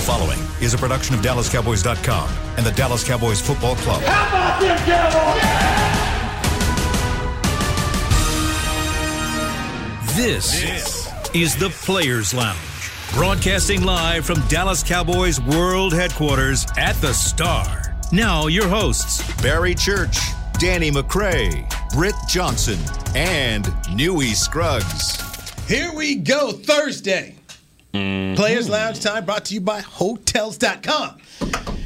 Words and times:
The 0.00 0.06
following 0.06 0.40
is 0.62 0.72
a 0.72 0.78
production 0.78 1.14
of 1.14 1.20
DallasCowboys.com 1.20 2.30
and 2.56 2.64
the 2.64 2.72
Dallas 2.72 3.06
Cowboys 3.06 3.38
Football 3.38 3.76
Club. 3.76 4.00
How 4.00 4.28
about 4.28 4.58
them 4.58 4.78
Cowboys? 4.86 5.42
This, 10.16 11.34
is 11.34 11.54
the 11.54 11.68
Players 11.84 12.32
Lounge, 12.32 12.56
broadcasting 13.12 13.84
live 13.84 14.24
from 14.24 14.40
Dallas 14.48 14.82
Cowboys 14.82 15.38
World 15.38 15.92
Headquarters 15.92 16.64
at 16.78 16.94
the 17.02 17.12
Star. 17.12 17.94
Now, 18.10 18.46
your 18.46 18.68
hosts 18.68 19.20
Barry 19.42 19.74
Church, 19.74 20.16
Danny 20.58 20.90
McCray, 20.90 21.70
Britt 21.92 22.14
Johnson, 22.26 22.78
and 23.14 23.70
Newy 23.94 24.32
Scruggs. 24.32 25.20
Here 25.68 25.92
we 25.94 26.14
go, 26.14 26.52
Thursday. 26.52 27.39
Mm-hmm. 27.92 28.34
Players 28.36 28.68
Lounge 28.68 29.00
time 29.00 29.24
brought 29.24 29.44
to 29.46 29.54
you 29.54 29.60
by 29.60 29.80
Hotels.com. 29.80 31.18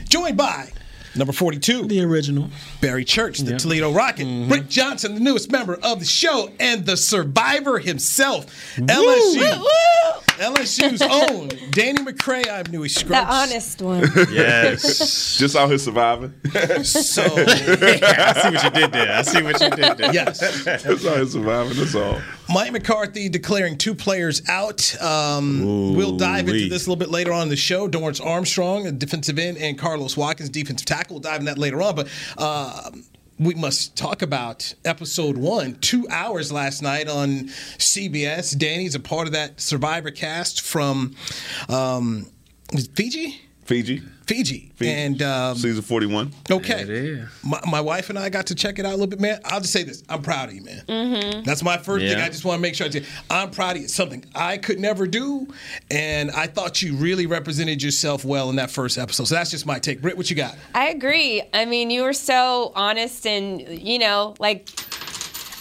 Joined 0.08 0.36
by 0.36 0.70
number 1.16 1.32
42, 1.32 1.84
The 1.84 2.02
original. 2.02 2.50
Barry 2.80 3.04
Church, 3.04 3.38
the 3.38 3.56
Toledo 3.56 3.92
Rocket, 3.92 4.26
Mm-hmm. 4.26 4.48
Britt 4.48 4.68
Johnson, 4.68 5.14
the 5.14 5.20
newest 5.20 5.50
member 5.50 5.74
of 5.82 6.00
the 6.00 6.04
show, 6.04 6.50
and 6.60 6.84
the 6.84 6.96
survivor 6.96 7.78
himself, 7.78 8.46
LSU. 8.76 10.33
LSU's 10.38 11.00
own 11.02 11.48
Danny 11.70 12.02
McCray. 12.04 12.48
I'm 12.50 12.70
Newy 12.72 12.88
The 12.88 12.94
Scruggs. 12.94 13.26
honest 13.30 13.82
one. 13.82 14.04
Yes. 14.32 15.36
Just 15.38 15.54
out 15.56 15.68
here 15.68 15.78
surviving. 15.78 16.32
So, 16.82 17.22
I 17.36 18.40
see 18.42 18.50
what 18.50 18.64
you 18.64 18.70
did 18.70 18.92
there. 18.92 19.12
I 19.16 19.22
see 19.22 19.42
what 19.42 19.60
you 19.60 19.70
did 19.70 19.96
there. 19.98 20.12
yes. 20.12 20.40
Just 20.64 21.06
out 21.06 21.16
here 21.16 21.26
surviving. 21.26 21.76
That's 21.76 21.94
all. 21.94 22.20
Mike 22.48 22.72
McCarthy 22.72 23.28
declaring 23.28 23.78
two 23.78 23.94
players 23.94 24.42
out. 24.48 25.00
Um, 25.00 25.94
we'll 25.94 26.16
dive 26.16 26.48
into 26.48 26.68
this 26.68 26.86
a 26.86 26.90
little 26.90 26.96
bit 26.96 27.10
later 27.10 27.32
on 27.32 27.42
in 27.42 27.48
the 27.48 27.56
show. 27.56 27.88
Dorance 27.88 28.24
Armstrong, 28.24 28.86
a 28.86 28.92
defensive 28.92 29.38
end, 29.38 29.58
and 29.58 29.78
Carlos 29.78 30.16
Watkins, 30.16 30.48
defensive 30.50 30.86
tackle. 30.86 31.14
We'll 31.16 31.20
dive 31.22 31.40
in 31.40 31.46
that 31.46 31.58
later 31.58 31.80
on. 31.80 31.94
But 31.94 32.08
uh, 32.36 32.90
we 33.38 33.54
must 33.54 33.96
talk 33.96 34.22
about 34.22 34.74
episode 34.84 35.36
one. 35.36 35.74
Two 35.76 36.06
hours 36.08 36.52
last 36.52 36.82
night 36.82 37.08
on 37.08 37.48
CBS. 37.78 38.56
Danny's 38.56 38.94
a 38.94 39.00
part 39.00 39.26
of 39.26 39.32
that 39.32 39.60
Survivor 39.60 40.10
cast 40.10 40.60
from 40.60 41.16
um, 41.68 42.30
Fiji. 42.94 43.40
Fiji. 43.64 44.02
Fiji. 44.26 44.72
Fiji. 44.76 44.90
And 44.90 45.22
um, 45.22 45.56
Season 45.56 45.82
41. 45.82 46.32
Okay. 46.50 46.82
It 46.82 46.90
is. 46.90 47.28
My, 47.42 47.60
my 47.70 47.80
wife 47.80 48.08
and 48.08 48.18
I 48.18 48.30
got 48.30 48.46
to 48.46 48.54
check 48.54 48.78
it 48.78 48.86
out 48.86 48.90
a 48.90 48.96
little 48.96 49.06
bit, 49.06 49.20
man. 49.20 49.38
I'll 49.44 49.60
just 49.60 49.72
say 49.72 49.82
this: 49.82 50.02
I'm 50.08 50.22
proud 50.22 50.48
of 50.48 50.54
you, 50.54 50.62
man. 50.62 50.82
Mm-hmm. 50.88 51.42
That's 51.42 51.62
my 51.62 51.76
first 51.76 52.06
thing. 52.06 52.18
I 52.18 52.28
just 52.28 52.44
want 52.44 52.58
to 52.58 52.62
make 52.62 52.74
sure 52.74 52.86
I 52.86 52.90
say 52.90 53.04
I'm 53.28 53.50
proud 53.50 53.72
of 53.72 53.78
you. 53.78 53.84
It's 53.84 53.94
something 53.94 54.24
I 54.34 54.56
could 54.56 54.80
never 54.80 55.06
do, 55.06 55.46
and 55.90 56.30
I 56.30 56.46
thought 56.46 56.80
you 56.80 56.96
really 56.96 57.26
represented 57.26 57.82
yourself 57.82 58.24
well 58.24 58.48
in 58.48 58.56
that 58.56 58.70
first 58.70 58.96
episode. 58.96 59.24
So 59.24 59.34
that's 59.34 59.50
just 59.50 59.66
my 59.66 59.78
take. 59.78 60.00
Britt, 60.00 60.16
what 60.16 60.30
you 60.30 60.36
got? 60.36 60.56
I 60.74 60.88
agree. 60.88 61.42
I 61.52 61.66
mean, 61.66 61.90
you 61.90 62.02
were 62.02 62.14
so 62.14 62.72
honest 62.74 63.26
and, 63.26 63.60
you 63.60 63.98
know, 63.98 64.34
like. 64.38 64.68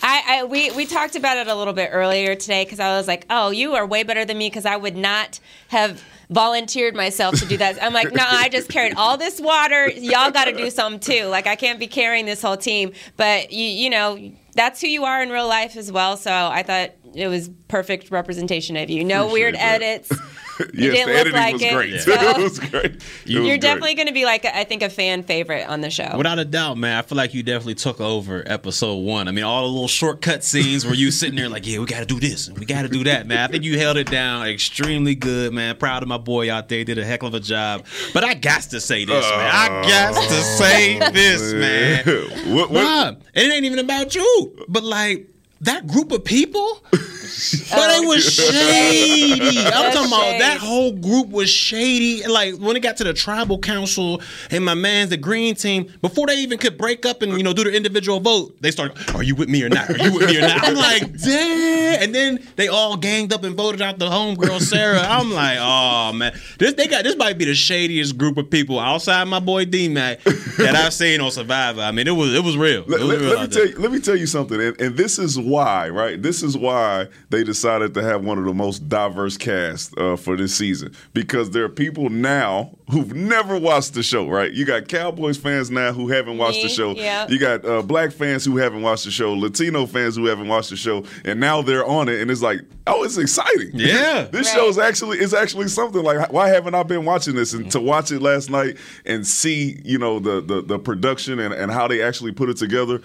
I, 0.05 0.39
I 0.39 0.43
we, 0.43 0.69
we 0.71 0.85
talked 0.85 1.15
about 1.15 1.37
it 1.37 1.47
a 1.47 1.55
little 1.55 1.71
bit 1.71 1.91
earlier 1.93 2.35
today 2.35 2.65
because 2.65 2.81
I 2.81 2.97
was 2.97 3.07
like, 3.07 3.25
oh, 3.29 3.51
you 3.51 3.75
are 3.75 3.85
way 3.85 4.03
better 4.03 4.25
than 4.25 4.37
me 4.37 4.49
because 4.49 4.65
I 4.65 4.75
would 4.75 4.97
not 4.97 5.39
have 5.69 6.03
volunteered 6.33 6.95
myself 6.95 7.39
to 7.39 7.45
do 7.45 7.57
that. 7.57 7.81
I'm 7.81 7.93
like, 7.93 8.11
no, 8.11 8.23
I 8.25 8.49
just 8.49 8.69
carried 8.69 8.95
all 8.95 9.17
this 9.17 9.39
water. 9.39 9.89
Y'all 9.89 10.31
got 10.31 10.45
to 10.45 10.53
do 10.53 10.69
something 10.69 10.99
too. 10.99 11.25
Like, 11.25 11.47
I 11.47 11.55
can't 11.55 11.79
be 11.79 11.87
carrying 11.87 12.25
this 12.25 12.41
whole 12.41 12.57
team. 12.57 12.93
But 13.17 13.51
you, 13.51 13.65
you 13.65 13.89
know, 13.89 14.31
that's 14.55 14.81
who 14.81 14.87
you 14.87 15.05
are 15.05 15.21
in 15.21 15.29
real 15.29 15.47
life 15.47 15.77
as 15.77 15.91
well. 15.91 16.17
So 16.17 16.31
I 16.31 16.63
thought 16.63 16.91
it 17.15 17.27
was 17.27 17.49
perfect 17.67 18.11
representation 18.11 18.75
of 18.77 18.89
you. 18.89 19.03
No 19.03 19.27
Appreciate 19.27 19.33
weird 19.33 19.55
that. 19.55 19.81
edits. 19.81 20.11
yes, 20.73 20.93
didn't 20.93 21.07
the 21.07 21.13
look 21.13 21.21
editing 21.21 21.33
like 21.33 21.53
was 21.53 21.61
it, 21.61 21.73
great. 21.73 22.01
so- 22.01 22.11
it 22.39 22.43
was 22.43 22.59
great. 22.59 22.83
It 23.23 23.29
You're 23.29 23.43
great. 23.43 23.61
definitely 23.61 23.95
going 23.95 24.07
to 24.07 24.13
be 24.13 24.25
like, 24.25 24.45
I 24.45 24.63
think, 24.65 24.83
a 24.83 24.89
fan 24.89 25.23
favorite 25.23 25.67
on 25.67 25.81
the 25.81 25.89
show. 25.89 26.11
Without 26.17 26.39
a 26.39 26.45
doubt, 26.45 26.77
man, 26.77 26.97
I 26.97 27.01
feel 27.01 27.17
like 27.17 27.33
you 27.33 27.41
definitely 27.41 27.75
took 27.75 28.01
over 28.01 28.43
episode 28.45 28.97
one. 28.97 29.27
I 29.27 29.31
mean, 29.31 29.43
all 29.43 29.63
the 29.63 29.69
little 29.71 29.87
shortcut 29.87 30.43
scenes 30.43 30.85
where 30.85 30.93
you 30.93 31.09
sitting 31.09 31.35
there 31.35 31.49
like, 31.49 31.65
yeah, 31.65 31.79
we 31.79 31.85
got 31.85 31.99
to 31.99 32.05
do 32.05 32.19
this 32.19 32.47
and 32.47 32.57
we 32.57 32.65
got 32.65 32.81
to 32.83 32.89
do 32.89 33.03
that, 33.05 33.27
man. 33.27 33.39
I 33.39 33.47
think 33.47 33.63
you 33.63 33.79
held 33.79 33.97
it 33.97 34.09
down 34.09 34.45
extremely 34.47 35.15
good, 35.15 35.53
man. 35.53 35.77
Proud 35.77 36.03
of 36.03 36.09
my 36.09 36.17
boy 36.17 36.51
out 36.51 36.69
there. 36.69 36.83
Did 36.83 36.97
a 36.97 37.05
heck 37.05 37.23
of 37.23 37.33
a 37.33 37.39
job. 37.39 37.85
But 38.13 38.23
I 38.23 38.33
got 38.33 38.63
to 38.63 38.81
say 38.81 39.05
this, 39.05 39.29
man. 39.29 39.51
I 39.53 39.67
got 39.87 40.13
to 40.13 40.19
oh, 40.19 40.57
say 40.57 40.99
this, 41.11 41.53
man. 41.53 42.53
what, 42.53 42.69
what, 42.69 42.83
Bruh, 42.83 43.21
it 43.33 43.51
ain't 43.51 43.65
even 43.65 43.79
about 43.79 44.15
you, 44.15 44.65
but 44.67 44.83
like 44.83 45.32
that 45.63 45.87
group 45.87 46.11
of 46.11 46.23
people, 46.23 46.79
but 46.91 46.99
it 47.01 48.07
was 48.07 48.39
oh, 48.39 48.51
shady. 48.51 49.59
I'm 49.59 49.63
That's 49.65 49.95
talking 49.95 50.07
about 50.11 50.39
that 50.39 50.57
whole 50.57 50.91
group 50.91 51.29
was 51.29 51.49
shady. 51.49 52.25
Like 52.27 52.55
when 52.57 52.75
it 52.75 52.81
got 52.81 52.97
to 52.97 53.03
the 53.03 53.13
tribal 53.13 53.59
council 53.59 54.21
and 54.51 54.63
my 54.63 54.73
man's 54.73 55.09
the 55.09 55.17
green 55.17 55.55
team, 55.55 55.91
before 56.01 56.27
they 56.27 56.35
even 56.37 56.57
could 56.57 56.77
break 56.77 57.05
up 57.05 57.21
and 57.21 57.37
you 57.37 57.43
know 57.43 57.53
do 57.53 57.63
their 57.63 57.73
individual 57.73 58.19
vote, 58.19 58.55
they 58.61 58.71
started, 58.71 58.97
"Are 59.15 59.23
you 59.23 59.35
with 59.35 59.49
me 59.49 59.63
or 59.63 59.69
not? 59.69 59.89
Are 59.89 59.97
you 59.97 60.13
with 60.13 60.27
me 60.29 60.37
or 60.37 60.41
not?" 60.41 60.63
I'm 60.63 60.75
like, 60.75 61.17
"Damn!" 61.19 62.03
And 62.03 62.13
then 62.13 62.45
they 62.55 62.67
all 62.67 62.97
ganged 62.97 63.33
up 63.33 63.43
and 63.43 63.55
voted 63.55 63.81
out 63.81 63.99
the 63.99 64.09
homegirl 64.09 64.61
Sarah. 64.61 65.01
I'm 65.01 65.31
like, 65.31 65.57
"Oh 65.61 66.13
man, 66.13 66.37
this 66.59 66.73
they 66.73 66.87
got 66.87 67.03
this 67.03 67.15
might 67.15 67.37
be 67.37 67.45
the 67.45 67.55
shadiest 67.55 68.17
group 68.17 68.37
of 68.37 68.49
people 68.49 68.79
outside 68.79 69.23
my 69.25 69.39
boy 69.39 69.65
D 69.65 69.87
Mac 69.89 70.21
that 70.23 70.75
I've 70.75 70.93
seen 70.93 71.21
on 71.21 71.31
Survivor. 71.31 71.81
I 71.81 71.91
mean, 71.91 72.07
it 72.07 72.11
was 72.11 72.33
it 72.33 72.43
was 72.43 72.57
real. 72.57 72.83
Let, 72.87 73.01
It 73.01 73.03
was 73.05 73.07
let- 73.07 73.19
real 73.21 73.29
let 73.29 73.49
me 73.49 73.55
tell 73.55 73.65
you, 73.67 73.75
let 73.79 73.91
me 73.91 73.99
tell 73.99 74.15
you 74.15 74.27
something, 74.27 74.59
and, 74.61 74.79
and 74.81 74.97
this 74.97 75.17
is 75.19 75.37
why, 75.53 75.89
right? 75.89 76.21
This 76.21 76.41
is 76.41 76.57
why 76.57 77.07
they 77.29 77.43
decided 77.43 77.93
to 77.93 78.01
have 78.01 78.25
one 78.25 78.37
of 78.39 78.45
the 78.45 78.53
most 78.53 78.89
diverse 78.89 79.37
casts 79.37 79.93
uh, 79.97 80.15
for 80.15 80.35
this 80.35 80.55
season 80.55 80.93
because 81.13 81.51
there 81.51 81.63
are 81.63 81.69
people 81.69 82.09
now 82.09 82.71
who've 82.89 83.13
never 83.13 83.57
watched 83.57 83.93
the 83.93 84.03
show, 84.03 84.27
right? 84.27 84.51
You 84.51 84.65
got 84.65 84.87
Cowboys 84.87 85.37
fans 85.37 85.69
now 85.71 85.91
who 85.93 86.09
haven't 86.09 86.37
watched 86.37 86.61
the 86.63 86.69
show. 86.69 86.91
yeah. 86.95 87.27
You 87.27 87.37
got 87.39 87.63
uh, 87.65 87.81
black 87.81 88.11
fans 88.11 88.43
who 88.43 88.57
haven't 88.57 88.81
watched 88.81 89.05
the 89.05 89.11
show, 89.11 89.33
Latino 89.33 89.85
fans 89.85 90.15
who 90.15 90.25
haven't 90.25 90.47
watched 90.47 90.71
the 90.71 90.75
show, 90.75 91.05
and 91.23 91.39
now 91.39 91.61
they're 91.61 91.85
on 91.85 92.09
it, 92.09 92.19
and 92.21 92.29
it's 92.31 92.41
like, 92.41 92.61
oh, 92.87 93.03
it's 93.03 93.17
exciting. 93.17 93.71
Yeah. 93.73 94.23
this 94.31 94.47
Right. 94.47 94.55
show 94.55 94.67
is 94.67 94.77
actually 94.77 95.19
is 95.19 95.33
actually 95.33 95.67
something. 95.67 96.03
Like, 96.03 96.31
why 96.33 96.49
haven't 96.49 96.75
I 96.75 96.83
been 96.83 97.05
watching 97.05 97.35
this? 97.35 97.53
And 97.53 97.71
to 97.71 97.79
watch 97.79 98.11
it 98.11 98.21
last 98.21 98.49
night 98.49 98.77
and 99.05 99.25
see, 99.25 99.79
you 99.85 99.97
know, 99.99 100.19
the 100.19 100.41
the, 100.41 100.61
the 100.61 100.79
production 100.79 101.39
and, 101.39 101.53
and 101.53 101.71
how 101.71 101.87
they 101.87 102.01
actually 102.01 102.31
put 102.31 102.49
it 102.49 102.57
together. 102.57 103.01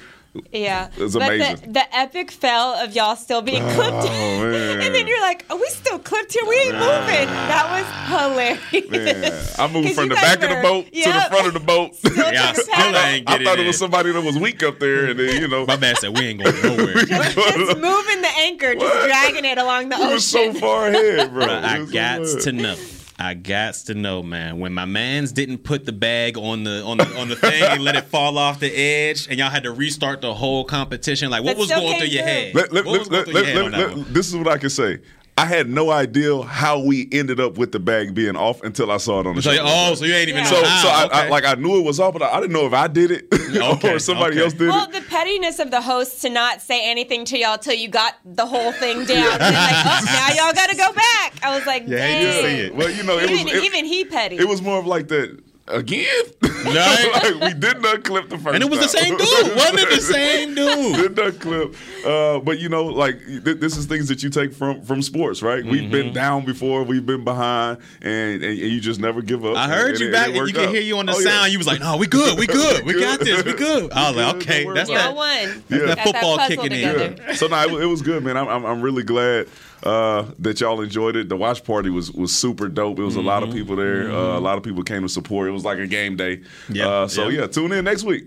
Yeah. 0.52 0.90
It's 0.96 1.14
but 1.14 1.22
amazing. 1.34 1.72
The, 1.72 1.80
the 1.80 1.96
epic 1.96 2.30
fail 2.30 2.74
of 2.74 2.94
y'all 2.94 3.16
still 3.16 3.42
being 3.42 3.62
oh, 3.62 3.74
clipped. 3.74 4.04
man. 4.04 4.80
and 4.82 4.94
then 4.94 5.06
you're 5.08 5.20
like, 5.20 5.44
are 5.50 5.56
we 5.56 5.66
still 5.68 5.98
clipped 5.98 6.32
here? 6.32 6.44
We 6.46 6.54
ain't 6.56 6.74
moving. 6.74 7.26
That 7.26 7.66
was 7.72 7.86
hilarious. 8.08 8.90
Man, 8.90 9.42
I 9.58 9.72
moved 9.72 9.94
from 9.94 10.08
the 10.10 10.14
guys 10.14 10.36
back 10.36 10.42
of 10.44 10.48
the 10.50 10.56
were- 10.56 10.62
boat 10.62 10.84
to 10.86 10.90
the 11.12 11.26
front 11.30 11.46
of 11.48 11.54
the 11.54 11.60
boat. 11.60 11.94
Still 11.96 12.12
Yeah, 12.16 12.30
trying 12.42 12.54
to 12.54 12.60
still 12.62 12.74
paddle. 12.74 13.00
ain't 13.00 13.28
I 13.28 13.44
thought 13.44 13.54
it 13.58 13.60
in. 13.60 13.66
was 13.66 13.78
somebody 13.78 14.12
that 14.12 14.22
was 14.22 14.38
weak 14.38 14.62
up 14.62 14.78
there, 14.78 15.06
and 15.10 15.18
then 15.18 15.40
you 15.42 15.48
know, 15.48 15.64
My 15.66 15.76
man 15.76 15.96
said 15.96 16.16
we 16.16 16.26
ain't 16.26 16.42
going 16.44 16.62
nowhere. 16.62 16.94
Just 16.94 17.78
moving 17.78 18.22
the 18.22 18.32
anchor, 18.38 18.74
just 18.74 19.06
dragging 19.06 19.44
it 19.44 19.58
along 19.58 19.88
the 19.88 19.96
we 19.96 20.02
ocean. 20.04 20.12
was 20.14 20.28
so 20.28 20.52
far 20.54 20.88
ahead, 20.88 21.32
bro. 21.32 21.44
I 21.46 21.78
It 21.80 21.86
so 21.86 21.92
got 21.92 22.42
to 22.42 22.52
know. 22.52 22.76
I 23.20 23.34
got 23.34 23.74
to 23.74 23.94
know, 23.94 24.22
man. 24.22 24.60
When 24.60 24.72
my 24.72 24.84
man's 24.84 25.32
didn't 25.32 25.58
put 25.58 25.84
the 25.84 25.92
bag 25.92 26.38
on 26.38 26.62
the 26.62 26.82
on 26.84 26.98
the 26.98 27.18
on 27.18 27.28
the 27.28 27.34
thing 27.34 27.62
and 27.64 27.82
let 27.82 27.96
it 27.96 28.04
fall 28.10 28.38
off 28.38 28.60
the 28.60 28.72
edge, 28.72 29.26
and 29.28 29.38
y'all 29.38 29.50
had 29.50 29.64
to 29.64 29.72
restart 29.72 30.20
the 30.20 30.32
whole 30.32 30.62
competition. 30.64 31.28
Like, 31.30 31.42
what 31.42 31.56
But 31.56 31.60
was 31.62 31.68
going 31.68 31.98
through 31.98 32.06
your 32.08 32.22
head? 32.22 32.54
Let- 32.54 32.72
let- 32.72 32.84
what 32.84 32.98
was 33.00 33.10
let- 33.10 33.24
going 33.26 33.36
through 33.36 33.42
your 33.42 33.44
head 33.44 33.56
let- 33.56 33.64
on 33.64 33.70
that 33.72 33.78
let- 33.80 33.96
one? 33.96 34.12
This 34.12 34.28
is 34.28 34.36
what 34.36 34.46
I 34.48 34.56
can 34.58 34.70
say. 34.70 34.98
I 35.38 35.44
had 35.46 35.68
no 35.68 35.90
idea 35.90 36.42
how 36.42 36.78
we 36.80 37.08
ended 37.12 37.38
up 37.40 37.56
with 37.58 37.72
the 37.72 37.78
bag 37.78 38.14
being 38.14 38.36
off 38.36 38.62
until 38.62 38.90
I 38.90 38.96
saw 38.96 39.20
it 39.20 39.26
on 39.26 39.36
the 39.36 39.42
So, 39.42 39.52
show. 39.54 39.62
oh, 39.66 39.94
so 39.94 40.04
you 40.04 40.14
ain't 40.14 40.28
even 40.28 40.44
Yeah. 40.44 40.50
know 40.50 40.56
So, 40.62 40.64
how. 40.66 40.82
so 40.82 40.88
I, 41.14 41.24
I 41.24 41.28
like 41.28 41.44
I 41.44 41.54
knew 41.54 41.78
it 41.78 41.84
was 41.84 42.00
off, 42.00 42.12
but 42.12 42.22
I, 42.22 42.30
I 42.36 42.40
didn't 42.40 42.52
know 42.52 42.66
if 42.66 42.72
I 42.72 42.88
did 42.88 43.10
it 43.10 43.26
Okay, 43.56 43.94
or 43.94 43.98
somebody 43.98 44.36
okay. 44.36 44.44
else 44.44 44.52
did 44.52 44.68
Well, 44.68 44.88
it. 44.88 44.92
the 44.92 45.00
pettiness 45.08 45.58
of 45.58 45.70
the 45.70 45.80
host 45.80 46.20
to 46.22 46.30
not 46.30 46.60
say 46.60 46.88
anything 46.90 47.24
to 47.26 47.38
y'all 47.38 47.56
till 47.58 47.74
you 47.74 47.88
got 47.88 48.14
the 48.24 48.44
whole 48.46 48.72
thing 48.72 49.04
down. 49.04 49.32
And 49.40 49.54
like, 49.54 49.86
oh, 49.86 50.00
now 50.04 50.28
y'all 50.44 50.52
got 50.54 50.68
to 50.70 50.76
go 50.76 50.92
back. 50.92 51.38
I 51.42 51.56
was 51.56 51.64
like, 51.66 51.84
Yeah, 51.86 51.96
dang. 51.98 52.20
you 52.20 52.26
did 52.26 52.42
see 52.44 52.60
it. 52.66 52.74
Well, 52.74 52.90
you 52.90 53.02
know, 53.04 53.18
it 53.18 53.30
even, 53.30 53.44
was 53.44 53.54
it, 53.54 53.64
even 53.64 53.84
he 53.84 54.04
petty. 54.04 54.36
it 54.36 54.46
was 54.48 54.60
more 54.60 54.78
of 54.78 54.86
like 54.86 55.08
that 55.08 55.38
again. 55.70 56.06
Right. 56.58 57.10
like 57.40 57.54
we 57.54 57.58
did 57.60 57.80
not 57.80 58.02
clip 58.02 58.28
the 58.28 58.36
first, 58.36 58.54
and 58.56 58.64
it 58.64 58.68
was 58.68 58.80
the 58.80 58.88
same 58.88 59.16
dude, 59.16 59.28
wasn't 59.54 59.78
it? 59.78 59.90
The 59.90 60.00
same 60.00 60.54
dude. 60.56 60.96
did 60.96 61.16
not 61.16 61.38
clip. 61.40 61.74
Uh, 62.04 62.40
but 62.40 62.58
you 62.58 62.68
know, 62.68 62.86
like 62.86 63.24
th- 63.24 63.58
this 63.60 63.76
is 63.76 63.86
things 63.86 64.08
that 64.08 64.24
you 64.24 64.28
take 64.28 64.52
from 64.52 64.82
from 64.82 65.00
sports, 65.00 65.40
right? 65.40 65.64
We've 65.64 65.82
Mm-hmm. 65.82 65.90
been 65.92 66.12
down 66.12 66.44
before, 66.44 66.82
we've 66.82 67.06
been 67.06 67.22
behind, 67.22 67.78
and, 68.02 68.42
and, 68.42 68.44
and 68.44 68.56
you 68.58 68.80
just 68.80 68.98
never 68.98 69.22
give 69.22 69.44
up. 69.46 69.56
I 69.56 69.68
heard 69.68 69.90
And 69.92 70.00
you 70.00 70.08
it- 70.08 70.12
back. 70.12 70.26
and 70.28 70.36
You 70.36 70.46
can 70.46 70.54
could 70.54 70.68
hear 70.70 70.80
you 70.82 70.98
on 70.98 71.06
the 71.06 71.12
Oh, 71.12 71.18
yeah. 71.20 71.30
sound. 71.30 71.52
You 71.52 71.58
was 71.58 71.68
like, 71.68 71.78
"No, 71.80 71.96
we 71.96 72.08
good. 72.08 72.36
We 72.36 72.48
good. 72.48 72.84
We 72.84 72.94
We 72.96 73.00
got 73.00 73.20
this. 73.20 73.44
We 73.44 73.52
good." 73.52 73.92
I 73.92 74.08
was 74.10 74.16
like, 74.16 74.34
"Okay, 74.36 74.64
Don't 74.64 74.74
that's 74.74 74.90
worry 74.90 74.98
y'all 74.98 75.14
that. 75.14 75.16
won. 75.16 75.62
Yeah. 75.70 75.78
That 75.78 75.86
Got 75.86 75.96
that 75.96 76.04
football 76.04 76.38
kicking 76.48 76.70
together. 76.70 77.04
in. 77.04 77.16
Yeah. 77.18 77.34
So 77.34 77.46
no, 77.46 77.78
it, 77.78 77.82
it 77.84 77.86
was 77.86 78.02
good, 78.02 78.24
man. 78.24 78.36
I'm, 78.36 78.48
I'm, 78.48 78.64
I'm 78.66 78.82
really 78.82 79.04
glad 79.04 79.46
uh, 79.84 80.24
that 80.40 80.60
y'all 80.60 80.80
enjoyed 80.80 81.16
it. 81.16 81.28
The 81.28 81.36
watch 81.36 81.64
party 81.64 81.90
was 81.90 82.10
was 82.12 82.34
super 82.36 82.68
dope. 82.68 82.98
It 82.98 83.02
was 83.04 83.16
a 83.16 83.20
lot 83.20 83.42
Mm-hmm. 83.42 83.50
of 83.52 83.56
people 83.56 83.76
there. 83.76 84.10
Uh, 84.10 84.38
a 84.38 84.40
lot 84.40 84.58
of 84.58 84.64
people 84.64 84.82
came 84.82 85.02
to 85.02 85.08
support. 85.08 85.48
It 85.48 85.52
was 85.52 85.64
like 85.64 85.78
a 85.78 85.86
game 85.86 86.16
day. 86.16 86.40
Yeah, 86.68 86.88
Uh, 86.88 87.08
so 87.08 87.28
yeah. 87.28 87.40
yeah, 87.42 87.46
tune 87.46 87.72
in 87.72 87.84
next 87.84 88.02
week. 88.04 88.24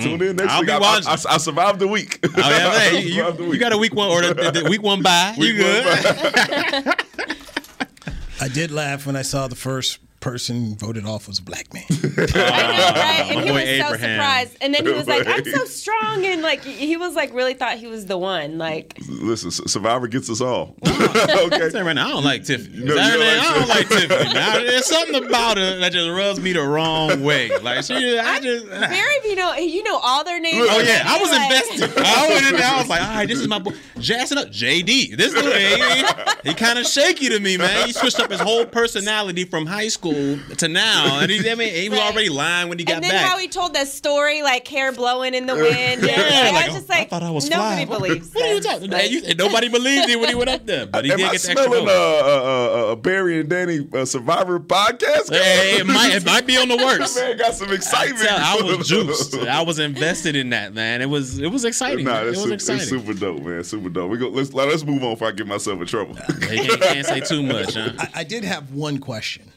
Tune 0.00 0.22
in 0.22 0.36
next 0.36 0.52
I'll 0.52 0.60
week. 0.60 0.68
be 0.68 0.72
I, 0.72 0.76
I, 0.76 0.80
watching. 0.80 1.08
I, 1.08 1.34
I 1.34 1.38
survived 1.38 1.80
the 1.80 1.88
week. 1.88 2.20
Oh 2.24 2.28
yeah, 2.36 2.44
I 2.44 2.92
man. 2.92 3.02
You, 3.02 3.12
survived 3.14 3.38
the 3.38 3.42
week. 3.44 3.52
you 3.54 3.58
got 3.58 3.72
a 3.72 3.78
week 3.78 3.94
one 3.94 4.08
or 4.08 4.20
the, 4.22 4.34
the, 4.34 4.60
the 4.62 4.70
week 4.70 4.82
one 4.82 5.02
bye. 5.02 5.34
You 5.38 5.54
Week 5.54 5.62
one 5.62 5.72
good? 5.72 6.84
bye. 6.84 6.94
I 8.40 8.48
did 8.48 8.70
laugh 8.70 9.06
when 9.06 9.16
I 9.16 9.22
saw 9.22 9.48
the 9.48 9.56
first 9.56 9.98
person 10.24 10.74
voted 10.76 11.04
off 11.04 11.28
was 11.28 11.38
a 11.38 11.42
black 11.42 11.72
man. 11.74 11.84
I 11.90 11.92
know, 11.92 12.02
right? 12.34 13.24
And 13.28 13.36
my 13.36 13.42
he 13.42 13.48
boy 13.50 13.54
was 13.56 13.64
so 13.64 13.70
Abraham. 13.70 13.98
surprised. 14.16 14.56
And 14.62 14.74
then 14.74 14.86
he 14.86 14.92
was 14.92 15.06
like, 15.06 15.26
I'm 15.26 15.44
so 15.44 15.64
strong. 15.66 16.24
And 16.24 16.40
like, 16.40 16.64
he 16.64 16.96
was 16.96 17.14
like, 17.14 17.34
really 17.34 17.52
thought 17.52 17.76
he 17.76 17.86
was 17.88 18.06
the 18.06 18.16
one. 18.16 18.56
Like, 18.56 18.96
Listen, 19.06 19.50
Survivor 19.50 20.08
gets 20.08 20.30
us 20.30 20.40
all. 20.40 20.76
okay. 20.86 21.68
Say 21.68 21.82
right 21.82 21.92
now, 21.92 22.06
I 22.06 22.10
don't 22.12 22.24
like 22.24 22.42
Tiffany. 22.44 22.84
No, 22.84 22.94
you 22.94 23.00
don't 23.00 23.20
like 23.20 23.38
I 23.38 23.54
don't 23.58 23.68
like 23.68 23.88
Tiffany. 23.88 24.32
Now, 24.34 24.54
there's 24.54 24.86
something 24.86 25.26
about 25.26 25.58
her 25.58 25.78
that 25.80 25.92
just 25.92 26.08
rubs 26.10 26.40
me 26.40 26.54
the 26.54 26.62
wrong 26.62 27.22
way. 27.22 27.50
Like 27.58 27.84
she, 27.84 28.18
I 28.18 28.40
just. 28.40 28.66
Ah. 28.72 28.80
Barry, 28.88 29.14
you 29.24 29.36
know, 29.36 29.54
you 29.56 29.82
know 29.82 29.98
all 30.02 30.24
their 30.24 30.40
names. 30.40 30.66
Oh 30.70 30.80
yeah, 30.80 31.02
I 31.04 31.18
was 31.20 31.30
Like- 31.30 31.50
invested. 31.50 32.02
I 32.02 32.28
went 32.30 32.46
in 32.46 32.56
there. 32.56 32.66
I 32.66 32.78
was 32.78 32.88
like, 32.88 33.02
all 33.02 33.14
right, 33.14 33.28
this 33.28 33.40
is 33.40 33.46
my 33.48 33.58
boy, 33.58 33.72
jazzing 33.98 34.38
up 34.38 34.48
JD. 34.48 35.18
This 35.18 35.34
dude, 35.34 35.54
he, 35.54 35.76
he, 35.76 36.48
he 36.50 36.54
kind 36.54 36.78
of 36.78 36.86
shaky 36.86 37.28
to 37.28 37.40
me, 37.40 37.58
man. 37.58 37.86
He 37.86 37.92
switched 37.92 38.20
up 38.20 38.30
his 38.30 38.40
whole 38.40 38.64
personality 38.64 39.44
from 39.44 39.66
high 39.66 39.88
school 39.88 40.13
to 40.58 40.68
now, 40.68 41.20
and 41.20 41.30
he, 41.30 41.50
I 41.50 41.54
mean, 41.54 41.74
he 41.74 41.88
was 41.88 41.98
Right. 41.98 42.12
already 42.12 42.28
lying 42.28 42.68
when 42.68 42.78
he 42.78 42.84
got 42.84 42.94
back. 42.94 42.96
And 42.96 43.04
then 43.04 43.10
back. 43.22 43.30
how 43.30 43.38
he 43.38 43.48
told 43.48 43.74
that 43.74 43.88
story, 43.88 44.42
like 44.42 44.66
hair 44.66 44.92
blowing 44.92 45.34
in 45.34 45.46
the 45.46 45.54
wind. 45.54 46.02
yeah, 46.02 46.14
I 46.16 46.50
like, 46.52 46.66
was 46.66 46.74
oh, 46.74 46.78
just 46.78 46.90
oh, 46.90 46.94
like, 46.94 47.00
I 47.02 47.04
thought 47.10 47.22
I 47.22 47.30
was 47.30 47.50
nobody 47.50 47.86
fly. 47.86 47.98
believes. 47.98 48.34
What 48.34 48.44
are 48.44 48.54
you 48.54 48.60
talking? 48.60 48.90
Like, 48.90 49.02
and 49.04 49.12
you, 49.12 49.22
and 49.26 49.38
nobody 49.38 49.68
believed 49.68 50.08
him 50.08 50.20
when 50.20 50.28
he 50.28 50.34
went 50.34 50.50
up 50.50 50.66
there, 50.66 50.86
but 50.86 51.04
he 51.04 51.12
Am 51.12 51.18
did 51.18 51.26
I 51.28 51.32
get 51.32 51.42
the 51.42 51.50
extra 51.50 51.64
smelling 51.66 51.86
vote. 51.86 52.20
a, 52.20 52.26
a, 52.26 52.88
a, 52.88 52.90
a 52.92 52.96
Barry 52.96 53.40
and 53.40 53.48
Danny 53.48 53.86
uh, 53.92 54.04
Survivor 54.04 54.58
podcast? 54.60 55.30
Hey, 55.32 55.78
it 55.80 55.86
might, 55.86 56.14
it 56.14 56.24
might 56.24 56.46
be 56.46 56.56
on 56.56 56.68
the 56.68 56.76
works. 56.76 57.16
Man, 57.20 57.36
got 57.38 57.54
some 57.54 57.72
excitement. 57.72 58.20
Tell- 58.28 58.38
I 58.38 58.62
was 58.62 58.88
juiced. 58.88 59.34
I 59.38 59.62
was 59.62 59.78
invested 59.78 60.36
in 60.36 60.50
that, 60.50 60.74
man. 60.74 61.00
It 61.02 61.08
was 61.08 61.38
it 61.38 61.50
was 61.50 61.64
exciting. 61.64 62.04
Nah, 62.04 62.22
it 62.22 62.26
was 62.26 62.42
super, 62.42 62.54
exciting. 62.54 62.82
it's 62.82 62.90
super 62.90 63.14
dope, 63.14 63.42
man. 63.42 63.64
Super 63.64 63.88
dope. 63.88 64.10
We 64.10 64.18
go. 64.18 64.28
Let's 64.28 64.52
let's 64.52 64.84
move 64.84 65.02
on 65.02 65.14
before 65.14 65.28
I 65.28 65.32
get 65.32 65.46
myself 65.46 65.80
in 65.80 65.86
trouble. 65.86 66.14
He 66.14 66.66
can't, 66.66 66.80
can't 66.80 67.06
say 67.06 67.20
too 67.20 67.42
much, 67.42 67.74
huh? 67.74 67.92
I, 67.98 68.08
I 68.16 68.24
did 68.24 68.44
have 68.44 68.72
one 68.72 68.98
question. 68.98 69.50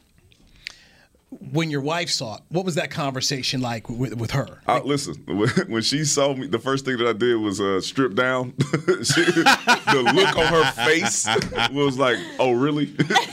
When 1.30 1.70
your 1.70 1.82
wife 1.82 2.10
saw 2.10 2.36
it, 2.36 2.42
what 2.48 2.64
was 2.64 2.76
that 2.76 2.90
conversation 2.90 3.60
like 3.60 3.90
with, 3.90 4.16
with 4.16 4.32
her? 4.32 4.62
Uh, 4.66 4.80
listen, 4.86 5.16
when, 5.68 5.82
she 5.82 6.06
saw 6.06 6.34
me, 6.34 6.48
the 6.48 6.60
first 6.60 6.86
thing 6.86 6.98
that 7.00 7.08
I 7.08 7.12
did 7.14 7.36
was 7.36 7.60
uh, 7.60 7.82
strip 7.82 8.16
down. 8.16 8.54
She- 9.04 9.24
the 9.26 10.12
look 10.16 10.38
on 10.38 10.46
her 10.46 10.72
face 10.86 11.28
was 11.74 11.98
like, 11.98 12.18
"Oh, 12.40 12.52
really? 12.54 12.86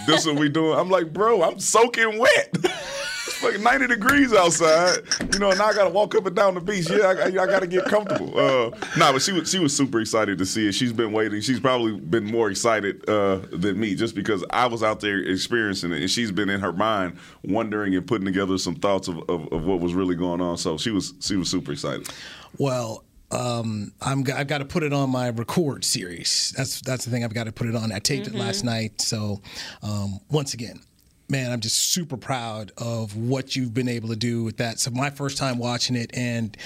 this 0.07 0.27
what 0.27 0.37
we 0.37 0.49
doing?" 0.49 0.79
I'm 0.79 0.91
like, 0.91 1.13
"Bro, 1.13 1.43
I'm 1.43 1.59
soaking 1.61 2.19
wet. 2.19 2.55
It's 3.45 3.65
like 3.65 3.81
90 3.81 3.95
degrees 3.95 4.33
outside. 4.33 4.99
You 5.33 5.39
know, 5.39 5.51
and 5.51 5.59
now 5.59 5.67
I 5.67 5.75
gotta 5.75 5.91
walk 5.91 6.15
up 6.15 6.27
and 6.27 6.35
down 6.35 6.55
the 6.55 6.61
beach. 6.61 6.89
Yeah, 6.91 7.07
I, 7.07 7.13
I, 7.13 7.27
I 7.27 7.47
gotta 7.47 7.67
get 7.67 7.85
comfortable." 7.85 8.39
Uh, 8.39 8.71
nah, 8.97 9.13
but 9.13 9.23
she 9.23 9.33
was 9.33 9.51
she 9.51 9.59
was 9.59 9.77
super 9.77 10.01
excited 10.01 10.39
to 10.39 10.47
see 10.47 10.69
it. 10.69 10.73
She's 10.73 10.93
been 10.93 11.13
waiting. 11.13 11.41
She's 11.41 11.61
probably 11.61 11.99
been 11.99 12.25
more 12.25 12.51
excited 12.51 13.09
uh, 13.09 13.41
than 13.53 13.79
me, 13.79 13.95
just 13.95 14.15
because 14.15 14.45
I 14.51 14.67
was 14.67 14.83
out 14.83 15.01
there 15.01 15.19
experiencing 15.19 15.93
it, 15.93 16.01
and 16.01 16.11
she's 16.11 16.31
been 16.31 16.49
in 16.49 16.61
her 16.61 16.73
mind 16.73 17.19
wondering 17.43 17.95
and 17.95 18.07
putting 18.07 18.25
together 18.25 18.59
some 18.59 18.75
thoughts 18.77 19.09
of, 19.09 19.19
of, 19.29 19.53
of 19.53 19.65
what 19.65 19.81
was 19.81 19.95
really 19.95 20.15
going 20.15 20.41
on. 20.41 20.59
So 20.59 20.79
she 20.79 20.91
was 20.91 21.15
she 21.21 21.37
was 21.37 21.51
super 21.51 21.73
excited. 21.73 22.09
Well, 22.59 23.05
um, 23.31 23.93
I'm, 24.01 24.25
I've 24.35 24.47
got 24.47 24.59
to 24.59 24.65
put 24.65 24.83
it 24.83 24.93
on 24.93 25.11
my 25.11 25.31
record 25.31 25.85
series. 25.85 26.53
That's 26.57 26.81
that's 26.81 27.05
the 27.05 27.11
thing. 27.11 27.25
I've 27.25 27.35
got 27.35 27.45
to 27.45 27.53
put 27.53 27.67
it 27.67 27.75
on. 27.75 27.93
I 27.93 27.99
taped 27.99 28.27
it 28.27 28.35
last 28.35 28.65
night. 28.65 29.01
So 29.01 29.41
um, 29.83 30.21
once 30.31 30.55
again, 30.55 30.81
man, 31.29 31.53
I'm 31.53 31.61
just 31.61 31.93
super 31.93 32.17
proud 32.17 32.73
of 32.77 33.17
what 33.17 33.57
you've 33.57 33.73
been 33.73 33.89
able 33.89 34.09
to 34.11 34.17
do 34.17 34.45
with 34.45 34.59
that. 34.59 34.79
So 34.79 34.91
my 34.91 35.11
first 35.11 35.39
time 35.39 35.59
watching 35.59 35.97
it, 35.97 36.11
and 36.15 36.57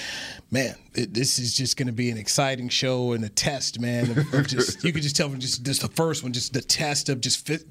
man, 0.51 0.75
it, 0.95 1.13
this 1.13 1.39
is 1.39 1.55
just 1.55 1.77
going 1.77 1.87
to 1.87 1.93
be 1.93 2.09
an 2.09 2.17
exciting 2.17 2.69
show 2.69 3.13
and 3.13 3.23
a 3.23 3.29
test, 3.29 3.79
man. 3.79 4.11
Of, 4.11 4.33
of 4.33 4.47
just 4.47 4.83
you 4.83 4.91
could 4.91 5.03
just 5.03 5.15
tell 5.15 5.29
from 5.29 5.39
just 5.39 5.63
just 5.63 5.81
the 5.81 5.87
first 5.87 6.23
one, 6.23 6.33
just 6.33 6.53
the 6.53 6.61
test 6.61 7.09
of 7.09 7.21
just 7.21 7.45
fit. 7.45 7.63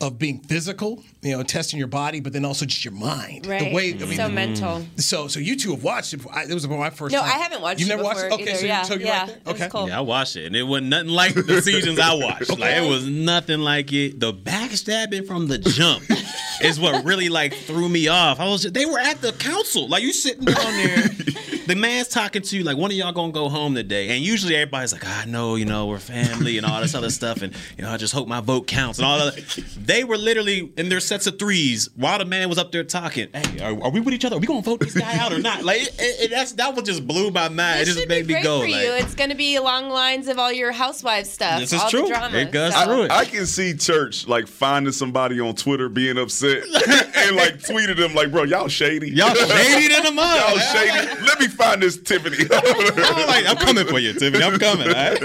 Of 0.00 0.16
being 0.16 0.38
physical, 0.38 1.02
you 1.22 1.36
know, 1.36 1.42
testing 1.42 1.76
your 1.76 1.88
body, 1.88 2.20
but 2.20 2.32
then 2.32 2.44
also 2.44 2.64
just 2.64 2.84
your 2.84 2.94
mind. 2.94 3.46
Right. 3.46 3.70
The 3.70 3.74
way, 3.74 3.94
I 3.94 3.96
mean, 3.96 4.16
so 4.16 4.28
mental. 4.28 4.86
so, 4.94 5.26
so 5.26 5.40
you 5.40 5.56
two 5.56 5.72
have 5.72 5.82
watched 5.82 6.14
it. 6.14 6.18
Before. 6.18 6.32
I, 6.36 6.44
it 6.44 6.54
was 6.54 6.68
my 6.68 6.88
first. 6.90 7.12
No, 7.12 7.20
time. 7.20 7.30
I 7.30 7.38
haven't 7.42 7.60
watched 7.60 7.80
it. 7.80 7.86
You 7.88 7.92
it 7.92 7.96
never 7.96 8.04
watched 8.04 8.20
it? 8.20 8.32
Okay, 8.32 8.42
either. 8.42 8.54
so, 8.54 8.66
yeah, 8.66 8.78
you, 8.78 8.84
so 8.84 8.94
you're 8.94 9.02
yeah, 9.02 9.18
right 9.18 9.26
there. 9.26 9.36
it 9.36 9.48
Okay. 9.48 9.68
cool. 9.70 9.88
Yeah, 9.88 9.98
I 9.98 10.00
watched 10.02 10.36
it, 10.36 10.46
and 10.46 10.54
it 10.54 10.62
wasn't 10.62 10.90
nothing 10.90 11.08
like 11.08 11.34
the 11.34 11.60
seasons 11.62 11.98
I 11.98 12.14
watched. 12.14 12.56
Like 12.56 12.76
it 12.76 12.88
was 12.88 13.08
nothing 13.08 13.58
like 13.58 13.92
it. 13.92 14.20
The 14.20 14.32
backstabbing 14.32 15.26
from 15.26 15.48
the 15.48 15.58
jump 15.58 16.04
is 16.60 16.78
what 16.78 17.04
really 17.04 17.28
like 17.28 17.54
threw 17.54 17.88
me 17.88 18.06
off. 18.06 18.38
I 18.38 18.46
was 18.46 18.62
they 18.62 18.86
were 18.86 19.00
at 19.00 19.20
the 19.20 19.32
council, 19.32 19.88
like 19.88 20.04
you 20.04 20.12
sitting 20.12 20.44
down 20.44 20.72
there. 20.76 21.08
The 21.68 21.76
man's 21.76 22.08
talking 22.08 22.40
to 22.40 22.56
you 22.56 22.64
like 22.64 22.78
one 22.78 22.90
of 22.90 22.96
y'all 22.96 23.12
gonna 23.12 23.30
go 23.30 23.50
home 23.50 23.74
today, 23.74 24.08
and 24.08 24.24
usually 24.24 24.56
everybody's 24.56 24.94
like, 24.94 25.06
I 25.06 25.26
know, 25.26 25.54
you 25.54 25.66
know, 25.66 25.84
we're 25.84 25.98
family 25.98 26.56
and 26.56 26.64
all 26.64 26.80
this 26.80 26.94
other 26.94 27.10
stuff, 27.10 27.42
and 27.42 27.54
you 27.76 27.84
know, 27.84 27.90
I 27.90 27.98
just 27.98 28.14
hope 28.14 28.26
my 28.26 28.40
vote 28.40 28.66
counts 28.66 28.98
and 28.98 29.04
all 29.04 29.18
that. 29.18 29.36
They 29.76 30.02
were 30.02 30.16
literally 30.16 30.72
in 30.78 30.88
their 30.88 31.00
sets 31.00 31.26
of 31.26 31.38
threes 31.38 31.90
while 31.94 32.18
the 32.20 32.24
man 32.24 32.48
was 32.48 32.56
up 32.56 32.72
there 32.72 32.84
talking. 32.84 33.28
Hey, 33.34 33.60
are, 33.60 33.82
are 33.82 33.90
we 33.90 34.00
with 34.00 34.14
each 34.14 34.24
other? 34.24 34.36
Are 34.36 34.38
we 34.38 34.46
gonna 34.46 34.62
vote 34.62 34.80
this 34.80 34.94
guy 34.94 35.18
out 35.18 35.30
or 35.30 35.40
not? 35.40 35.62
Like 35.62 35.82
it, 35.82 35.94
it, 35.98 36.30
that's 36.30 36.52
that 36.52 36.74
was 36.74 36.84
just 36.84 37.06
blew 37.06 37.30
my 37.30 37.50
mind. 37.50 37.80
This 37.80 37.82
it 37.82 37.84
just 37.84 37.98
should 37.98 38.08
made 38.08 38.26
be 38.26 38.32
me 38.32 38.40
great 38.40 38.44
go. 38.44 38.62
for 38.62 38.68
like, 38.68 38.82
you. 38.82 38.92
It's 38.94 39.14
going 39.14 39.28
to 39.28 39.36
be 39.36 39.56
along 39.56 39.90
lines 39.90 40.28
of 40.28 40.38
all 40.38 40.50
your 40.50 40.72
housewives 40.72 41.28
stuff. 41.28 41.60
This 41.60 41.74
is 41.74 41.82
all 41.82 41.90
true. 41.90 42.02
The 42.04 42.08
drama. 42.08 42.38
It 42.38 42.50
goes 42.50 42.72
so. 42.72 42.84
through 42.84 43.02
it. 43.02 43.10
I 43.10 43.26
can 43.26 43.44
see 43.44 43.76
church 43.76 44.26
like 44.26 44.46
finding 44.46 44.94
somebody 44.94 45.38
on 45.38 45.54
Twitter 45.54 45.90
being 45.90 46.16
upset 46.16 46.62
and 46.62 47.36
like 47.36 47.58
tweeted 47.58 47.98
them 47.98 48.14
like, 48.14 48.30
"Bro, 48.30 48.44
y'all 48.44 48.68
shady. 48.68 49.10
Y'all 49.10 49.34
shady 49.34 49.92
than 49.92 50.06
a 50.06 50.12
mug. 50.12 50.48
Y'all 50.48 50.58
shady. 50.58 51.22
Let 51.26 51.38
me 51.38 51.48
find 51.58 51.82
this 51.82 51.98
Tiffany." 51.98 52.38
I'm 52.50 53.26
like, 53.26 53.46
I'm 53.46 53.56
coming 53.56 53.86
for 53.86 53.98
you, 53.98 54.14
Tiffany. 54.14 54.42
I'm 54.42 54.58
coming. 54.58 54.88
all 54.88 54.94
right? 54.94 55.20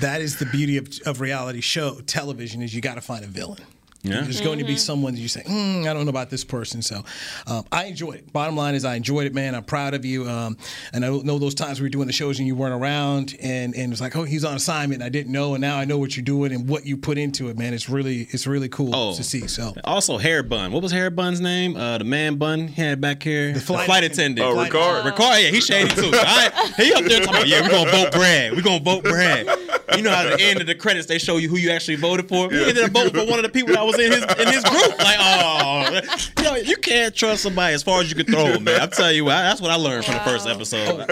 that 0.00 0.20
is 0.20 0.38
the 0.38 0.46
beauty 0.46 0.76
of, 0.76 0.88
of 1.06 1.20
reality 1.20 1.60
show 1.60 2.00
television 2.00 2.62
is 2.62 2.74
you 2.74 2.80
got 2.80 2.94
to 2.94 3.00
find 3.00 3.24
a 3.24 3.28
villain. 3.28 3.62
Yeah. 4.06 4.22
There's 4.22 4.40
going 4.40 4.58
to 4.58 4.64
be 4.64 4.76
someone 4.76 5.14
that 5.14 5.20
you 5.20 5.28
say, 5.28 5.42
mm, 5.42 5.86
I 5.88 5.92
don't 5.94 6.04
know 6.04 6.10
about 6.10 6.30
this 6.30 6.44
person. 6.44 6.82
So 6.82 7.04
um, 7.46 7.64
I 7.72 7.84
enjoyed 7.86 8.16
it. 8.16 8.32
Bottom 8.32 8.56
line 8.56 8.74
is, 8.74 8.84
I 8.84 8.94
enjoyed 8.94 9.26
it, 9.26 9.34
man. 9.34 9.54
I'm 9.54 9.64
proud 9.64 9.94
of 9.94 10.04
you. 10.04 10.28
Um, 10.28 10.56
and 10.92 11.04
I 11.04 11.08
know 11.08 11.38
those 11.38 11.54
times 11.54 11.80
we 11.80 11.84
were 11.84 11.90
doing 11.90 12.06
the 12.06 12.12
shows 12.12 12.38
and 12.38 12.46
you 12.46 12.54
weren't 12.54 12.74
around, 12.74 13.36
and, 13.40 13.74
and 13.74 13.84
it 13.84 13.88
was 13.90 14.00
like, 14.00 14.16
oh, 14.16 14.24
he's 14.24 14.44
on 14.44 14.54
assignment. 14.56 15.02
And 15.02 15.04
I 15.06 15.08
didn't 15.10 15.32
know, 15.32 15.54
and 15.54 15.60
now 15.60 15.76
I 15.78 15.84
know 15.84 15.98
what 15.98 16.16
you're 16.16 16.24
doing 16.24 16.52
and 16.52 16.68
what 16.68 16.86
you 16.86 16.96
put 16.96 17.18
into 17.18 17.48
it, 17.48 17.58
man. 17.58 17.74
It's 17.74 17.88
really, 17.88 18.28
it's 18.30 18.46
really 18.46 18.68
cool 18.68 18.94
Oh. 18.94 19.14
to 19.16 19.22
see. 19.24 19.46
So 19.46 19.74
Also, 19.84 20.18
Hair 20.18 20.44
Bun. 20.44 20.72
What 20.72 20.82
was 20.82 20.92
Hair 20.92 21.10
Bun's 21.10 21.40
name? 21.40 21.76
Uh, 21.76 21.98
the 21.98 22.04
man 22.04 22.36
bun 22.36 22.68
he 22.68 22.82
had 22.82 23.00
back 23.00 23.22
here. 23.22 23.52
The 23.52 23.60
flight 23.60 24.04
attendant. 24.04 24.46
Oh, 24.46 24.54
Flight 24.54 24.72
Ricard. 24.72 25.02
Ricard, 25.12 25.42
yeah, 25.42 25.48
he's 25.50 25.64
shady 25.66 25.94
too. 25.94 26.10
I, 26.12 26.72
he 26.76 26.92
up 26.92 27.04
there 27.04 27.20
talking 27.20 27.34
about, 27.34 27.48
yeah, 27.48 27.62
we're 27.62 27.70
gonna 27.70 27.90
vote 27.90 28.12
Brad. 28.12 28.52
We're 28.54 28.62
gonna 28.62 28.82
vote 28.84 29.02
Brad. 29.04 29.46
You 29.94 30.02
know, 30.02 30.10
how 30.10 30.26
at 30.26 30.38
the 30.38 30.44
end 30.44 30.60
of 30.60 30.66
the 30.66 30.74
credits, 30.74 31.06
they 31.06 31.18
show 31.18 31.36
you 31.36 31.48
who 31.48 31.56
you 31.56 31.70
actually 31.70 31.96
voted 31.96 32.28
for. 32.28 32.50
He 32.50 32.60
ended 32.60 32.84
up 32.84 32.90
voting 32.90 33.14
for 33.14 33.24
one 33.26 33.38
of 33.38 33.44
the 33.44 33.48
people 33.48 33.74
that 33.74 33.84
was 33.84 33.98
in 33.98 34.10
his 34.10 34.22
in 34.22 34.52
his 34.52 34.64
group. 34.64 34.98
Like, 34.98 35.16
oh, 35.20 36.00
you 36.38 36.44
know, 36.44 36.56
you 36.56 36.76
can't 36.76 37.14
trust 37.14 37.42
somebody 37.44 37.74
as 37.74 37.82
far 37.82 38.00
as 38.00 38.10
you 38.10 38.16
can 38.16 38.26
throw 38.26 38.52
them, 38.52 38.64
man. 38.64 38.80
I'm 38.80 38.90
telling 38.90 39.16
you, 39.16 39.24
what, 39.24 39.42
that's 39.42 39.60
what 39.60 39.70
I 39.70 39.76
learned 39.76 40.04
from 40.04 40.14
the 40.14 40.20
first 40.20 40.46
episode. 40.48 41.06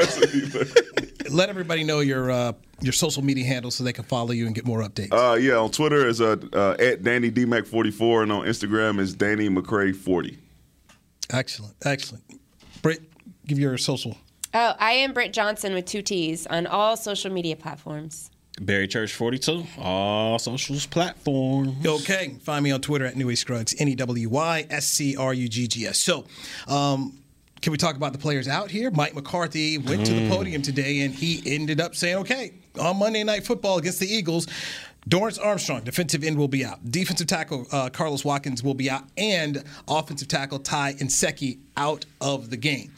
let 1.31 1.49
everybody 1.49 1.85
know 1.85 2.01
your 2.01 2.31
uh, 2.31 2.53
your 2.81 2.93
social 2.93 3.23
media 3.23 3.45
handles 3.45 3.77
so 3.77 3.85
they 3.85 3.93
can 3.93 4.05
follow 4.05 4.33
you 4.33 4.47
and 4.47 4.55
get 4.55 4.65
more 4.67 4.81
updates. 4.83 5.13
Uh, 5.13 5.35
yeah, 5.35 5.55
on 5.55 5.71
Twitter 5.71 6.07
is 6.07 6.21
uh, 6.21 6.37
uh, 6.53 6.77
at 6.79 7.03
Danny 7.03 7.31
DMac44, 7.31 8.23
and 8.25 8.33
on 8.33 8.47
Instagram 8.47 8.99
is 8.99 9.15
Danny 9.15 9.49
McCray40. 9.49 10.39
excellent, 11.33 11.75
excellent. 11.85 12.25
Britt, 12.83 13.03
give 13.47 13.59
your 13.59 13.79
social. 13.79 14.17
Oh, 14.53 14.75
I 14.79 14.93
am 14.93 15.13
Britt 15.13 15.33
Johnson 15.33 15.75
with 15.75 15.85
two 15.85 16.03
T's 16.03 16.47
on 16.47 16.67
all 16.67 16.97
social 16.97 17.33
media 17.33 17.57
platforms. 17.57 18.31
Barry 18.61 18.87
Church 18.87 19.13
42, 19.13 19.67
all 19.79 20.39
socials 20.39 20.87
platforms. 20.87 21.85
Okay, 21.85 22.37
find 22.41 22.63
me 22.63 22.71
on 22.71 22.81
Twitter 22.81 23.05
at 23.05 23.17
Newy 23.17 23.35
Scruggs, 23.35 23.75
N 23.79 23.89
E 23.89 23.95
W 23.97 24.29
Y 24.29 24.67
S 24.71 24.87
C 24.87 25.17
R 25.17 25.35
U 25.35 25.49
G 25.49 25.67
G 25.67 25.87
S. 25.87 25.99
So, 25.99 26.25
um, 26.69 27.19
can 27.61 27.73
we 27.73 27.79
talk 27.79 27.97
about 27.97 28.13
the 28.13 28.19
players 28.19 28.47
out 28.47 28.71
here? 28.71 28.91
Mike 28.91 29.15
McCarthy 29.15 29.79
went 29.79 30.07
to 30.07 30.13
the 30.13 30.29
podium 30.29 30.63
today 30.63 31.01
and 31.01 31.15
he 31.15 31.43
ended 31.47 31.81
up 31.81 31.95
saying, 31.97 32.17
okay, 32.19 32.53
on 32.79 32.99
Monday 32.99 33.25
Night 33.25 33.45
Football 33.45 33.79
against 33.79 34.01
the 34.01 34.07
Eagles, 34.07 34.47
Dorance 35.09 35.39
Armstrong, 35.43 35.83
defensive 35.83 36.23
end, 36.23 36.39
will 36.39 36.49
be 36.49 36.65
out. 36.65 36.91
Defensive 36.91 37.27
tackle 37.27 37.67
uh, 37.73 37.91
Carlos 37.91 38.25
Watkins 38.25 38.63
will 38.63 38.75
be 38.75 38.89
out, 38.89 39.05
and 39.17 39.65
offensive 39.89 40.29
tackle 40.29 40.59
Ty 40.59 40.95
Nsekhe 40.95 41.59
out 41.77 42.07
of 42.21 42.51
the 42.51 42.57
game. 42.57 42.93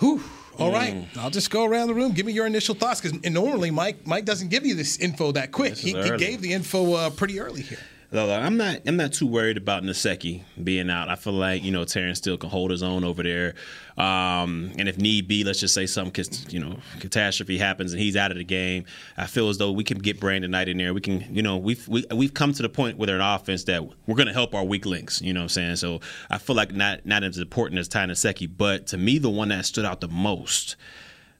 Whew. 0.00 0.22
All 0.58 0.72
right, 0.72 1.06
I'll 1.16 1.30
just 1.30 1.50
go 1.50 1.64
around 1.64 1.86
the 1.88 1.94
room. 1.94 2.12
Give 2.12 2.26
me 2.26 2.32
your 2.32 2.46
initial 2.46 2.74
thoughts, 2.74 3.00
because 3.00 3.22
normally 3.30 3.70
Mike 3.70 4.06
Mike 4.06 4.24
doesn't 4.24 4.48
give 4.48 4.66
you 4.66 4.74
this 4.74 4.98
info 4.98 5.32
that 5.32 5.52
quick. 5.52 5.76
He, 5.76 5.92
he 5.92 6.16
gave 6.16 6.40
the 6.40 6.52
info 6.52 6.94
uh, 6.94 7.10
pretty 7.10 7.38
early 7.40 7.62
here. 7.62 7.78
I'm 8.10 8.56
not, 8.56 8.80
I'm 8.86 8.96
not 8.96 9.12
too 9.12 9.26
worried 9.26 9.58
about 9.58 9.82
Nsekhe 9.82 10.42
being 10.62 10.88
out. 10.88 11.10
I 11.10 11.16
feel 11.16 11.34
like 11.34 11.62
you 11.62 11.70
know 11.70 11.84
Terence 11.84 12.18
Steele 12.18 12.38
can 12.38 12.48
hold 12.48 12.70
his 12.70 12.82
own 12.82 13.04
over 13.04 13.22
there, 13.22 13.54
um, 13.98 14.72
and 14.78 14.88
if 14.88 14.96
need 14.96 15.28
be, 15.28 15.44
let's 15.44 15.60
just 15.60 15.74
say 15.74 15.84
some, 15.84 16.10
you 16.48 16.58
know, 16.58 16.78
catastrophe 17.00 17.58
happens 17.58 17.92
and 17.92 18.00
he's 18.00 18.16
out 18.16 18.30
of 18.30 18.38
the 18.38 18.44
game. 18.44 18.86
I 19.18 19.26
feel 19.26 19.50
as 19.50 19.58
though 19.58 19.72
we 19.72 19.84
can 19.84 19.98
get 19.98 20.20
Brandon 20.20 20.50
Knight 20.50 20.68
in 20.70 20.78
there. 20.78 20.94
We 20.94 21.02
can, 21.02 21.22
you 21.34 21.42
know, 21.42 21.58
we've 21.58 21.86
we, 21.86 22.04
we've 22.14 22.32
come 22.32 22.54
to 22.54 22.62
the 22.62 22.70
point 22.70 22.96
with 22.96 23.10
an 23.10 23.20
offense 23.20 23.64
that 23.64 23.82
we're 24.06 24.16
going 24.16 24.28
to 24.28 24.32
help 24.32 24.54
our 24.54 24.64
weak 24.64 24.86
links. 24.86 25.20
You 25.20 25.34
know 25.34 25.40
what 25.40 25.44
I'm 25.44 25.48
saying? 25.50 25.76
So 25.76 26.00
I 26.30 26.38
feel 26.38 26.56
like 26.56 26.72
not 26.72 27.04
not 27.04 27.24
as 27.24 27.36
important 27.36 27.78
as 27.78 27.88
Ty 27.88 28.06
Nsekhe, 28.06 28.50
but 28.56 28.86
to 28.86 28.96
me, 28.96 29.18
the 29.18 29.30
one 29.30 29.48
that 29.48 29.66
stood 29.66 29.84
out 29.84 30.00
the 30.00 30.08
most 30.08 30.76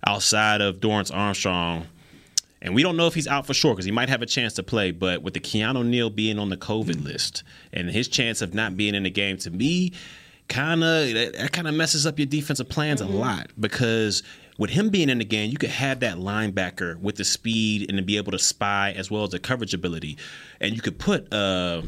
outside 0.06 0.60
of 0.60 0.80
Dorance 0.80 1.14
Armstrong 1.14 1.86
and 2.60 2.74
we 2.74 2.82
don't 2.82 2.96
know 2.96 3.06
if 3.06 3.14
he's 3.14 3.28
out 3.28 3.46
for 3.46 3.54
sure 3.54 3.72
because 3.72 3.84
he 3.84 3.92
might 3.92 4.08
have 4.08 4.22
a 4.22 4.26
chance 4.26 4.54
to 4.54 4.62
play. 4.62 4.90
But 4.90 5.22
with 5.22 5.34
the 5.34 5.40
Keanu 5.40 5.86
Neal 5.86 6.10
being 6.10 6.38
on 6.38 6.48
the 6.48 6.56
COVID 6.56 7.02
list 7.04 7.42
and 7.72 7.88
his 7.90 8.08
chance 8.08 8.42
of 8.42 8.54
not 8.54 8.76
being 8.76 8.94
in 8.94 9.04
the 9.04 9.10
game, 9.10 9.36
to 9.38 9.50
me, 9.50 9.92
kind 10.48 10.82
of 10.82 11.12
that, 11.14 11.34
that 11.34 11.52
kind 11.52 11.68
of 11.68 11.74
messes 11.74 12.06
up 12.06 12.18
your 12.18 12.26
defensive 12.26 12.68
plans 12.68 13.00
Mm-hmm. 13.02 13.12
a 13.12 13.16
lot 13.16 13.50
because 13.60 14.22
with 14.58 14.70
him 14.70 14.88
being 14.88 15.08
in 15.08 15.18
the 15.18 15.24
game, 15.24 15.50
you 15.50 15.56
could 15.56 15.70
have 15.70 16.00
that 16.00 16.16
linebacker 16.16 16.98
with 17.00 17.14
the 17.16 17.24
speed 17.24 17.88
and 17.88 17.96
to 17.98 18.02
be 18.02 18.16
able 18.16 18.32
to 18.32 18.38
spy 18.40 18.92
as 18.96 19.08
well 19.08 19.22
as 19.22 19.30
the 19.30 19.38
coverage 19.38 19.72
ability, 19.72 20.18
and 20.60 20.74
you 20.74 20.82
could 20.82 20.98
put 20.98 21.32
uh, 21.32 21.82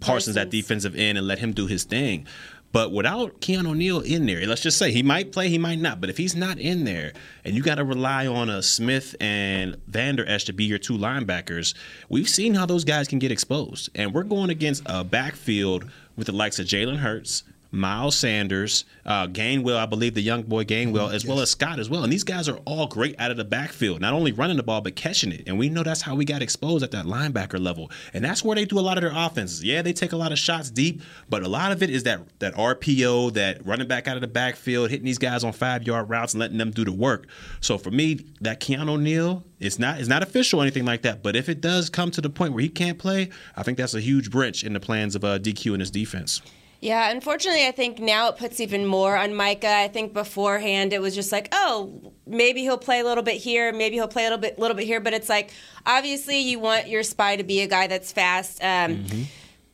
Parsons 0.00 0.36
at 0.36 0.50
defensive 0.50 0.94
end 0.94 1.16
and 1.16 1.26
let 1.26 1.38
him 1.38 1.52
do 1.52 1.66
his 1.66 1.84
thing. 1.84 2.26
But 2.72 2.90
without 2.90 3.40
Keanu 3.40 3.76
Neal 3.76 4.00
in 4.00 4.24
there, 4.24 4.46
let's 4.46 4.62
just 4.62 4.78
say 4.78 4.90
he 4.90 5.02
might 5.02 5.30
play, 5.30 5.50
he 5.50 5.58
might 5.58 5.78
not. 5.78 6.00
But 6.00 6.08
if 6.08 6.16
he's 6.16 6.34
not 6.34 6.58
in 6.58 6.84
there, 6.84 7.12
and 7.44 7.54
you 7.54 7.62
got 7.62 7.74
to 7.74 7.84
rely 7.84 8.26
on 8.26 8.48
a 8.48 8.62
Smith 8.62 9.14
and 9.20 9.76
Vander 9.86 10.26
Esch 10.26 10.44
to 10.44 10.54
be 10.54 10.64
your 10.64 10.78
two 10.78 10.96
linebackers, 10.96 11.74
we've 12.08 12.28
seen 12.28 12.54
how 12.54 12.64
those 12.64 12.84
guys 12.84 13.08
can 13.08 13.18
get 13.18 13.30
exposed. 13.30 13.90
And 13.94 14.14
we're 14.14 14.22
going 14.22 14.48
against 14.48 14.82
a 14.86 15.04
backfield 15.04 15.84
with 16.16 16.26
the 16.26 16.32
likes 16.32 16.58
of 16.58 16.66
Jalen 16.66 16.96
Hurts, 16.96 17.44
Miles 17.72 18.16
Sanders, 18.16 18.84
uh, 19.06 19.26
Gainwell, 19.26 19.78
I 19.78 19.86
believe 19.86 20.12
the 20.12 20.20
young 20.20 20.42
boy 20.42 20.64
Gainwell, 20.64 21.12
as 21.12 21.24
well 21.24 21.40
as 21.40 21.50
Scott 21.50 21.78
as 21.78 21.88
well. 21.88 22.04
And 22.04 22.12
these 22.12 22.22
guys 22.22 22.46
are 22.46 22.58
all 22.66 22.86
great 22.86 23.18
out 23.18 23.30
of 23.30 23.38
the 23.38 23.44
backfield, 23.44 24.02
not 24.02 24.12
only 24.12 24.30
running 24.30 24.58
the 24.58 24.62
ball, 24.62 24.82
but 24.82 24.94
catching 24.94 25.32
it. 25.32 25.44
And 25.46 25.58
we 25.58 25.70
know 25.70 25.82
that's 25.82 26.02
how 26.02 26.14
we 26.14 26.26
got 26.26 26.42
exposed 26.42 26.84
at 26.84 26.90
that 26.90 27.06
linebacker 27.06 27.58
level. 27.58 27.90
And 28.12 28.22
that's 28.22 28.44
where 28.44 28.54
they 28.54 28.66
do 28.66 28.78
a 28.78 28.80
lot 28.80 28.98
of 28.98 29.02
their 29.02 29.12
offenses. 29.14 29.64
Yeah, 29.64 29.80
they 29.80 29.94
take 29.94 30.12
a 30.12 30.16
lot 30.16 30.32
of 30.32 30.38
shots 30.38 30.70
deep, 30.70 31.00
but 31.30 31.42
a 31.42 31.48
lot 31.48 31.72
of 31.72 31.82
it 31.82 31.88
is 31.88 32.02
that, 32.02 32.20
that 32.40 32.54
RPO, 32.54 33.32
that 33.32 33.64
running 33.66 33.88
back 33.88 34.06
out 34.06 34.16
of 34.16 34.20
the 34.20 34.28
backfield, 34.28 34.90
hitting 34.90 35.06
these 35.06 35.18
guys 35.18 35.42
on 35.42 35.52
five 35.52 35.86
yard 35.86 36.10
routes 36.10 36.34
and 36.34 36.40
letting 36.40 36.58
them 36.58 36.72
do 36.72 36.84
the 36.84 36.92
work. 36.92 37.26
So 37.62 37.78
for 37.78 37.90
me, 37.90 38.26
that 38.42 38.60
Keanu 38.60 39.00
Neal, 39.00 39.44
it's 39.60 39.78
not 39.78 39.98
it's 39.98 40.08
not 40.08 40.22
official 40.22 40.60
or 40.60 40.62
anything 40.62 40.84
like 40.84 41.02
that. 41.02 41.22
But 41.22 41.36
if 41.36 41.48
it 41.48 41.60
does 41.60 41.88
come 41.88 42.10
to 42.10 42.20
the 42.20 42.28
point 42.28 42.52
where 42.52 42.62
he 42.62 42.68
can't 42.68 42.98
play, 42.98 43.30
I 43.56 43.62
think 43.62 43.78
that's 43.78 43.94
a 43.94 44.00
huge 44.00 44.34
wrench 44.34 44.62
in 44.62 44.74
the 44.74 44.80
plans 44.80 45.14
of 45.14 45.24
uh, 45.24 45.38
DQ 45.38 45.72
and 45.72 45.80
his 45.80 45.90
defense. 45.90 46.42
Yeah, 46.82 47.12
unfortunately, 47.12 47.64
I 47.64 47.70
think 47.70 48.00
now 48.00 48.28
it 48.28 48.38
puts 48.38 48.58
even 48.58 48.86
more 48.86 49.16
on 49.16 49.36
Micah. 49.36 49.72
I 49.72 49.86
think 49.86 50.12
beforehand 50.12 50.92
it 50.92 51.00
was 51.00 51.14
just 51.14 51.30
like, 51.30 51.48
oh, 51.52 52.12
maybe 52.26 52.62
he'll 52.62 52.76
play 52.76 52.98
a 52.98 53.04
little 53.04 53.22
bit 53.22 53.36
here, 53.36 53.72
maybe 53.72 53.94
he'll 53.94 54.08
play 54.08 54.24
a 54.24 54.26
little 54.26 54.38
bit, 54.38 54.58
little 54.58 54.76
bit 54.76 54.84
here. 54.84 54.98
But 54.98 55.14
it's 55.14 55.28
like, 55.28 55.52
obviously, 55.86 56.40
you 56.40 56.58
want 56.58 56.88
your 56.88 57.04
spy 57.04 57.36
to 57.36 57.44
be 57.44 57.60
a 57.60 57.68
guy 57.68 57.86
that's 57.86 58.10
fast. 58.10 58.62
Um, 58.62 59.06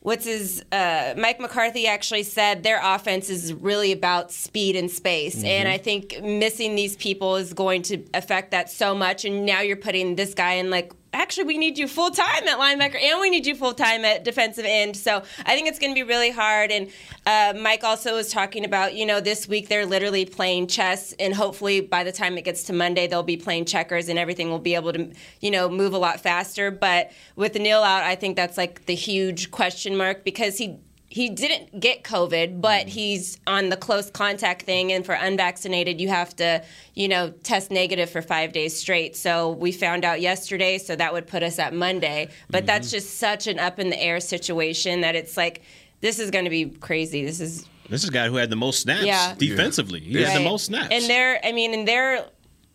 What's 0.01 0.23
his? 0.23 0.63
Uh, 0.71 1.13
Mike 1.17 1.41
McCarthy 1.41 1.85
actually 1.85 2.23
said 2.23 2.63
their 2.63 2.79
offense 2.81 3.29
is 3.29 3.53
really 3.53 3.91
about 3.91 4.31
speed 4.31 4.77
and 4.77 4.89
space, 4.89 5.43
and 5.43 5.67
I 5.67 5.77
think 5.77 6.21
missing 6.23 6.75
these 6.75 6.95
people 6.95 7.35
is 7.35 7.53
going 7.53 7.81
to 7.83 8.01
affect 8.13 8.51
that 8.51 8.71
so 8.71 8.95
much. 8.95 9.25
And 9.25 9.45
now 9.45 9.59
you're 9.59 9.75
putting 9.75 10.15
this 10.15 10.33
guy 10.33 10.53
in 10.53 10.69
like 10.69 10.93
actually 11.13 11.45
we 11.45 11.57
need 11.57 11.77
you 11.77 11.87
full 11.87 12.11
time 12.11 12.47
at 12.47 12.57
linebacker 12.57 13.01
and 13.01 13.19
we 13.19 13.29
need 13.29 13.45
you 13.45 13.55
full 13.55 13.73
time 13.73 14.05
at 14.05 14.23
defensive 14.23 14.65
end. 14.65 14.95
So 14.95 15.23
I 15.45 15.55
think 15.55 15.67
it's 15.67 15.79
going 15.79 15.93
to 15.93 15.95
be 15.95 16.07
really 16.07 16.31
hard. 16.31 16.71
And 16.71 16.89
uh, 17.25 17.53
Mike 17.59 17.83
also 17.83 18.15
was 18.15 18.31
talking 18.31 18.65
about 18.65 18.93
you 18.93 19.05
know 19.05 19.19
this 19.19 19.47
week 19.47 19.69
they're 19.69 19.85
literally 19.85 20.25
playing 20.25 20.67
chess, 20.67 21.13
and 21.19 21.33
hopefully 21.33 21.81
by 21.81 22.03
the 22.03 22.11
time 22.11 22.37
it 22.37 22.43
gets 22.43 22.63
to 22.63 22.73
Monday 22.73 23.07
they'll 23.07 23.23
be 23.23 23.37
playing 23.37 23.65
checkers 23.65 24.09
and 24.09 24.19
everything 24.19 24.49
will 24.49 24.59
be 24.59 24.75
able 24.75 24.93
to 24.93 25.11
you 25.41 25.51
know 25.51 25.69
move 25.69 25.93
a 25.93 25.97
lot 25.97 26.19
faster. 26.19 26.71
But 26.71 27.11
with 27.35 27.55
Neal 27.55 27.83
out, 27.83 28.03
I 28.03 28.15
think 28.15 28.35
that's 28.35 28.57
like 28.57 28.85
the 28.85 28.95
huge 28.95 29.51
question 29.51 29.97
mark 29.97 30.23
because 30.23 30.57
he 30.57 30.79
he 31.11 31.29
didn't 31.29 31.79
get 31.79 32.03
COVID, 32.03 32.61
but 32.61 32.85
mm. 32.85 32.89
he's 32.89 33.39
on 33.47 33.69
the 33.69 33.77
close 33.77 34.11
contact 34.11 34.61
thing. 34.61 34.91
And 34.91 35.03
for 35.03 35.13
unvaccinated, 35.13 35.99
you 35.99 36.07
have 36.07 36.35
to, 36.35 36.63
you 36.93 37.07
know, 37.07 37.31
test 37.43 37.71
negative 37.71 38.11
for 38.11 38.21
five 38.21 38.53
days 38.53 38.77
straight. 38.77 39.15
So 39.15 39.51
we 39.51 39.71
found 39.71 40.05
out 40.05 40.21
yesterday, 40.21 40.77
so 40.77 40.95
that 40.95 41.11
would 41.11 41.25
put 41.25 41.41
us 41.41 41.57
at 41.57 41.73
Monday. 41.73 42.29
But 42.51 42.67
that's 42.67 42.87
mm-hmm. 42.89 42.97
just 42.97 43.17
such 43.17 43.47
an 43.47 43.57
up 43.57 43.79
in 43.79 43.89
the 43.89 43.99
air 43.99 44.19
situation 44.19 45.01
that 45.01 45.15
it's 45.15 45.35
like, 45.35 45.63
this 46.01 46.19
is 46.19 46.29
going 46.29 46.45
to 46.45 46.51
be 46.51 46.65
crazy. 46.65 47.25
This 47.25 47.39
is 47.39 47.65
This 47.89 48.03
is 48.03 48.09
a 48.09 48.13
guy 48.13 48.27
who 48.27 48.35
had 48.35 48.51
the 48.51 48.55
most 48.55 48.81
snaps 48.81 49.03
Yeah. 49.03 49.33
defensively. 49.35 49.99
He 49.99 50.21
had 50.21 50.39
the 50.39 50.43
most 50.43 50.65
snaps. 50.65 50.89
And 50.91 51.05
they're, 51.05 51.43
I 51.43 51.51
mean, 51.51 51.73
and 51.73 51.87
their 51.87 52.25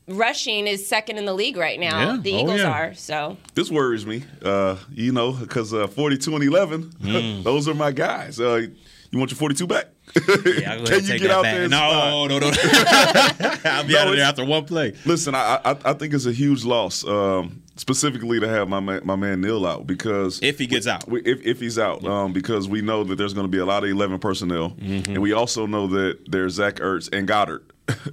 rushing 0.09 0.67
is 0.67 0.87
second 0.87 1.19
in 1.19 1.25
the 1.25 1.35
league 1.35 1.57
right 1.57 1.79
now. 1.81 2.15
Yeah. 2.15 2.21
The 2.21 2.35
Oh, 2.35 2.41
Eagles 2.41 2.61
yeah. 2.61 2.71
are. 2.71 2.95
So 2.95 3.37
This 3.55 3.71
worries 3.71 4.05
me, 4.07 4.25
uh, 4.43 4.77
you 4.93 5.13
know, 5.13 5.33
because 5.33 5.73
uh, 5.73 5.87
42 5.87 6.35
and 6.35 6.45
11, 6.45 6.83
Mm. 7.03 7.43
those 7.45 7.69
are 7.69 7.75
my 7.75 7.93
guys. 7.93 8.39
Uh, 8.41 8.67
you 9.11 9.19
want 9.19 9.31
your 9.31 9.39
42 9.39 9.67
back? 9.67 9.87
Yeah, 10.45 10.75
I'll 10.75 10.87
Can 10.87 11.05
you 11.05 11.19
get 11.19 11.31
out 11.31 11.43
back. 11.45 11.55
there? 11.55 11.63
and 11.63 11.71
No, 11.71 11.77
spot? 11.77 12.31
no, 12.31 12.39
no. 12.39 12.47
I'll 13.71 13.85
be 13.85 13.93
No, 13.95 13.99
out 14.01 14.09
of 14.09 14.17
there 14.17 14.25
after 14.27 14.45
one 14.45 14.65
play. 14.65 14.93
Listen, 15.07 15.35
I, 15.35 15.61
I 15.65 15.77
I 15.85 15.93
think 15.95 16.13
it's 16.15 16.27
a 16.27 16.33
huge 16.33 16.65
loss, 16.65 17.07
um, 17.07 17.63
specifically 17.77 18.39
to 18.41 18.47
have 18.49 18.69
my 18.69 18.81
man, 18.81 19.01
my 19.05 19.17
man 19.17 19.41
Neal 19.41 19.65
out 19.67 19.87
because 19.87 20.41
If 20.43 20.59
he 20.59 20.67
gets 20.67 20.87
out. 20.87 21.09
we, 21.09 21.21
if, 21.23 21.41
if 21.45 21.61
he's 21.61 21.79
out, 21.79 22.05
um, 22.05 22.33
because 22.33 22.69
we 22.69 22.83
know 22.83 23.03
that 23.05 23.17
there's 23.17 23.33
going 23.35 23.47
to 23.47 23.51
be 23.51 23.59
a 23.59 23.65
lot 23.65 23.83
of 23.85 23.91
11 23.91 24.19
personnel, 24.19 24.71
Mm-hmm. 24.73 25.13
and 25.13 25.23
we 25.23 25.33
also 25.33 25.67
know 25.67 25.87
that 25.89 26.19
there's 26.31 26.55
Zach 26.55 26.77
Ertz 26.77 27.09
and 27.13 27.27
Goedert. 27.27 27.63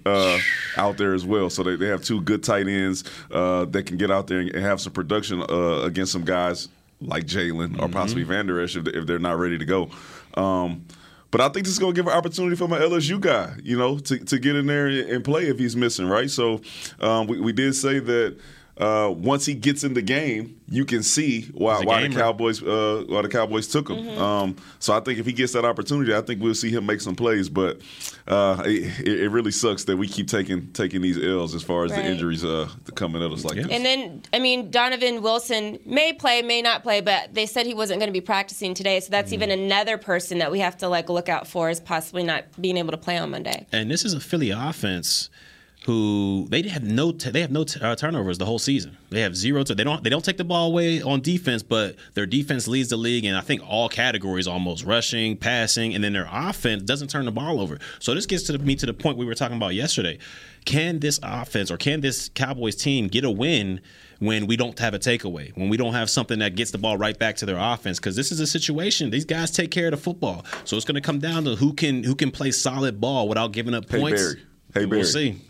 Uh, 0.06 0.38
out 0.76 0.98
there 0.98 1.14
as 1.14 1.26
well, 1.26 1.50
so 1.50 1.64
they, 1.64 1.76
they 1.78 1.88
have 1.88 2.04
two 2.04 2.20
good 2.22 2.44
tight 2.44 2.68
ends 2.68 3.04
uh, 3.32 3.64
that 3.66 3.86
can 3.86 3.96
get 3.98 4.12
out 4.12 4.28
there 4.28 4.40
and, 4.40 4.54
have 4.56 4.82
some 4.82 4.92
production 4.92 5.42
uh, 5.42 5.82
against 5.84 6.12
some 6.12 6.26
guys 6.26 6.68
like 7.00 7.26
Jalen 7.26 7.76
or 7.76 7.84
Mm-hmm. 7.86 7.94
possibly 7.94 8.24
Vander 8.24 8.60
Esch 8.62 8.76
if, 8.76 8.86
if 8.88 9.06
they're 9.08 9.20
not 9.20 9.38
ready 9.40 9.58
to 9.58 9.66
go. 9.66 9.90
Um, 10.36 10.86
but 11.32 11.40
I 11.40 11.48
think 11.48 11.66
this 11.66 11.74
is 11.74 11.80
going 11.80 11.94
to 11.94 11.98
give 11.98 12.08
an 12.08 12.18
opportunity 12.18 12.58
for 12.58 12.68
my 12.68 12.80
LSU 12.80 13.20
guy, 13.20 13.56
you 13.64 13.78
know, 13.78 13.98
to, 14.00 14.18
to 14.20 14.40
get 14.40 14.58
in 14.58 14.66
there 14.66 14.88
and 14.88 15.10
and 15.10 15.24
play 15.24 15.44
if 15.48 15.58
he's 15.58 15.78
missing, 15.78 16.08
right? 16.08 16.30
So 16.30 16.60
um, 17.00 17.28
we, 17.28 17.40
we 17.40 17.54
did 17.54 17.74
say 17.74 18.00
that 18.00 18.38
uh, 18.78 19.14
once 19.16 19.46
he 19.46 19.54
gets 19.54 19.84
in 19.84 19.94
the 19.94 20.02
game, 20.02 20.60
you 20.70 20.86
can 20.86 21.04
see 21.04 21.44
why, 21.54 21.82
why 21.84 22.08
the. 22.08 22.16
Cowboys 22.16 22.64
uh, 22.64 23.04
why 23.08 23.22
the 23.22 23.28
Cowboys 23.28 23.68
took 23.68 23.90
him. 23.90 24.08
Um, 24.18 24.56
so 24.80 24.94
I 24.94 25.02
think 25.02 25.20
if 25.20 25.26
he 25.26 25.34
gets 25.34 25.54
that 25.54 25.66
opportunity, 25.66 26.16
I 26.16 26.22
think 26.22 26.42
we'll 26.42 26.56
see 26.56 26.70
him 26.70 26.86
make 26.86 27.02
some 27.02 27.16
plays. 27.16 27.50
But 27.50 27.82
uh, 28.28 28.64
it, 28.66 29.08
it 29.08 29.30
really 29.30 29.52
sucks 29.52 29.84
that 29.86 29.98
we 29.98 30.08
keep 30.08 30.28
taking 30.28 30.72
taking 30.72 31.02
these 31.02 31.18
L's 31.22 31.54
as 31.54 31.64
far 31.64 31.84
as 31.86 31.92
the 31.92 32.04
injuries 32.04 32.44
uh, 32.44 32.70
coming 32.96 33.22
at 33.22 33.32
us 33.32 33.44
like 33.44 33.58
Yeah. 33.58 33.64
this. 33.64 33.72
And 33.74 33.86
then, 33.86 34.24
I 34.34 34.40
mean, 34.40 34.72
Donovan 34.72 35.22
Wilson 35.22 35.78
may 35.86 36.14
play, 36.14 36.42
may 36.42 36.62
not 36.62 36.82
play, 36.82 37.02
but 37.02 37.34
they 37.34 37.46
said 37.46 37.66
he 37.66 37.74
wasn't 37.74 38.00
going 38.00 38.10
to 38.10 38.14
be 38.14 38.22
practicing 38.22 38.74
today. 38.74 39.00
So 39.02 39.10
that's 39.12 39.34
even 39.34 39.52
another 39.52 39.98
person 39.98 40.38
that 40.40 40.52
we 40.52 40.60
have 40.60 40.78
to 40.78 40.88
like 40.88 41.10
look 41.10 41.28
out 41.28 41.48
for 41.48 41.70
as 41.70 41.80
possibly 41.82 42.24
not 42.24 42.46
being 42.62 42.78
able 42.78 42.92
to 42.92 42.98
play 42.98 43.18
on 43.18 43.32
Monday. 43.32 43.68
And 43.72 43.92
this 43.92 44.06
is 44.06 44.14
a 44.14 44.20
Philly 44.22 44.52
offense 44.52 45.30
who 45.86 46.46
they 46.50 46.62
have 46.62 46.84
no 46.84 47.12
t- 47.12 47.32
they 47.32 47.42
have 47.42 47.52
no 47.52 47.64
t- 47.64 47.80
uh, 47.80 47.96
turnovers 47.96 48.38
the 48.38 48.46
whole 48.46 48.60
season. 48.60 48.98
They 49.10 49.22
have 49.22 49.36
zero. 49.36 49.64
T- 49.64 49.74
they 49.74 49.84
don't 49.84 50.04
they 50.04 50.12
don't 50.12 50.24
take 50.24 50.38
the 50.38 50.44
ball 50.44 50.68
away 50.68 51.02
on 51.02 51.22
defense, 51.22 51.64
but 51.64 51.96
their 52.14 52.28
defense 52.28 52.68
leads 52.68 52.90
the 52.90 52.98
league 52.98 53.26
in 53.26 53.34
I 53.34 53.42
think 53.42 53.62
all 53.68 53.90
categories 53.90 54.48
almost 54.48 54.84
rushing, 54.84 55.38
passing, 55.38 55.96
and 55.96 56.04
then 56.04 56.14
their 56.14 56.30
offense 56.32 56.84
doesn't 56.84 57.10
turn 57.10 57.26
the 57.26 57.32
ball 57.32 57.60
over. 57.60 57.80
So 58.00 58.14
this 58.14 58.28
gets 58.28 58.44
to 58.44 58.52
the, 58.52 58.60
me 58.60 58.76
to 58.76 58.86
the 58.86 58.94
point 58.94 59.18
we 59.18 59.26
were 59.26 59.34
talking 59.34 59.58
about 59.58 59.74
yesterday. 59.74 60.20
Can 60.66 61.00
this 61.00 61.20
offense 61.24 61.72
or 61.72 61.78
can 61.78 62.02
this 62.02 62.30
Cowboys 62.30 62.76
team 62.76 63.08
get 63.08 63.24
a 63.24 63.32
win? 63.32 63.82
When 64.20 64.46
we 64.46 64.56
don't 64.56 64.78
have 64.78 64.94
a 64.94 65.00
takeaway, 65.00 65.52
when 65.58 65.68
we 65.70 65.78
don't 65.78 65.94
have 65.94 66.08
something 66.08 66.38
that 66.40 66.54
gets 66.54 66.70
the 66.70 66.78
ball 66.78 66.96
right 66.96 67.18
back 67.18 67.38
to 67.38 67.48
their 67.48 67.58
offense, 67.58 67.98
because 67.98 68.16
this 68.16 68.32
is 68.32 68.40
a 68.40 68.46
situation 68.46 69.10
these 69.10 69.26
guys 69.26 69.50
take 69.50 69.72
care 69.72 69.88
of 69.88 69.92
the 69.94 69.98
football, 69.98 70.46
so 70.64 70.78
it's 70.78 70.86
going 70.86 70.94
to 70.94 71.02
come 71.02 71.18
down 71.18 71.44
to 71.46 71.56
who 71.56 71.74
can 71.74 72.04
who 72.04 72.14
can 72.14 72.30
play 72.30 72.52
solid 72.52 73.02
ball 73.02 73.28
without 73.28 73.52
giving 73.52 73.74
up 73.74 73.90
points. 73.90 74.22
Hey. 74.22 74.28
Barry. 74.28 74.42
Hey, 74.74 74.86
Barry. 74.86 75.02
We'll 75.02 75.06
see. 75.06 75.42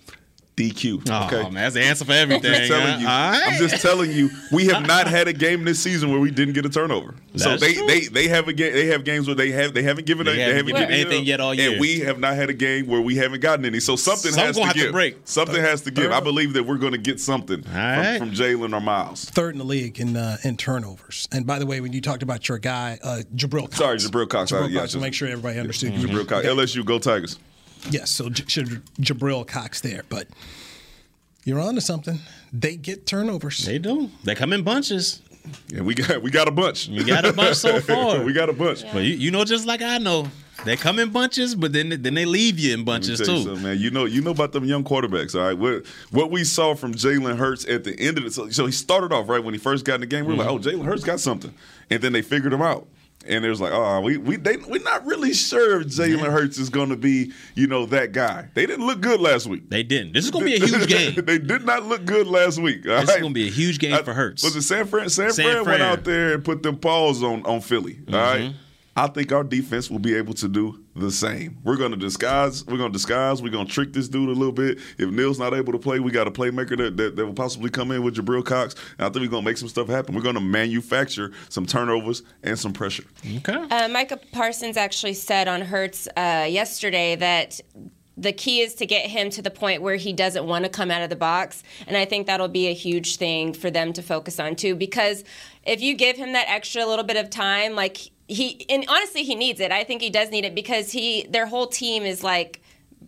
DQ. 0.61 1.09
Oh, 1.09 1.25
okay. 1.27 1.43
man, 1.49 1.53
that's 1.53 1.75
the 1.75 1.81
answer 1.81 2.05
for 2.05 2.11
everything. 2.11 2.51
I'm 2.53 2.57
just 2.59 2.71
telling 2.71 2.93
huh? 2.93 2.99
you. 2.99 3.07
All 3.07 3.31
right. 3.31 3.43
I'm 3.47 3.59
just 3.59 3.81
telling 3.81 4.11
you. 4.11 4.29
We 4.51 4.67
have 4.67 4.85
not 4.85 5.07
had 5.07 5.27
a 5.27 5.33
game 5.33 5.63
this 5.63 5.79
season 5.79 6.11
where 6.11 6.19
we 6.19 6.31
didn't 6.31 6.53
get 6.53 6.65
a 6.65 6.69
turnover. 6.69 7.15
so 7.35 7.57
they, 7.57 7.73
true. 7.73 7.87
they 7.87 8.01
they 8.01 8.27
have 8.27 8.47
a 8.47 8.53
ga- 8.53 8.71
they 8.71 8.87
have 8.87 9.03
games 9.03 9.27
where 9.27 9.35
they 9.35 9.51
have 9.51 9.73
they 9.73 9.83
haven't 9.83 10.05
given 10.05 10.25
They 10.25 10.41
a, 10.41 10.53
haven't 10.53 10.67
given 10.67 10.81
given 10.81 10.93
anything 10.93 11.23
yet 11.25 11.39
all 11.39 11.53
year. 11.53 11.71
and 11.71 11.79
we 11.79 11.99
have 12.01 12.19
not 12.19 12.35
had 12.35 12.49
a 12.49 12.53
game 12.53 12.87
where 12.87 13.01
we 13.01 13.15
haven't 13.15 13.41
gotten 13.41 13.65
any. 13.65 13.79
So 13.79 13.95
something 13.95 14.31
Something 14.31 14.45
has 14.45 14.55
gonna 14.57 14.73
to 14.73 14.79
have 14.79 14.87
to 14.87 14.91
break. 14.91 15.17
Something 15.25 15.61
has 15.61 15.81
to 15.81 15.91
give. 15.91 16.11
I 16.11 16.19
believe 16.19 16.53
that 16.53 16.63
we're 16.63 16.77
going 16.77 16.91
to 16.93 16.97
get 16.97 17.19
something 17.19 17.63
from, 17.63 17.73
right. 17.73 18.17
from 18.19 18.31
Jalen 18.31 18.73
or 18.75 18.81
Miles. 18.81 19.25
Third 19.25 19.53
in 19.55 19.59
the 19.59 19.65
league 19.65 19.99
in 19.99 20.15
uh, 20.15 20.37
in 20.43 20.57
turnovers. 20.57 21.27
And 21.31 21.45
by 21.45 21.59
the 21.59 21.65
way, 21.65 21.81
when 21.81 21.93
you 21.93 22.01
talked 22.01 22.23
about 22.23 22.47
your 22.47 22.59
guy, 22.59 22.99
uh, 23.03 23.21
Jabril 23.35 23.63
Cox. 23.63 23.77
Sorry, 23.77 23.97
Jabril 23.97 24.29
Cox. 24.29 24.51
Jabril 24.51 24.69
yeah, 24.69 24.81
Cox, 24.81 24.91
to 24.91 24.97
just- 24.97 25.01
make 25.01 25.13
sure 25.13 25.27
everybody 25.27 25.59
understood. 25.59 25.93
Jabril 25.93 26.27
Cox. 26.27 26.45
LSU, 26.45 26.85
go 26.85 26.99
Tigers. 26.99 27.39
Yes, 27.89 28.11
so 28.11 28.29
J- 28.29 28.43
J- 28.45 28.77
Jabril 29.01 29.45
Cox 29.47 29.81
there. 29.81 30.03
But 30.09 30.27
you're 31.43 31.59
on 31.59 31.75
to 31.75 31.81
something. 31.81 32.19
They 32.53 32.75
get 32.75 33.05
turnovers. 33.07 33.65
They 33.65 33.79
do. 33.79 34.09
They 34.23 34.35
come 34.35 34.53
in 34.53 34.63
bunches. 34.63 35.21
Yeah, 35.69 35.81
we 35.81 35.95
got 35.95 36.21
we 36.21 36.29
got 36.29 36.47
a 36.47 36.51
bunch. 36.51 36.87
You 36.87 37.03
got 37.03 37.25
a 37.25 37.33
bunch 37.33 37.57
so 37.57 37.79
far. 37.81 38.23
we 38.23 38.31
got 38.33 38.49
a 38.49 38.53
bunch. 38.53 38.83
But 38.93 39.03
you, 39.03 39.15
you 39.15 39.31
know, 39.31 39.43
just 39.43 39.65
like 39.65 39.81
I 39.81 39.97
know, 39.97 40.27
they 40.65 40.77
come 40.77 40.99
in 40.99 41.09
bunches, 41.09 41.55
but 41.55 41.73
then 41.73 41.89
then 42.03 42.13
they 42.13 42.25
leave 42.25 42.59
you 42.59 42.73
in 42.75 42.81
Let 42.81 43.01
me 43.01 43.07
bunches 43.07 43.21
tell 43.21 43.37
you 43.39 43.43
too. 43.45 43.55
man. 43.57 43.79
You 43.79 43.89
know, 43.89 44.05
you 44.05 44.21
know 44.21 44.29
about 44.29 44.51
them 44.51 44.65
young 44.65 44.83
quarterbacks, 44.83 45.33
all 45.33 45.41
right. 45.47 45.57
What 45.57 45.87
what 46.11 46.29
we 46.29 46.43
saw 46.43 46.75
from 46.75 46.93
Jalen 46.93 47.37
Hurts 47.37 47.65
at 47.67 47.83
the 47.83 47.99
end 47.99 48.19
of 48.19 48.23
the 48.25 48.29
so, 48.31 48.49
so 48.51 48.67
he 48.67 48.71
started 48.71 49.11
off 49.11 49.27
right 49.29 49.43
when 49.43 49.55
he 49.55 49.59
first 49.59 49.83
got 49.83 49.95
in 49.95 50.01
the 50.01 50.05
game. 50.07 50.25
We 50.25 50.33
were 50.35 50.43
like, 50.43 50.47
oh, 50.47 50.59
Mm-hmm. 50.59 50.81
Jalen 50.81 50.85
Hurts 50.85 51.03
got 51.03 51.19
something, 51.19 51.51
and 51.89 51.99
then 52.03 52.13
they 52.13 52.21
figured 52.21 52.53
him 52.53 52.61
out. 52.61 52.87
And 53.27 53.45
it 53.45 53.49
was 53.49 53.61
like, 53.61 53.71
oh, 53.73 54.01
we 54.01 54.17
we 54.17 54.35
they, 54.35 54.57
we're 54.57 54.81
not 54.83 55.05
really 55.05 55.33
sure 55.33 55.81
if 55.81 55.87
Jalen 55.87 56.31
Hurts 56.31 56.57
is 56.57 56.69
going 56.69 56.89
to 56.89 56.95
be, 56.95 57.31
you 57.55 57.67
know, 57.67 57.85
that 57.87 58.11
guy. 58.11 58.49
They 58.53 58.65
didn't 58.65 58.85
look 58.85 59.01
good 59.01 59.19
last 59.21 59.47
week. 59.47 59.69
They 59.69 59.83
didn't. 59.83 60.13
This 60.13 60.25
is 60.25 60.31
going 60.31 60.45
to 60.45 60.59
be 60.59 60.63
a 60.63 60.67
huge 60.67 60.87
game. 60.87 61.13
they 61.25 61.37
did 61.37 61.65
not 61.65 61.83
look 61.83 62.05
good 62.05 62.27
last 62.27 62.59
week. 62.59 62.83
This 62.83 63.09
is 63.09 63.15
going 63.17 63.33
to 63.33 63.33
be 63.33 63.47
a 63.47 63.51
huge 63.51 63.79
game 63.79 64.03
for 64.03 64.13
Hurts. 64.13 64.43
Was 64.43 64.55
it 64.55 64.63
San 64.63 64.85
Fran? 64.85 65.09
San, 65.09 65.31
San 65.31 65.63
Fran, 65.63 65.65
went 65.65 65.81
out 65.81 66.03
there 66.03 66.33
and 66.33 66.43
put 66.43 66.63
them 66.63 66.77
paws 66.77 67.23
on 67.23 67.45
on 67.45 67.61
Philly. 67.61 67.99
All 68.07 68.13
right. 68.13 68.41
Mm-hmm. 68.41 68.57
I 68.95 69.07
think 69.07 69.31
our 69.31 69.43
defense 69.43 69.89
will 69.89 69.99
be 69.99 70.15
able 70.15 70.33
to 70.35 70.47
do 70.47 70.83
the 70.95 71.11
same. 71.11 71.57
We're 71.63 71.77
going 71.77 71.91
to 71.91 71.97
disguise. 71.97 72.65
We're 72.65 72.77
going 72.77 72.91
to 72.91 72.97
disguise. 72.97 73.41
We're 73.41 73.49
going 73.49 73.67
to 73.67 73.71
trick 73.71 73.93
this 73.93 74.09
dude 74.09 74.27
a 74.27 74.33
little 74.33 74.51
bit. 74.51 74.79
If 74.97 75.09
Neal's 75.09 75.39
not 75.39 75.53
able 75.53 75.71
to 75.71 75.79
play, 75.79 75.99
we 75.99 76.11
got 76.11 76.27
a 76.27 76.31
playmaker 76.31 76.77
that, 76.77 76.97
that, 76.97 77.15
that 77.15 77.25
will 77.25 77.33
possibly 77.33 77.69
come 77.69 77.91
in 77.91 78.03
with 78.03 78.15
Jabril 78.15 78.43
Cox. 78.43 78.75
And 78.97 79.05
I 79.05 79.09
think 79.09 79.23
we're 79.23 79.31
going 79.31 79.43
to 79.43 79.49
make 79.49 79.57
some 79.57 79.69
stuff 79.69 79.87
happen. 79.87 80.13
We're 80.13 80.21
going 80.21 80.35
to 80.35 80.41
manufacture 80.41 81.31
some 81.49 81.65
turnovers 81.65 82.23
and 82.43 82.59
some 82.59 82.73
pressure. 82.73 83.05
Okay. 83.37 83.53
Uh, 83.53 83.87
Micah 83.87 84.19
Parsons 84.33 84.75
actually 84.75 85.13
said 85.13 85.47
on 85.47 85.61
Hurts 85.61 86.07
uh, 86.17 86.47
yesterday 86.49 87.15
that 87.15 87.61
the 88.17 88.33
key 88.33 88.59
is 88.61 88.75
to 88.75 88.85
get 88.85 89.09
him 89.09 89.29
to 89.31 89.41
the 89.41 89.49
point 89.49 89.81
where 89.81 89.95
he 89.95 90.13
doesn't 90.13 90.45
want 90.45 90.65
to 90.65 90.69
come 90.69 90.91
out 90.91 91.01
of 91.01 91.09
the 91.09 91.15
box. 91.15 91.63
And 91.87 91.95
I 91.95 92.05
think 92.05 92.27
that'll 92.27 92.47
be 92.47 92.67
a 92.67 92.73
huge 92.73 93.15
thing 93.15 93.53
for 93.53 93.71
them 93.71 93.93
to 93.93 94.01
focus 94.01 94.39
on 94.39 94.55
too. 94.55 94.75
Because 94.75 95.23
if 95.63 95.81
you 95.81 95.95
give 95.95 96.17
him 96.17 96.33
that 96.33 96.47
extra 96.47 96.85
little 96.85 97.05
bit 97.05 97.17
of 97.17 97.29
time, 97.29 97.73
like 97.75 97.97
he, 98.27 98.65
and 98.69 98.85
honestly, 98.87 99.23
he 99.23 99.35
needs 99.35 99.59
it. 99.59 99.71
I 99.71 99.83
think 99.83 100.01
he 100.01 100.09
does 100.09 100.29
need 100.29 100.45
it 100.45 100.55
because 100.55 100.91
he, 100.91 101.25
their 101.29 101.45
whole 101.45 101.67
team 101.67 102.03
is 102.03 102.23
like, 102.23 102.61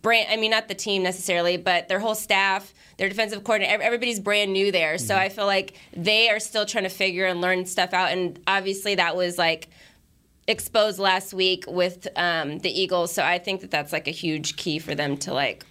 brand 0.04 0.28
I 0.30 0.36
mean 0.36 0.50
not 0.50 0.68
the 0.68 0.74
team 0.74 1.02
necessarily, 1.02 1.56
but 1.56 1.88
their 1.88 2.00
whole 2.00 2.14
staff, 2.14 2.74
their 2.98 3.08
defensive 3.08 3.42
coordinator, 3.44 3.82
everybody's 3.82 4.20
brand 4.20 4.52
new 4.52 4.72
there. 4.72 4.98
So 4.98 5.14
mm-hmm. 5.14 5.22
I 5.22 5.28
feel 5.28 5.46
like 5.46 5.78
they 5.96 6.28
are 6.30 6.40
still 6.40 6.66
trying 6.66 6.84
to 6.84 6.90
figure 6.90 7.26
and 7.26 7.40
learn 7.40 7.66
stuff 7.66 7.92
out 7.92 8.10
and 8.10 8.38
obviously 8.46 8.96
that 8.96 9.16
was 9.16 9.38
like 9.38 9.68
exposed 10.46 10.98
last 10.98 11.32
week 11.34 11.64
with 11.66 12.06
um, 12.16 12.58
the 12.58 12.70
Eagles. 12.70 13.12
So 13.12 13.22
I 13.22 13.38
think 13.38 13.60
that 13.62 13.70
that's 13.70 13.92
like 13.92 14.08
a 14.08 14.12
huge 14.12 14.56
key 14.56 14.78
for 14.78 14.94
them 14.94 15.16
to 15.18 15.32
like 15.32 15.64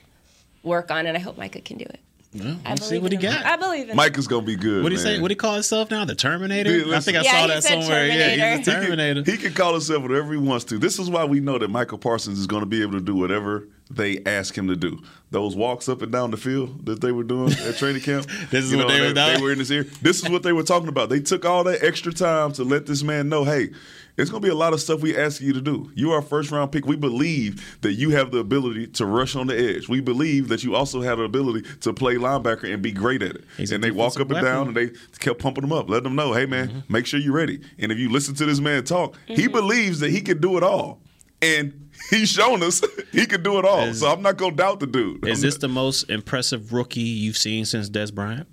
work 0.64 0.92
on 0.92 1.06
and 1.06 1.18
I 1.18 1.20
hope 1.20 1.38
Micah 1.38 1.62
can 1.62 1.78
do 1.78 1.86
it. 1.86 2.00
I 2.36 2.70
let's 2.70 2.88
see 2.88 2.98
believe 2.98 3.04
what 3.04 3.12
he 3.12 3.18
him. 3.18 3.34
got. 3.34 3.46
I 3.46 3.56
believe 3.58 3.90
in 3.90 3.96
Mike 3.96 4.18
is 4.18 4.28
going 4.28 4.42
to 4.42 4.46
be 4.48 4.56
good. 4.56 4.82
What 4.82 4.90
do 4.90 4.96
you 4.96 5.02
say? 5.02 5.20
What 5.20 5.28
do 5.28 5.34
he 5.34 5.36
call 5.36 5.54
himself 5.54 5.92
now? 5.92 6.04
The 6.04 6.16
Terminator? 6.16 6.70
Dude, 6.70 6.94
I 6.94 7.00
think 7.00 7.18
I 7.18 7.22
listen. 7.22 7.36
saw 7.36 7.48
that 7.48 7.64
said 7.64 7.82
somewhere. 7.82 8.08
Yeah, 8.08 8.58
he's 8.58 8.66
Terminator. 8.66 9.22
the 9.22 9.26
Terminator. 9.26 9.32
He 9.32 9.38
can 9.38 9.54
call 9.54 9.74
himself 9.74 10.02
whatever 10.02 10.32
he 10.32 10.40
wants 10.40 10.66
to. 10.66 10.80
This 10.80 10.98
is 10.98 11.10
why 11.10 11.26
we 11.26 11.40
know 11.40 11.60
that 11.60 11.70
Michael 11.70 12.00
Parsons 12.00 12.40
is 12.40 12.48
going 12.48 12.62
to 12.62 12.66
be 12.66 12.82
able 12.82 12.94
to 12.94 13.02
do 13.02 13.16
whatever 13.16 13.68
they 13.92 14.24
ask 14.26 14.58
him 14.58 14.68
to 14.68 14.76
do. 14.76 15.00
Those 15.30 15.56
walks 15.56 15.88
up 15.88 16.02
and 16.02 16.12
down 16.12 16.32
the 16.32 16.38
field 16.38 16.86
that 16.88 17.02
they 17.02 17.12
were 17.12 17.24
doing 17.24 17.54
at 17.54 17.78
training 17.78 18.02
camp. 18.02 18.28
This 18.50 18.66
is 18.66 18.72
you 18.72 18.78
what 18.80 18.88
they 18.88 19.02
were 19.02 19.14
they, 19.14 19.40
were 19.40 19.52
in 19.52 19.60
his 19.60 19.72
ear. 19.72 19.84
This 20.02 20.24
is 20.24 20.30
what 20.30 20.44
they 20.44 20.54
were 20.54 20.64
talking 20.64 20.88
about. 20.90 21.10
They 21.10 21.20
took 21.20 21.46
all 21.46 21.64
that 21.66 21.84
extra 21.84 22.14
time 22.14 22.52
to 22.54 22.64
let 22.64 22.86
this 22.88 23.04
man 23.04 23.30
know, 23.30 23.44
hey, 23.44 23.70
it's 24.18 24.30
going 24.30 24.42
to 24.42 24.46
be 24.46 24.52
a 24.52 24.56
lot 24.56 24.74
of 24.74 24.80
stuff 24.82 25.02
we 25.02 25.18
ask 25.18 25.42
you 25.42 25.54
to 25.54 25.62
do. 25.62 25.92
You 25.96 26.12
are 26.12 26.20
a 26.20 26.24
first 26.24 26.52
round 26.52 26.72
pick. 26.72 26.86
We 26.86 26.96
believe 26.96 27.80
that 27.82 27.94
you 27.94 28.12
have 28.12 28.32
the 28.32 28.38
ability 28.40 28.88
to 28.88 29.06
rush 29.06 29.36
on 29.36 29.48
the 29.48 29.58
edge. 29.58 29.90
We 29.90 30.02
believe 30.02 30.50
that 30.50 30.64
you 30.64 30.76
also 30.76 31.02
have 31.02 31.18
the 31.18 31.24
ability 31.24 31.68
to 31.82 31.94
play 31.94 32.16
linebacker 32.16 32.72
and 32.72 32.82
be 32.84 32.92
great 32.92 33.24
at 33.24 33.36
it. 33.36 33.44
He's 33.58 33.72
and 33.72 33.84
they 33.84 33.92
walk 33.92 34.20
up 34.20 34.28
defensive 34.28 34.38
and 34.38 34.46
down 34.46 34.68
and 34.68 34.76
they 34.78 34.92
kept 35.20 35.40
pumping 35.40 35.64
him 35.64 35.74
up, 35.74 35.90
letting 35.90 36.04
them 36.04 36.16
know, 36.16 36.34
hey 36.34 36.46
man, 36.46 36.68
Mm-hmm. 36.70 36.94
make 36.94 37.06
sure 37.08 37.20
you're 37.20 37.34
ready. 37.34 37.60
And 37.80 37.92
if 37.92 37.98
you 37.98 38.10
listen 38.10 38.36
to 38.36 38.46
this 38.46 38.60
man 38.60 38.84
talk, 38.84 39.16
he 39.26 39.48
believes 39.48 40.00
that 40.02 40.12
he 40.12 40.22
can 40.22 40.40
do 40.40 40.58
it 40.58 40.64
all. 40.64 41.02
And 41.42 41.90
he's 42.10 42.30
shown 42.30 42.64
us 42.64 42.82
he 43.12 43.26
can 43.26 43.42
do 43.44 43.58
it 43.60 43.66
all. 43.66 43.82
Is- 43.86 44.00
so 44.00 44.12
I'm 44.12 44.22
not 44.22 44.38
gonna 44.38 44.56
doubt 44.56 44.80
the 44.80 44.88
dude. 44.88 45.28
Is 45.28 45.40
I'm 45.40 45.42
this 45.48 45.56
not, 45.56 45.62
the 45.62 45.68
most 45.70 46.04
impressive 46.10 46.72
rookie 46.72 47.02
you've 47.02 47.38
seen 47.38 47.66
since 47.66 47.90
Dez 47.90 48.14
Bryant? 48.14 48.48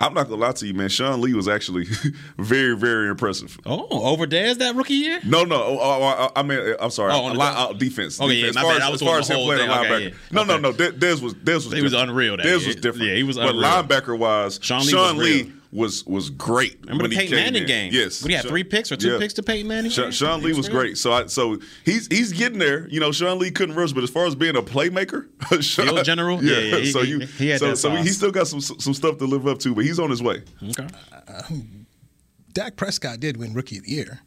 I'm 0.00 0.12
not 0.12 0.24
gonna 0.28 0.40
lie 0.40 0.52
to 0.52 0.66
you, 0.66 0.74
man. 0.74 0.88
Sean 0.88 1.20
Lee 1.20 1.34
was 1.34 1.48
actually 1.48 1.84
very, 2.38 2.76
very 2.76 3.08
impressive. 3.08 3.58
Oh, 3.64 3.86
over 4.12 4.26
Dez 4.26 4.58
that 4.58 4.74
rookie 4.74 4.94
year? 4.94 5.20
No, 5.24 5.44
no. 5.44 5.54
Oh, 5.56 5.78
oh, 5.80 6.14
oh, 6.18 6.30
I 6.36 6.42
mean, 6.42 6.74
I'm 6.80 6.90
sorry. 6.90 7.12
Oh, 7.12 7.24
on 7.26 7.36
line, 7.36 7.54
uh, 7.56 7.72
defense. 7.72 8.20
Okay, 8.20 8.34
yeah, 8.34 8.50
my 8.54 8.60
as 8.60 8.66
far 8.66 8.72
as, 8.72 9.02
I 9.02 9.06
far 9.06 9.18
as 9.20 9.28
him 9.30 9.36
playing 9.38 9.60
thing. 9.60 9.70
linebacker. 9.70 9.90
Okay, 9.94 10.04
yeah. 10.08 10.14
No, 10.32 10.42
no, 10.44 10.54
Okay. 10.54 10.62
no. 10.62 10.72
Dez, 10.72 10.98
Dez 10.98 11.22
was 11.22 11.34
Dez 11.34 11.54
was 11.64 11.72
He 11.72 11.82
was 11.82 11.92
unreal 11.92 12.36
that 12.36 12.44
Dez 12.44 12.58
year. 12.60 12.66
was 12.68 12.76
different. 12.76 13.08
Yeah, 13.08 13.14
he 13.14 13.22
was 13.22 13.36
But 13.36 13.54
linebacker 13.54 14.18
wise, 14.18 14.58
Sean 14.60 14.80
Lee. 14.80 14.86
Sean 14.90 15.16
Lee, 15.16 15.52
was 15.74 16.06
was 16.06 16.06
was 16.06 16.30
great. 16.30 16.78
Remember 16.82 17.02
when 17.04 17.10
the 17.10 17.16
he 17.16 17.22
Peyton 17.22 17.36
came 17.36 17.44
Manning 17.44 17.62
in. 17.62 17.68
game? 17.68 17.92
Yes. 17.92 18.22
When 18.22 18.30
he 18.30 18.36
had 18.36 18.42
Sean- 18.42 18.50
three 18.50 18.64
picks 18.64 18.92
or 18.92 18.96
two 18.96 19.12
yeah. 19.12 19.18
picks 19.18 19.34
to 19.34 19.42
Peyton 19.42 19.66
Manning? 19.68 19.90
Sean, 19.90 20.10
Sean 20.12 20.42
Lee 20.42 20.52
was 20.54 20.68
great. 20.68 20.96
So 20.96 21.12
I, 21.12 21.26
so 21.26 21.58
he's 21.84 22.06
he's 22.06 22.32
getting 22.32 22.58
there. 22.58 22.88
You 22.88 23.00
know, 23.00 23.12
Sean 23.12 23.38
Lee 23.38 23.50
couldn't 23.50 23.74
rush, 23.74 23.92
but 23.92 24.04
as 24.04 24.10
far 24.10 24.24
as 24.26 24.34
being 24.34 24.56
a 24.56 24.62
playmaker, 24.62 25.26
Sean, 25.62 25.86
Field 25.86 26.04
general? 26.04 26.42
yeah. 26.42 26.58
Yeah, 26.58 26.58
yeah, 26.60 26.76
he- 26.78 26.92
so 26.92 27.02
you, 27.02 27.18
he 27.20 27.48
had 27.48 27.58
so, 27.60 27.66
that 27.70 27.76
so 27.76 27.90
he, 27.90 28.02
he 28.04 28.08
still 28.08 28.30
got 28.30 28.46
some 28.46 28.60
some 28.60 28.94
stuff 28.94 29.18
to 29.18 29.24
live 29.26 29.46
up 29.46 29.58
to, 29.60 29.74
but 29.74 29.84
he's 29.84 29.98
on 29.98 30.10
his 30.10 30.22
way. 30.22 30.42
Okay. 30.62 30.86
Uh, 31.26 31.42
Dak 32.52 32.76
Prescott 32.76 33.18
did 33.20 33.36
win 33.36 33.52
Rookie 33.52 33.78
of 33.78 33.84
the 33.84 33.90
Year. 33.90 34.20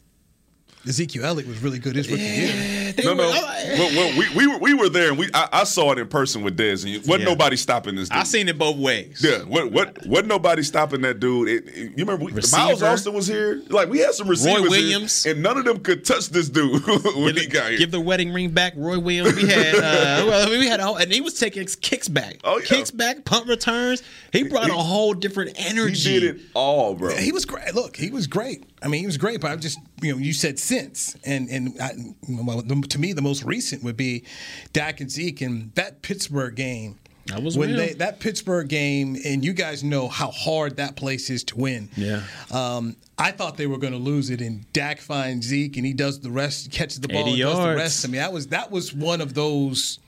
Ezekiel 0.86 1.24
Elliott 1.26 1.48
was 1.48 1.62
really 1.62 1.78
good 1.78 1.96
his 1.96 2.08
rookie 2.08 2.22
year. 2.22 2.94
No, 3.04 3.14
no. 3.14 3.28
well, 3.30 3.90
well, 3.94 4.18
we, 4.18 4.34
we 4.36 4.46
were 4.46 4.58
we 4.58 4.74
were 4.74 4.88
there, 4.88 5.08
and 5.10 5.18
we 5.18 5.28
I, 5.34 5.48
I 5.52 5.64
saw 5.64 5.92
it 5.92 5.98
in 5.98 6.08
person 6.08 6.42
with 6.42 6.56
Dez, 6.56 6.84
and 6.84 6.96
wasn't 7.06 7.20
Yeah. 7.20 7.24
nobody 7.28 7.56
stopping 7.56 7.94
this. 7.96 8.08
Dude. 8.08 8.18
I 8.18 8.22
seen 8.22 8.48
it 8.48 8.56
both 8.58 8.76
ways. 8.76 9.20
Yeah, 9.22 9.38
what 9.44 9.70
what 9.72 10.06
wasn't 10.06 10.28
nobody 10.28 10.62
stopping 10.62 11.02
that 11.02 11.20
dude? 11.20 11.48
It, 11.48 11.68
it- 11.68 11.74
you 11.98 12.04
remember 12.04 12.24
we, 12.24 12.32
Miles 12.52 12.82
Austin 12.82 13.12
was 13.12 13.26
here. 13.26 13.62
Like 13.68 13.88
we 13.88 13.98
had 13.98 14.14
some 14.14 14.28
receivers, 14.28 14.60
here, 14.62 14.70
Williams. 14.70 15.26
and 15.26 15.42
none 15.42 15.58
of 15.58 15.64
them 15.64 15.80
could 15.80 16.04
touch 16.04 16.28
this 16.30 16.48
dude 16.48 16.82
when 17.16 17.34
he 17.34 17.42
Give, 17.42 17.50
got 17.52 17.68
here. 17.70 17.78
give 17.78 17.90
the 17.90 18.00
wedding 18.00 18.32
ring 18.32 18.50
back, 18.50 18.72
Roy 18.76 18.98
Williams. 18.98 19.34
We 19.36 19.48
had, 19.48 19.74
uh, 19.74 19.78
well, 20.26 20.48
we 20.50 20.66
had, 20.68 20.80
a 20.80 20.84
whole, 20.84 20.96
and 20.96 21.12
he 21.12 21.20
was 21.20 21.38
taking 21.38 21.66
kicks 21.80 22.08
back, 22.08 22.38
Oh, 22.44 22.58
yeah. 22.58 22.64
kicks 22.66 22.90
back, 22.90 23.24
punt 23.24 23.46
returns. 23.48 24.02
He 24.32 24.44
brought 24.44 24.66
He- 24.66 24.70
a 24.72 24.74
whole 24.74 25.12
different 25.14 25.52
energy. 25.56 25.70
he 26.10 26.16
energy. 26.16 26.20
did 26.20 26.36
it 26.36 26.42
all, 26.54 26.94
bro. 26.94 27.14
He 27.16 27.32
was 27.32 27.44
great. 27.44 27.74
Look, 27.74 27.96
he 27.96 28.10
was 28.10 28.26
great. 28.26 28.64
I 28.82 28.88
mean, 28.88 29.00
he 29.00 29.06
was 29.06 29.16
great. 29.16 29.40
But 29.40 29.50
I 29.50 29.56
just, 29.56 29.78
you 30.02 30.12
know, 30.12 30.18
you 30.18 30.32
said 30.32 30.58
since, 30.58 31.16
and 31.24 31.48
and 31.48 31.80
I, 31.80 31.90
well, 32.28 32.62
the- 32.62 32.86
to 32.88 32.98
me, 32.98 33.12
the 33.12 33.22
most 33.22 33.44
recent 33.44 33.82
would 33.82 33.96
be 33.96 34.24
Dak 34.72 35.00
and 35.00 35.10
Zeke, 35.10 35.40
and 35.40 35.72
that 35.74 36.02
Pittsburgh 36.02 36.54
game. 36.54 36.98
That 37.26 37.42
was 37.42 37.58
when 37.58 37.70
real. 37.70 37.78
they 37.78 37.92
that 37.94 38.20
Pittsburgh 38.20 38.68
game, 38.68 39.16
and 39.24 39.44
you 39.44 39.52
guys 39.52 39.84
know 39.84 40.08
how 40.08 40.30
hard 40.30 40.76
that 40.76 40.96
place 40.96 41.28
is 41.28 41.44
to 41.44 41.56
win. 41.56 41.90
Yeah. 41.94 42.22
Um, 42.50 42.96
I 43.18 43.32
thought 43.32 43.56
they 43.56 43.66
were 43.66 43.78
going 43.78 43.92
to 43.92 43.98
lose 43.98 44.30
it, 44.30 44.40
and 44.40 44.70
Dak 44.72 45.00
finds 45.00 45.46
Zeke, 45.46 45.76
and 45.76 45.84
he 45.84 45.92
does 45.92 46.20
the 46.20 46.30
rest, 46.30 46.70
catches 46.70 47.00
the 47.00 47.08
ball, 47.08 47.28
80 47.28 47.30
and 47.30 47.40
does 47.40 47.58
the 47.58 47.74
rest. 47.74 48.04
I 48.06 48.08
mean, 48.08 48.20
that 48.20 48.32
was 48.32 48.46
that 48.48 48.70
was 48.70 48.94
one 48.94 49.20
of 49.20 49.34
those. 49.34 49.98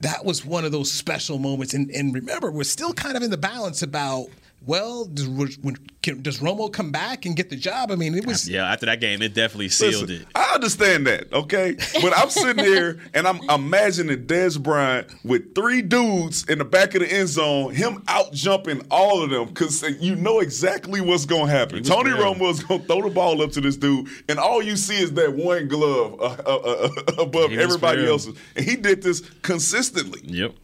That 0.00 0.24
was 0.24 0.44
one 0.46 0.64
of 0.64 0.72
those 0.72 0.90
special 0.90 1.38
moments, 1.38 1.74
and 1.74 1.90
and 1.90 2.14
remember, 2.14 2.50
we're 2.50 2.64
still 2.64 2.92
kind 2.94 3.16
of 3.16 3.22
in 3.22 3.30
the 3.30 3.36
balance 3.36 3.82
about. 3.82 4.28
Well, 4.66 5.06
does, 5.06 5.26
when, 5.26 5.76
can, 6.02 6.20
does 6.20 6.40
Romo 6.40 6.70
come 6.70 6.92
back 6.92 7.24
and 7.24 7.34
get 7.34 7.48
the 7.48 7.56
job? 7.56 7.90
I 7.90 7.96
mean, 7.96 8.14
it 8.14 8.26
was 8.26 8.48
yeah, 8.48 8.70
after 8.70 8.86
that 8.86 9.00
game, 9.00 9.22
it 9.22 9.32
definitely 9.32 9.70
sealed 9.70 10.08
Listen, 10.08 10.22
it. 10.22 10.28
I 10.34 10.52
understand 10.54 11.06
that, 11.06 11.32
okay? 11.32 11.76
But 12.02 12.16
I'm 12.16 12.28
sitting 12.28 12.62
here 12.62 13.00
and 13.14 13.26
I'm 13.26 13.40
imagining 13.48 14.26
Dez 14.26 14.62
Bryant 14.62 15.08
with 15.24 15.54
three 15.54 15.80
dudes 15.80 16.44
in 16.44 16.58
the 16.58 16.64
back 16.66 16.94
of 16.94 17.00
the 17.00 17.10
end 17.10 17.28
zone, 17.28 17.74
him 17.74 18.02
out 18.06 18.34
jumping 18.34 18.82
all 18.90 19.22
of 19.22 19.30
them 19.30 19.48
because 19.48 19.82
you 19.98 20.14
know 20.14 20.40
exactly 20.40 21.00
what's 21.00 21.24
going 21.24 21.46
to 21.46 21.52
happen. 21.52 21.82
Tony 21.82 22.10
real. 22.10 22.34
Romo 22.34 22.50
is 22.50 22.62
going 22.62 22.82
to 22.82 22.86
throw 22.86 23.02
the 23.02 23.10
ball 23.10 23.40
up 23.42 23.52
to 23.52 23.62
this 23.62 23.78
dude, 23.78 24.08
and 24.28 24.38
all 24.38 24.62
you 24.62 24.76
see 24.76 25.00
is 25.02 25.12
that 25.14 25.32
one 25.34 25.68
glove 25.68 26.20
uh, 26.20 26.36
uh, 26.46 26.56
uh, 26.56 26.88
above 27.22 27.52
everybody 27.52 28.02
real. 28.02 28.12
else's. 28.12 28.36
And 28.56 28.64
he 28.64 28.76
did 28.76 29.02
this 29.02 29.20
consistently. 29.42 30.20
Yep. 30.24 30.54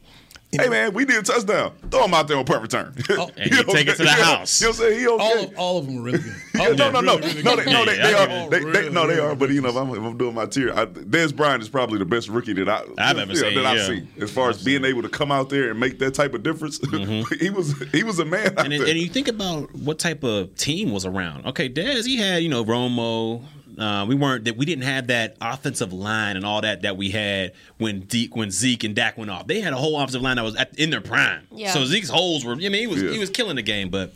Hey 0.61 0.69
man, 0.69 0.93
we 0.95 1.05
did 1.05 1.19
a 1.19 1.23
touchdown. 1.23 1.73
Throw 1.91 2.05
him 2.05 2.15
out 2.15 2.29
there 2.29 2.37
on 2.37 2.45
punt 2.45 2.63
return. 2.63 2.95
Oh, 3.11 3.31
And 3.37 3.51
you 3.51 3.63
take 3.65 3.87
it 3.89 3.97
to 3.97 4.03
the 4.05 4.11
house. 4.11 4.61
You 4.61 4.67
know 4.67 4.71
what 4.73 4.81
I'm 4.81 4.85
saying? 4.87 5.01
He 5.01 5.07
okay. 5.09 5.23
all 5.25 5.39
of 5.45 5.59
all 5.59 5.79
of 5.79 5.87
them 5.87 5.97
were 5.97 6.03
really 6.03 6.19
good. 6.19 6.35
Yeah, 6.55 6.69
no, 6.69 6.91
no, 6.91 7.01
no, 7.01 7.17
really, 7.19 7.29
really 7.29 7.43
no, 7.43 7.57
good. 7.57 7.67
they, 7.67 7.73
no, 7.73 7.85
they, 7.85 7.97
they 7.97 8.11
Yeah, 8.11 8.25
are. 8.25 8.29
yeah. 8.29 8.49
They, 8.49 8.65
they, 8.65 8.91
no, 8.91 9.07
they 9.07 9.19
are. 9.19 9.35
But 9.37 9.51
you 9.51 9.61
know, 9.61 9.69
if 9.69 9.77
I'm, 9.77 9.91
if 9.91 9.99
I'm 10.03 10.17
doing 10.17 10.35
my 10.35 10.47
tier, 10.47 10.73
I, 10.73 10.87
Dez 10.87 11.35
Bryant 11.37 11.63
is 11.63 11.69
probably 11.69 11.99
the 11.99 12.05
best 12.05 12.29
rookie 12.29 12.53
that 12.55 12.69
I, 12.69 12.83
I've 12.99 13.19
ever 13.19 13.33
yeah, 13.33 13.41
seen, 13.41 13.55
That 13.57 13.67
I've 13.67 13.77
yeah. 13.79 13.87
seen 13.87 14.09
as 14.21 14.31
far 14.31 14.51
as 14.51 14.63
being 14.65 14.85
able 14.85 15.03
to 15.03 15.09
come 15.09 15.31
out 15.31 15.51
there 15.51 15.71
and 15.71 15.79
make 15.81 15.99
that 15.99 16.15
type 16.15 16.35
of 16.35 16.43
difference. 16.43 16.79
Mm-hmm. 16.87 17.35
he 17.41 17.51
was 17.51 17.75
he 17.93 18.03
was 18.05 18.19
a 18.21 18.25
man 18.25 18.47
out 18.59 18.65
And, 18.65 18.73
there. 18.73 18.87
and 18.87 18.97
you 18.99 19.09
think 19.09 19.29
about 19.29 19.75
what 19.75 19.99
type 19.99 20.23
of 20.25 20.55
team 20.57 20.93
was 20.93 21.05
around. 21.05 21.45
Okay, 21.47 21.69
Dez, 21.69 22.07
he 22.07 22.17
had 22.17 22.43
you 22.43 22.49
know 22.49 22.65
Romo. 22.65 23.43
Uh, 23.79 24.07
we 24.09 24.15
weren't 24.15 24.45
that 24.47 24.57
we 24.57 24.65
didn't 24.65 24.85
have 24.85 25.09
that 25.09 25.37
offensive 25.41 25.93
line 25.93 26.37
and 26.37 26.47
all 26.47 26.61
that 26.63 26.83
that 26.83 26.97
we 26.97 27.11
had 27.11 27.53
when 27.79 28.09
Zeke 28.09 28.35
when 28.35 28.51
Zeke 28.51 28.85
and 28.85 28.95
Dak 28.95 29.19
went 29.19 29.31
off. 29.31 29.47
They 29.47 29.61
had 29.61 29.73
a 29.73 29.77
whole 29.77 29.97
offensive 29.97 30.23
line 30.23 30.37
that 30.37 30.43
was 30.45 30.57
at, 30.57 30.79
in 30.79 30.91
their 30.91 31.01
prime. 31.03 31.47
Yeah. 31.51 31.73
So 31.73 31.85
Zeke's 31.85 32.09
holes 32.09 32.45
were. 32.45 32.53
I 32.53 32.57
mean, 32.57 32.73
he 32.73 32.87
was 32.87 33.03
Yeah. 33.03 33.11
he 33.11 33.19
was 33.19 33.31
killing 33.31 33.57
the 33.57 33.63
game. 33.63 33.91
But 33.91 34.15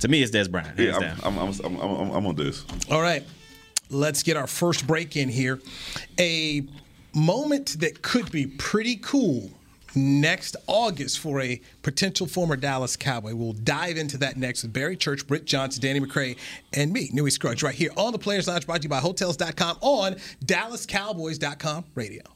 to 0.00 0.08
me, 0.08 0.22
it's 0.22 0.34
Dez 0.34 0.50
Bryant. 0.50 0.78
yeah, 0.78 1.16
I'm. 1.22 1.38
I'm, 1.38 1.48
I'm, 1.48 1.60
I'm, 1.64 1.80
I'm, 1.80 2.10
I'm 2.10 2.26
on 2.26 2.36
this. 2.36 2.64
All 2.90 3.02
right, 3.02 3.22
let's 3.90 4.22
get 4.22 4.36
our 4.36 4.46
first 4.46 4.86
break 4.86 5.16
in 5.16 5.28
here. 5.28 5.60
A 6.18 6.62
moment 7.14 7.80
that 7.80 8.02
could 8.02 8.30
be 8.30 8.46
pretty 8.46 8.96
cool 8.96 9.50
next 9.96 10.56
August 10.66 11.18
for 11.18 11.40
a 11.40 11.60
potential 11.82 12.26
former 12.26 12.56
Dallas 12.56 12.96
Cowboy. 12.96 13.34
We'll 13.34 13.54
dive 13.54 13.96
into 13.96 14.18
that 14.18 14.36
next 14.36 14.62
with 14.62 14.72
Barry 14.72 14.96
Church, 14.96 15.26
Britt 15.26 15.44
Johnson, 15.46 15.82
Danny 15.82 16.00
McCray, 16.00 16.36
and 16.72 16.92
me, 16.92 17.10
Newy 17.12 17.30
Scruggs, 17.30 17.62
right 17.62 17.74
here 17.74 17.90
on 17.96 18.12
the 18.12 18.18
Players 18.18 18.48
Lounge, 18.48 18.66
brought 18.66 18.82
to 18.82 18.84
you 18.84 18.90
by 18.90 19.00
Hotels.com 19.00 19.78
on 19.80 20.16
DallasCowboys.com 20.44 21.84
radio. 21.94 22.35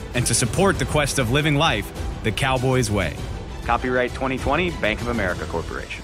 and 0.13 0.25
to 0.25 0.33
support 0.33 0.79
the 0.79 0.85
quest 0.85 1.19
of 1.19 1.31
living 1.31 1.55
life 1.55 1.91
the 2.23 2.31
Cowboys 2.31 2.91
way. 2.91 3.15
Copyright 3.63 4.11
2020 4.11 4.71
Bank 4.71 5.01
of 5.01 5.07
America 5.07 5.45
Corporation. 5.45 6.03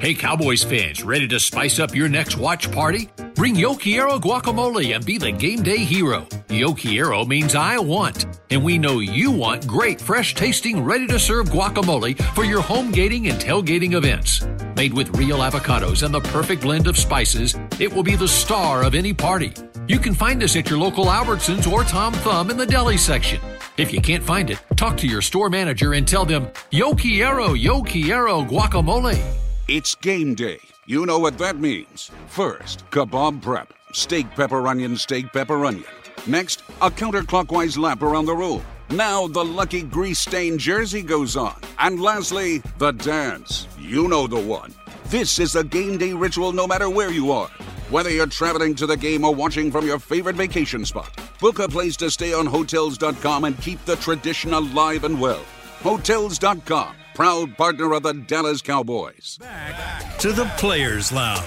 Hey, 0.00 0.14
Cowboys 0.14 0.62
fans, 0.62 1.02
ready 1.02 1.26
to 1.28 1.40
spice 1.40 1.80
up 1.80 1.94
your 1.94 2.08
next 2.08 2.36
watch 2.36 2.70
party? 2.70 3.10
Bring 3.34 3.56
Yo 3.56 3.74
Quiero 3.74 4.18
guacamole 4.18 4.94
and 4.94 5.04
be 5.04 5.18
the 5.18 5.32
game 5.32 5.62
day 5.62 5.78
hero. 5.78 6.26
Yo 6.48 6.72
Quiero 6.72 7.24
means 7.24 7.54
I 7.54 7.78
want, 7.78 8.26
and 8.50 8.64
we 8.64 8.78
know 8.78 9.00
you 9.00 9.30
want 9.30 9.66
great, 9.66 10.00
fresh 10.00 10.34
tasting, 10.34 10.84
ready 10.84 11.06
to 11.08 11.18
serve 11.18 11.48
guacamole 11.48 12.20
for 12.34 12.44
your 12.44 12.62
home 12.62 12.90
gating 12.90 13.28
and 13.28 13.40
tailgating 13.40 13.94
events. 13.94 14.44
Made 14.76 14.94
with 14.94 15.16
real 15.16 15.38
avocados 15.38 16.04
and 16.04 16.14
the 16.14 16.20
perfect 16.20 16.62
blend 16.62 16.86
of 16.86 16.96
spices, 16.96 17.56
it 17.78 17.92
will 17.92 18.04
be 18.04 18.16
the 18.16 18.28
star 18.28 18.82
of 18.82 18.94
any 18.94 19.12
party. 19.12 19.52
You 19.88 19.98
can 19.98 20.12
find 20.12 20.42
us 20.42 20.54
at 20.54 20.68
your 20.68 20.78
local 20.78 21.06
Albertsons 21.06 21.66
or 21.66 21.82
Tom 21.82 22.12
Thumb 22.12 22.50
in 22.50 22.58
the 22.58 22.66
deli 22.66 22.98
section. 22.98 23.40
If 23.78 23.90
you 23.90 24.02
can't 24.02 24.22
find 24.22 24.50
it, 24.50 24.58
talk 24.76 24.98
to 24.98 25.06
your 25.06 25.22
store 25.22 25.48
manager 25.48 25.94
and 25.94 26.06
tell 26.06 26.26
them, 26.26 26.48
Yo 26.70 26.92
quiero, 26.94 27.54
yo 27.54 27.80
quiero 27.82 28.42
guacamole. 28.42 29.18
It's 29.66 29.94
game 29.94 30.34
day. 30.34 30.60
You 30.84 31.06
know 31.06 31.18
what 31.18 31.38
that 31.38 31.58
means. 31.58 32.10
First, 32.26 32.84
kebab 32.90 33.40
prep. 33.40 33.72
Steak, 33.94 34.30
pepper, 34.32 34.68
onion, 34.68 34.94
steak, 34.94 35.32
pepper, 35.32 35.64
onion. 35.64 35.88
Next, 36.26 36.60
a 36.82 36.90
counterclockwise 36.90 37.78
lap 37.78 38.02
around 38.02 38.26
the 38.26 38.36
room. 38.36 38.62
Now 38.90 39.26
the 39.26 39.42
lucky 39.42 39.80
grease 39.80 40.18
stained 40.18 40.60
jersey 40.60 41.00
goes 41.00 41.34
on. 41.34 41.58
And 41.78 41.98
lastly, 41.98 42.62
the 42.76 42.92
dance. 42.92 43.66
You 43.80 44.06
know 44.08 44.26
the 44.26 44.38
one. 44.38 44.74
This 45.06 45.38
is 45.38 45.56
a 45.56 45.64
game 45.64 45.96
day 45.96 46.12
ritual 46.12 46.52
no 46.52 46.66
matter 46.66 46.90
where 46.90 47.10
you 47.10 47.32
are. 47.32 47.48
Whether 47.90 48.10
you're 48.10 48.26
traveling 48.26 48.74
to 48.74 48.86
the 48.86 48.98
game 48.98 49.24
or 49.24 49.34
watching 49.34 49.72
from 49.72 49.86
your 49.86 49.98
favorite 49.98 50.36
vacation 50.36 50.84
spot, 50.84 51.18
book 51.40 51.58
a 51.58 51.66
place 51.66 51.96
to 51.96 52.10
stay 52.10 52.34
on 52.34 52.44
Hotels.com 52.44 53.44
and 53.44 53.58
keep 53.62 53.82
the 53.86 53.96
tradition 53.96 54.52
alive 54.52 55.04
and 55.04 55.18
well. 55.18 55.42
Hotels.com, 55.80 56.94
proud 57.14 57.56
partner 57.56 57.94
of 57.94 58.02
the 58.02 58.12
Dallas 58.12 58.60
Cowboys. 58.60 59.38
Back 59.40 60.18
To 60.18 60.34
the 60.34 60.44
Players 60.58 61.12
Lounge. 61.12 61.46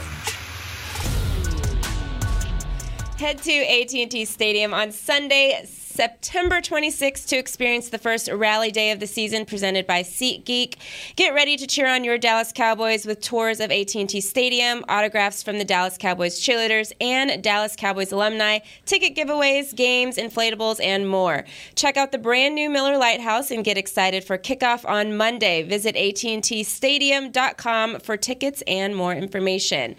Head 3.20 3.38
to 3.44 3.52
AT&T 3.52 4.26
Stadium 4.26 4.74
on 4.74 4.92
Sunday, 4.92 5.64
September 5.92 6.62
26th 6.62 7.28
to 7.28 7.38
experience 7.38 7.90
the 7.90 7.98
first 7.98 8.30
rally 8.32 8.72
day 8.72 8.92
of 8.92 9.02
the 9.02 9.08
season 9.08 9.46
presented 9.46 9.86
by 9.86 10.04
SeatGeek. 10.04 10.76
Get 11.18 11.34
ready 11.34 11.58
to 11.58 11.68
cheer 11.68 11.88
on 11.88 12.06
your 12.06 12.18
Dallas 12.18 12.54
Cowboys 12.54 13.06
with 13.06 13.20
tours 13.20 13.60
of 13.60 13.72
AT&T 13.72 14.22
Stadium, 14.22 14.86
autographs 14.88 15.44
from 15.44 15.58
the 15.58 15.66
Dallas 15.66 15.98
Cowboys 15.98 16.40
cheerleaders 16.40 16.94
and 17.02 17.44
Dallas 17.44 17.76
Cowboys 17.76 18.12
alumni, 18.12 18.60
ticket 18.86 19.16
giveaways, 19.16 19.76
games, 19.76 20.18
inflatables, 20.18 20.82
and 20.82 21.10
more. 21.10 21.44
Check 21.76 21.98
out 21.98 22.14
the 22.14 22.18
brand 22.18 22.56
new 22.56 22.70
Miller 22.70 22.98
Lite 22.98 23.22
House 23.22 23.52
and 23.52 23.66
get 23.66 23.78
excited 23.78 24.24
for 24.24 24.38
kickoff 24.38 24.90
on 24.90 25.18
Monday. 25.18 25.64
Visit 25.64 25.98
AT&Tstadium.com 25.98 28.00
for 28.00 28.16
tickets 28.16 28.64
and 28.66 28.96
more 28.96 29.14
information. 29.14 29.98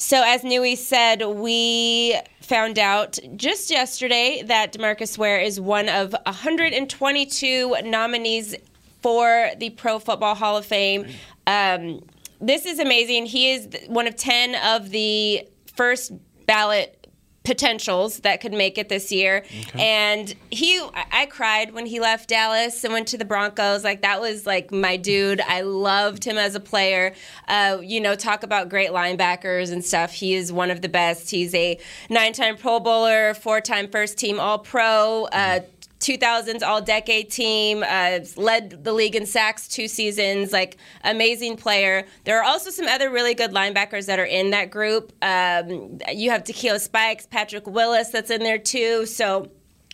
So, 0.00 0.22
as 0.24 0.44
Newy 0.44 0.76
said, 0.76 1.24
we 1.26 2.16
found 2.40 2.78
out 2.78 3.18
just 3.34 3.68
yesterday 3.68 4.44
that 4.46 4.72
Demarcus 4.72 5.18
Ware 5.18 5.40
is 5.40 5.60
one 5.60 5.88
of 5.88 6.14
122 6.24 7.76
nominees 7.82 8.54
for 9.02 9.50
the 9.58 9.70
Pro 9.70 9.98
Football 9.98 10.36
Hall 10.36 10.56
of 10.56 10.64
Fame. 10.64 11.08
Um, 11.48 12.04
this 12.40 12.64
is 12.64 12.78
amazing. 12.78 13.26
He 13.26 13.50
is 13.50 13.68
one 13.88 14.06
of 14.06 14.14
10 14.14 14.54
of 14.54 14.90
the 14.90 15.48
first 15.74 16.12
ballot 16.46 16.96
potentials 17.48 18.18
that 18.20 18.42
could 18.42 18.52
make 18.52 18.76
it 18.76 18.90
this 18.90 19.10
year. 19.10 19.38
Okay. 19.38 19.82
And 19.82 20.34
he, 20.50 20.78
I 20.94 21.24
cried 21.24 21.72
when 21.72 21.86
he 21.86 21.98
left 21.98 22.28
Dallas 22.28 22.84
and 22.84 22.92
went 22.92 23.08
to 23.08 23.16
the 23.16 23.24
Broncos. 23.24 23.82
Like 23.84 24.02
that 24.02 24.20
was 24.20 24.44
like 24.44 24.70
my 24.70 24.98
dude. 24.98 25.40
I 25.40 25.62
loved 25.62 26.24
him 26.24 26.36
as 26.36 26.54
a 26.54 26.60
player. 26.60 27.14
Uh, 27.48 27.78
you 27.82 28.02
know, 28.02 28.14
talk 28.14 28.42
about 28.42 28.68
great 28.68 28.90
linebackers 28.90 29.72
and 29.72 29.82
stuff. 29.82 30.12
He 30.12 30.34
is 30.34 30.52
one 30.52 30.70
of 30.70 30.82
the 30.82 30.90
best. 30.90 31.30
He's 31.30 31.54
a 31.54 31.78
nine-time 32.10 32.58
Pro 32.58 32.80
Bowler, 32.80 33.32
four-time 33.32 33.88
first-team 33.88 34.38
All-Pro. 34.38 35.24
Uh, 35.32 35.60
2000s 36.00 36.62
all 36.62 36.80
decade 36.80 37.30
team, 37.30 37.84
uh, 37.86 38.20
led 38.36 38.84
the 38.84 38.92
league 38.92 39.16
in 39.16 39.26
sacks 39.26 39.66
two 39.68 39.88
seasons, 39.88 40.52
like 40.52 40.76
amazing 41.04 41.56
player. 41.56 42.04
There 42.24 42.38
are 42.38 42.44
also 42.44 42.70
some 42.70 42.86
other 42.86 43.10
really 43.10 43.34
good 43.34 43.52
linebackers 43.52 44.06
that 44.06 44.18
are 44.18 44.24
in 44.24 44.50
that 44.50 44.70
group. 44.70 45.12
Um, 45.22 45.98
you 46.12 46.30
have 46.30 46.44
Takeo 46.44 46.78
Spikes, 46.78 47.26
Patrick 47.26 47.66
Willis 47.66 48.10
that's 48.10 48.30
in 48.30 48.42
there 48.42 48.58
too. 48.58 49.06
So 49.06 49.50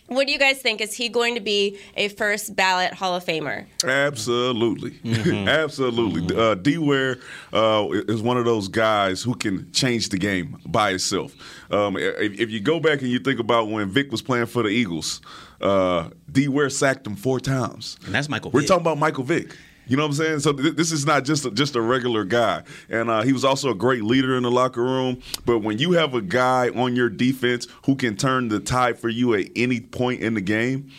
what 0.07 0.27
do 0.27 0.33
you 0.33 0.37
guys 0.39 0.59
think? 0.59 0.81
Is 0.81 0.93
he 0.93 1.09
going 1.09 1.33
to 1.33 1.41
be 1.41 1.79
a 1.95 2.09
first 2.09 2.55
ballot 2.55 2.93
Hall 2.93 3.15
of 3.15 3.25
Famer? 3.25 3.65
Absolutely, 3.83 4.91
mm-hmm. 4.91 5.47
absolutely. 5.47 6.21
Mm-hmm. 6.21 6.39
Uh, 6.39 6.55
D. 6.55 6.77
Ware 6.77 7.17
uh, 7.53 7.87
is 7.89 8.21
one 8.21 8.37
of 8.37 8.45
those 8.45 8.67
guys 8.67 9.23
who 9.23 9.33
can 9.33 9.71
change 9.71 10.09
the 10.09 10.19
game 10.19 10.59
by 10.67 10.91
itself. 10.91 11.33
Um, 11.71 11.97
if, 11.97 12.39
if, 12.39 12.51
you 12.51 12.59
go 12.59 12.79
back 12.79 13.01
and 13.01 13.09
you 13.09 13.17
think 13.17 13.39
about 13.39 13.69
when 13.69 13.89
Vick 13.89 14.11
was 14.11 14.21
playing 14.21 14.45
for 14.45 14.61
the 14.61 14.69
Eagles, 14.69 15.21
uh, 15.65 16.09
D. 16.31 16.47
Ware 16.47 16.69
sacked 16.69 17.05
him 17.07 17.15
four 17.15 17.39
times. 17.39 17.97
And 18.05 18.13
that's 18.13 18.29
Michael. 18.29 18.51
We're 18.51 18.61
Vick. 18.61 18.67
talking 18.69 18.81
about 18.81 18.97
Michael 18.97 19.23
Vick. 19.23 19.55
You 19.87 19.97
know 19.97 20.03
what 20.03 20.09
I'm 20.09 20.13
saying? 20.15 20.39
So 20.39 20.51
th- 20.53 20.75
this 20.75 20.91
is 20.91 21.05
not 21.05 21.25
just 21.25 21.45
a, 21.45 21.51
just 21.51 21.75
a 21.75 21.81
regular 21.81 22.23
guy, 22.23 22.63
and 22.89 23.07
uh, 23.09 23.21
he 23.21 23.33
was 23.33 23.45
also 23.45 23.69
a 23.69 23.75
great 23.75 24.03
leader 24.03 24.35
in 24.35 24.41
the 24.41 24.49
locker 24.49 24.81
room. 24.81 25.21
But 25.45 25.59
when 25.59 25.77
you 25.77 25.91
have 25.91 26.15
a 26.15 26.21
guy 26.21 26.69
on 26.69 26.95
your 26.95 27.09
defense 27.09 27.67
who 27.85 27.95
can 27.95 28.17
turn 28.17 28.47
the 28.47 28.59
tide 28.59 28.97
for 28.97 29.09
you 29.09 29.35
at 29.35 29.47
any 29.55 29.79
point 29.81 30.21
in 30.21 30.33
the 30.33 30.41
game, 30.41 30.89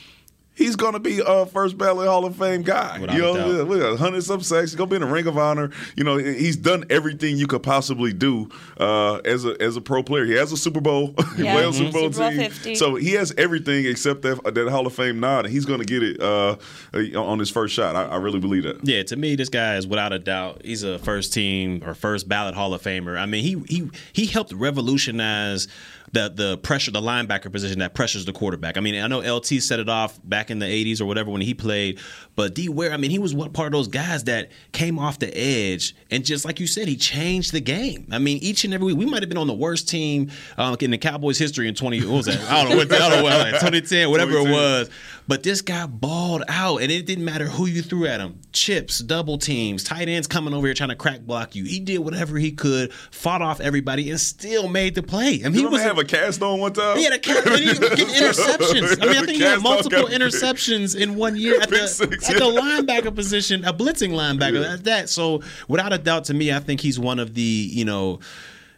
he's 0.57 0.75
going 0.75 0.95
to 0.95 0.99
be 0.99 1.21
a 1.25 1.47
first 1.47 1.79
ballot 1.79 2.09
Hall 2.09 2.25
of 2.25 2.35
Fame 2.35 2.62
guy. 2.62 2.99
Without 2.99 3.14
you 3.14 3.23
know, 3.23 3.64
with 3.64 3.83
a 3.83 3.97
hundred 3.97 4.25
some 4.25 4.40
sacks, 4.40 4.71
he's 4.71 4.75
going 4.75 4.90
to 4.90 4.92
be 4.92 4.97
in 4.97 5.09
the 5.09 5.14
Ring 5.14 5.27
of 5.27 5.38
Honor. 5.38 5.71
You 5.95 6.03
know, 6.03 6.16
he's 6.16 6.57
done 6.57 6.85
everything 6.90 7.37
you 7.37 7.47
could 7.47 7.62
possibly 7.62 8.12
do 8.12 8.49
uh, 8.79 9.16
as 9.19 9.45
a 9.45 9.57
as 9.61 9.77
a 9.77 9.81
pro 9.81 10.03
player. 10.03 10.25
He 10.25 10.33
has 10.33 10.51
a 10.51 10.57
Super 10.57 10.81
Bowl, 10.81 11.14
yeah. 11.38 11.62
mm-hmm. 11.62 11.73
Super 11.73 11.92
Bowl 11.92 12.12
Super 12.12 12.31
team, 12.31 12.51
50. 12.51 12.75
so 12.75 12.97
he 12.97 13.12
has 13.12 13.33
everything 13.37 13.87
except 13.87 14.23
that 14.23 14.42
that 14.55 14.69
Hall 14.69 14.87
of 14.87 14.95
Fame 14.95 15.21
nod, 15.21 15.45
and 15.45 15.55
he's 15.55 15.64
going 15.64 15.81
to 15.81 15.87
get 15.87 16.03
it 16.03 16.21
uh, 16.21 16.57
on 17.16 17.38
his 17.38 17.51
first 17.51 17.75
shot. 17.75 17.95
I, 17.95 18.05
I, 18.05 18.16
really 18.16 18.40
believe 18.40 18.64
that. 18.64 18.85
Yeah, 18.87 19.03
to 19.05 19.16
me, 19.16 19.37
this 19.37 19.49
guy 19.49 19.77
is 19.77 19.87
without 19.87 20.12
a 20.12 20.19
doubt. 20.19 20.62
He's 20.64 20.83
a 20.83 20.99
first 20.99 21.33
team 21.33 21.83
or 21.85 21.95
first 21.95 22.29
ballot 22.29 22.55
Hall 22.55 22.75
of 22.75 22.83
Famer. 22.83 23.19
I 23.19 23.27
mean, 23.27 23.42
he 23.42 23.62
he 23.69 23.90
he 24.12 24.27
helped 24.27 24.53
revolutionize 24.53 25.69
the 26.12 26.29
the 26.35 26.59
pressure, 26.59 26.90
the 26.90 27.01
linebacker 27.01 27.51
position 27.51 27.79
that 27.81 27.95
pressures 27.95 28.25
the 28.25 28.33
quarterback. 28.33 28.77
I 28.77 28.81
mean, 28.81 29.03
I 29.03 29.07
know 29.07 29.21
LT 29.21 29.47
set 29.47 29.81
it 29.81 29.88
off 29.88 30.19
back 30.25 30.51
in 30.51 30.59
the 30.59 30.66
'80s 30.66 31.01
or 31.01 31.07
whatever 31.07 31.31
when 31.31 31.40
he 31.40 31.55
played, 31.55 31.99
but 32.35 32.55
D. 32.55 32.69
Ware, 32.69 32.92
I 32.92 32.97
mean, 32.97 33.11
he 33.11 33.19
was 33.19 33.35
one 33.35 33.53
part 33.53 33.66
of 33.66 33.73
those 33.73 33.88
guys 33.88 34.25
that 34.25 34.51
came 34.73 34.99
off 34.99 35.19
the 35.19 35.37
edge 35.37 35.95
and 36.11 36.25
just 36.25 36.45
like 36.45 36.61
you 36.61 36.66
said, 36.66 36.88
he 36.88 36.97
changed 36.97 37.53
the 37.53 37.61
game. 37.61 38.09
I 38.12 38.19
mean, 38.19 38.38
each 38.38 38.64
and 38.64 38.73
every 38.73 38.87
week, 38.87 38.97
we 38.97 39.07
might 39.07 39.23
have 39.23 39.29
been 39.29 39.38
on 39.38 39.47
the 39.47 39.55
worst 39.55 39.88
team 39.88 40.31
uh, 40.57 40.77
in 40.81 40.90
the 40.90 40.99
Cowboys 40.99 41.38
history 41.38 41.69
in 41.69 41.75
20. 41.75 42.05
What 42.07 42.16
was 42.16 42.27
that? 42.27 42.40
I 42.51 42.62
don't 42.62 42.71
know 42.71 42.77
what. 42.77 42.92
I 42.92 42.99
don't 42.99 43.19
know 43.19 43.23
what, 43.25 43.38
like 43.38 43.55
2010, 43.55 44.11
whatever 44.11 44.33
it 44.33 44.51
was. 44.51 44.90
But 45.29 45.42
this 45.42 45.61
guy 45.62 45.87
balled 45.87 46.45
out, 46.49 46.83
and 46.83 46.92
it 46.92 47.05
didn't 47.05 47.25
matter 47.25 47.47
who 47.47 47.66
you 47.66 47.83
threw 47.83 48.07
at 48.07 48.21
him. 48.21 48.40
Chips, 48.53 49.01
double 49.01 49.38
teams, 49.38 49.83
tight 49.83 50.09
ends 50.09 50.29
coming 50.29 50.55
over 50.55 50.66
here 50.66 50.75
trying 50.75 50.90
to 50.90 50.97
crack 50.97 51.23
block 51.23 51.57
you. 51.57 51.64
He 51.64 51.81
did 51.81 51.99
whatever 51.99 52.38
he 52.38 52.53
could, 52.53 52.92
fought 52.92 53.42
off 53.42 53.61
everybody, 53.61 54.11
and 54.11 54.21
still 54.21 54.69
made 54.69 54.95
the 54.95 55.03
play. 55.03 55.42
I 55.45 55.49
mean, 55.49 55.55
he 55.55 55.66
was 55.66 55.83
have 55.97 56.05
a 56.05 56.09
cast 56.09 56.43
on 56.43 56.61
one 56.61 56.73
time. 56.73 56.97
he 56.97 57.05
had 57.05 57.13
a 57.13 57.19
cast, 57.19 57.47
and 57.47 57.59
he 57.59 57.71
interceptions. 57.71 59.03
I 59.03 59.07
mean, 59.07 59.17
I 59.17 59.27
think 59.27 59.39
he 59.39 59.41
had 59.41 59.63
multiple 59.63 60.07
interceptions 60.07 60.99
in 61.01 61.17
one 61.17 61.37
year 61.37 61.61
at 61.61 61.69
the, 61.71 61.87
six, 61.87 62.31
at 62.31 62.39
the 62.39 62.45
yeah. 62.45 62.61
linebacker 62.61 63.15
position, 63.15 63.65
a 63.65 63.73
blitzing 63.73 64.13
linebacker. 64.13 64.63
Yeah. 64.63 64.77
That. 64.81 65.09
So, 65.09 65.43
without 65.69 65.93
a 65.93 65.99
doubt, 65.99 66.25
to 66.25 66.35
me, 66.35 66.53
I 66.53 66.61
think 66.61 66.81
he's 66.81 66.99
one 66.99 67.19
of 67.19 67.35
the 67.35 67.43
you 67.43 67.85
know. 67.85 68.21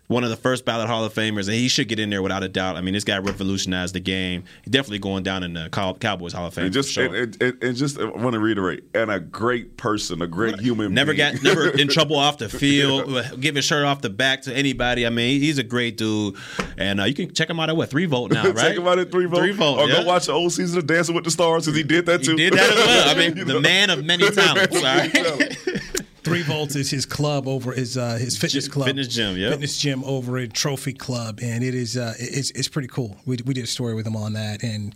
One 0.09 0.25
of 0.25 0.31
the 0.31 0.37
first 0.37 0.65
ballot 0.65 0.89
Hall 0.89 1.05
of 1.05 1.13
Famers, 1.15 1.47
and 1.47 1.55
he 1.55 1.69
should 1.69 1.87
get 1.87 2.01
in 2.01 2.09
there 2.09 2.23
without 2.23 2.43
a 2.43 2.49
doubt. 2.49 2.77
I 2.77 2.81
mean, 2.81 2.95
this 2.95 3.05
guy 3.05 3.19
revolutionized 3.19 3.95
the 3.95 4.01
game. 4.01 4.45
He's 4.63 4.73
definitely 4.73 5.01
going 5.01 5.23
down 5.23 5.43
in 5.43 5.53
the 5.53 5.69
Cow- 5.71 5.95
Cowboys 5.95 6.33
Hall 6.33 6.47
of 6.47 6.55
Fame. 6.55 6.65
And 6.65 6.73
just 6.73 6.91
sure. 6.91 7.15
and, 7.15 7.43
and, 7.43 7.63
and 7.63 7.77
just 7.77 7.99
I 7.99 8.07
want 8.07 8.33
to 8.33 8.41
reiterate, 8.41 8.85
and 8.95 9.11
a 9.11 9.21
great 9.21 9.77
person, 9.77 10.23
a 10.23 10.27
great 10.27 10.59
human. 10.61 10.95
Never 10.95 11.13
being. 11.13 11.35
got 11.35 11.43
never 11.43 11.69
in 11.79 11.89
trouble 11.89 12.17
off 12.17 12.39
the 12.39 12.49
field. 12.49 13.11
Give 13.39 13.55
his 13.55 13.67
shirt 13.67 13.85
off 13.85 14.01
the 14.01 14.11
back 14.11 14.43
to 14.43 14.57
anybody. 14.57 15.07
I 15.07 15.11
mean, 15.11 15.41
he's 15.41 15.59
a 15.59 15.63
great 15.63 15.99
dude, 15.99 16.37
and 16.79 17.01
uh, 17.01 17.05
you 17.05 17.15
can 17.15 17.35
check 17.35 17.51
him 17.51 17.61
out 17.61 17.69
at 17.69 17.77
what 17.77 17.91
three 17.91 18.07
volt 18.07 18.33
now, 18.33 18.45
right? 18.47 18.57
Check 18.57 18.77
him 18.79 18.89
out 18.89 18.99
at 18.99 19.11
three 19.11 19.27
volt. 19.27 19.43
Three 19.43 19.53
volt. 19.53 19.79
Or 19.79 19.89
yeah. 19.89 20.03
go 20.03 20.07
watch 20.07 20.27
the 20.27 20.33
old 20.33 20.53
season 20.53 20.79
of 20.79 20.87
Dancing 20.87 21.15
with 21.15 21.25
the 21.25 21.31
Stars 21.31 21.67
because 21.67 21.77
he 21.77 21.83
did 21.83 22.07
that 22.07 22.23
too. 22.25 22.31
He 22.31 22.49
did 22.49 22.55
that 22.55 22.71
as 22.71 22.77
well. 22.77 23.09
I 23.11 23.15
mean, 23.15 23.47
the 23.47 23.55
know? 23.55 23.61
man 23.61 23.91
of 23.91 24.05
many 24.05 24.31
talents. 24.31 24.75
All 24.75 24.83
right. 24.83 25.83
Three 26.29 26.43
Volts 26.43 26.77
is 26.77 26.91
his 26.91 27.07
club 27.07 27.49
over 27.49 27.73
his 27.73 27.97
uh, 27.97 28.17
his 28.17 28.37
fitness 28.37 28.69
club, 28.69 28.87
fitness 28.87 29.09
gym, 29.09 29.37
yep. 29.37 29.53
fitness 29.53 29.79
gym 29.79 30.05
over 30.05 30.39
at 30.39 30.53
Trophy 30.53 30.93
Club, 30.93 31.41
and 31.43 31.65
it 31.65 31.75
is 31.75 31.97
uh, 31.97 32.15
it's 32.19 32.51
it's 32.53 32.69
pretty 32.69 32.89
cool. 32.89 33.17
We 33.27 33.39
we 33.45 33.55
did 33.55 33.65
a 33.65 33.69
story 33.69 33.95
with 33.95 34.07
him 34.07 34.17
on 34.17 34.35
that, 34.35 34.63
and 34.63 34.95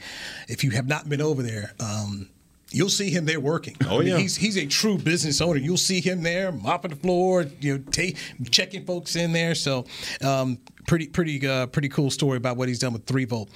if 0.48 0.62
you 0.62 0.70
have 0.70 0.86
not 0.86 1.08
been 1.08 1.22
over 1.22 1.42
there. 1.42 1.74
Um, 1.80 2.28
You'll 2.74 2.88
see 2.88 3.10
him 3.10 3.26
there 3.26 3.38
working. 3.38 3.76
Oh, 3.84 3.96
I 3.96 3.98
mean, 3.98 4.08
yeah. 4.08 4.16
he's 4.16 4.34
he's 4.34 4.56
a 4.56 4.64
true 4.64 4.96
business 4.96 5.42
owner. 5.42 5.58
You'll 5.58 5.76
see 5.76 6.00
him 6.00 6.22
there 6.22 6.50
mopping 6.50 6.90
the 6.90 6.96
floor, 6.96 7.44
you 7.60 7.76
know, 7.76 8.10
checking 8.50 8.86
folks 8.86 9.14
in 9.14 9.34
there. 9.34 9.54
So, 9.54 9.84
um, 10.22 10.58
pretty 10.86 11.08
pretty 11.08 11.46
uh, 11.46 11.66
pretty 11.66 11.90
cool 11.90 12.10
story 12.10 12.38
about 12.38 12.56
what 12.56 12.68
he's 12.68 12.78
done 12.78 12.94
with 12.94 13.04
Three 13.04 13.26
Volt. 13.26 13.50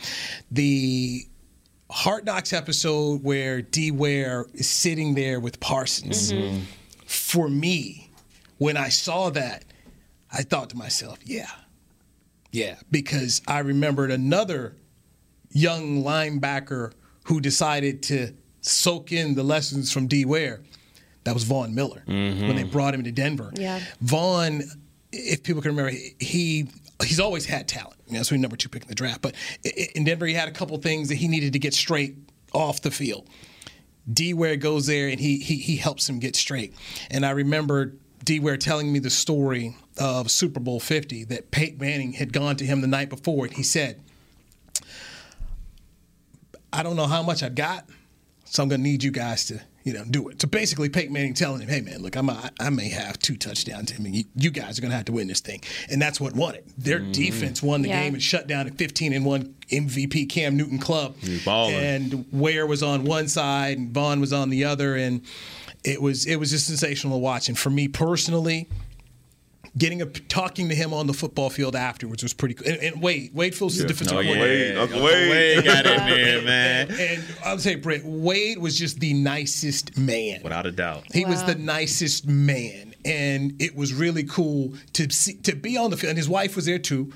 The 0.50 1.22
Hard 1.90 2.26
Knocks 2.26 2.52
episode 2.52 3.22
where 3.22 3.62
D 3.62 3.90
Ware 3.90 4.44
is 4.52 4.68
sitting 4.68 5.14
there 5.14 5.40
with 5.40 5.60
Parsons. 5.60 6.32
For 7.06 7.48
me, 7.48 8.10
when 8.58 8.76
I 8.76 8.88
saw 8.88 9.30
that, 9.30 9.64
I 10.32 10.42
thought 10.42 10.70
to 10.70 10.76
myself, 10.76 11.18
yeah, 11.24 11.50
yeah, 12.52 12.76
because 12.90 13.42
I 13.46 13.60
remembered 13.60 14.10
another 14.10 14.76
young 15.52 16.02
linebacker 16.02 16.92
who 17.24 17.40
decided 17.40 18.02
to 18.04 18.34
soak 18.60 19.12
in 19.12 19.34
the 19.34 19.42
lessons 19.42 19.92
from 19.92 20.06
D 20.06 20.24
Ware. 20.24 20.62
That 21.24 21.34
was 21.34 21.44
Von 21.44 21.74
Miller 21.74 22.02
when 22.06 22.14
they 22.14 22.62
mm-hmm. 22.62 22.70
brought 22.70 22.94
him 22.94 23.02
to 23.04 23.10
Denver. 23.10 23.50
Yeah. 23.56 23.80
Vaughn, 24.00 24.62
if 25.12 25.42
people 25.42 25.60
can 25.62 25.72
remember, 25.74 25.96
he 26.20 26.68
he's 27.04 27.20
always 27.20 27.44
had 27.46 27.66
talent. 27.68 27.96
You 28.06 28.12
know, 28.14 28.18
that's 28.20 28.30
why 28.30 28.36
number 28.36 28.56
two 28.56 28.68
pick 28.68 28.82
in 28.82 28.88
the 28.88 28.94
draft. 28.94 29.22
But 29.22 29.34
i- 29.64 29.72
i- 29.76 29.88
in 29.94 30.04
Denver, 30.04 30.26
he 30.26 30.34
had 30.34 30.48
a 30.48 30.52
couple 30.52 30.76
things 30.78 31.08
that 31.08 31.16
he 31.16 31.26
needed 31.28 31.52
to 31.54 31.58
get 31.58 31.74
straight 31.74 32.16
off 32.52 32.80
the 32.82 32.90
field. 32.90 33.28
D 34.10 34.34
Ware 34.34 34.56
goes 34.56 34.86
there 34.86 35.08
and 35.08 35.18
he 35.18 35.38
he 35.38 35.56
he 35.56 35.76
helps 35.76 36.08
him 36.08 36.18
get 36.18 36.36
straight. 36.36 36.74
And 37.10 37.26
I 37.26 37.30
remember 37.30 37.94
D 38.24 38.40
Ware 38.40 38.56
telling 38.56 38.92
me 38.92 38.98
the 38.98 39.10
story 39.10 39.76
of 39.98 40.30
Super 40.30 40.60
Bowl 40.60 40.80
50 40.80 41.24
that 41.24 41.50
Peyton 41.50 41.78
Manning 41.78 42.12
had 42.12 42.32
gone 42.32 42.56
to 42.56 42.66
him 42.66 42.80
the 42.80 42.86
night 42.86 43.08
before 43.08 43.46
and 43.46 43.54
he 43.54 43.62
said, 43.62 44.00
I 46.72 46.82
don't 46.82 46.96
know 46.96 47.06
how 47.06 47.22
much 47.22 47.42
I 47.42 47.48
got, 47.48 47.88
so 48.44 48.62
I'm 48.62 48.68
gonna 48.68 48.82
need 48.82 49.02
you 49.02 49.10
guys 49.10 49.46
to, 49.46 49.60
you 49.86 49.92
know, 49.92 50.04
do 50.04 50.28
it. 50.28 50.42
So 50.42 50.48
basically, 50.48 50.88
Peyton 50.88 51.12
Manning 51.12 51.32
telling 51.32 51.60
him, 51.62 51.68
"Hey, 51.68 51.80
man, 51.80 52.02
look, 52.02 52.16
I'm 52.16 52.28
a, 52.28 52.50
I 52.58 52.70
may 52.70 52.88
have 52.88 53.20
two 53.20 53.36
touchdowns. 53.36 53.92
I 53.96 53.98
mean, 54.02 54.14
you, 54.14 54.24
you 54.34 54.50
guys 54.50 54.78
are 54.78 54.82
gonna 54.82 54.96
have 54.96 55.04
to 55.04 55.12
win 55.12 55.28
this 55.28 55.38
thing," 55.40 55.62
and 55.88 56.02
that's 56.02 56.20
what 56.20 56.34
won 56.34 56.56
it. 56.56 56.66
Their 56.76 56.98
defense 56.98 57.62
won 57.62 57.82
the 57.82 57.88
Yeah. 57.90 58.02
game 58.02 58.14
and 58.14 58.22
shut 58.22 58.48
down 58.48 58.66
a 58.66 58.72
15 58.72 59.12
and 59.12 59.24
one 59.24 59.54
MVP 59.70 60.26
Cam 60.28 60.56
Newton 60.56 60.78
club. 60.78 61.14
And 61.72 62.24
Ware 62.32 62.66
was 62.66 62.82
on 62.82 63.04
one 63.04 63.28
side 63.28 63.78
and 63.78 63.92
Von 63.94 64.20
was 64.20 64.32
on 64.32 64.50
the 64.50 64.64
other, 64.64 64.96
and 64.96 65.20
it 65.84 66.02
was 66.02 66.26
it 66.26 66.36
was 66.36 66.50
just 66.50 66.66
sensational 66.66 67.14
to 67.16 67.20
watch. 67.20 67.48
And 67.48 67.56
for 67.56 67.70
me 67.70 67.86
personally. 67.86 68.68
Getting 69.78 70.00
a 70.00 70.06
talking 70.06 70.68
to 70.70 70.74
him 70.74 70.94
on 70.94 71.06
the 71.06 71.12
football 71.12 71.50
field 71.50 71.76
afterwards 71.76 72.22
was 72.22 72.32
pretty 72.32 72.54
cool. 72.54 72.66
And, 72.66 72.78
and 72.82 73.02
Wade, 73.02 73.30
Wade 73.34 73.54
Phillips 73.54 73.76
is 73.76 73.82
the 73.82 73.88
defensive 73.88 74.16
Oh, 74.16 74.20
yeah. 74.20 74.34
coordinator. 74.34 74.80
Uncle 74.80 75.02
Wade. 75.02 75.64
got 75.64 75.86
in 75.86 75.96
there, 76.06 76.42
man. 76.44 76.90
And, 76.90 76.98
and 77.00 77.24
I 77.44 77.52
would 77.52 77.60
say, 77.60 77.74
Brett, 77.74 78.02
Wade 78.04 78.56
was 78.58 78.78
just 78.78 79.00
the 79.00 79.12
nicest 79.12 79.98
man. 79.98 80.40
Without 80.42 80.64
a 80.66 80.72
doubt. 80.72 81.04
He 81.12 81.24
was 81.26 81.44
the 81.44 81.54
nicest 81.56 82.26
man, 82.26 82.94
and 83.04 83.54
it 83.60 83.76
was 83.76 83.92
really 83.92 84.24
cool 84.24 84.72
to 84.94 85.10
see 85.10 85.34
to 85.42 85.54
be 85.54 85.76
on 85.76 85.90
the 85.90 85.96
field. 85.98 86.10
And 86.10 86.18
his 86.18 86.28
wife 86.28 86.56
was 86.56 86.64
there 86.64 86.78
too, 86.78 87.12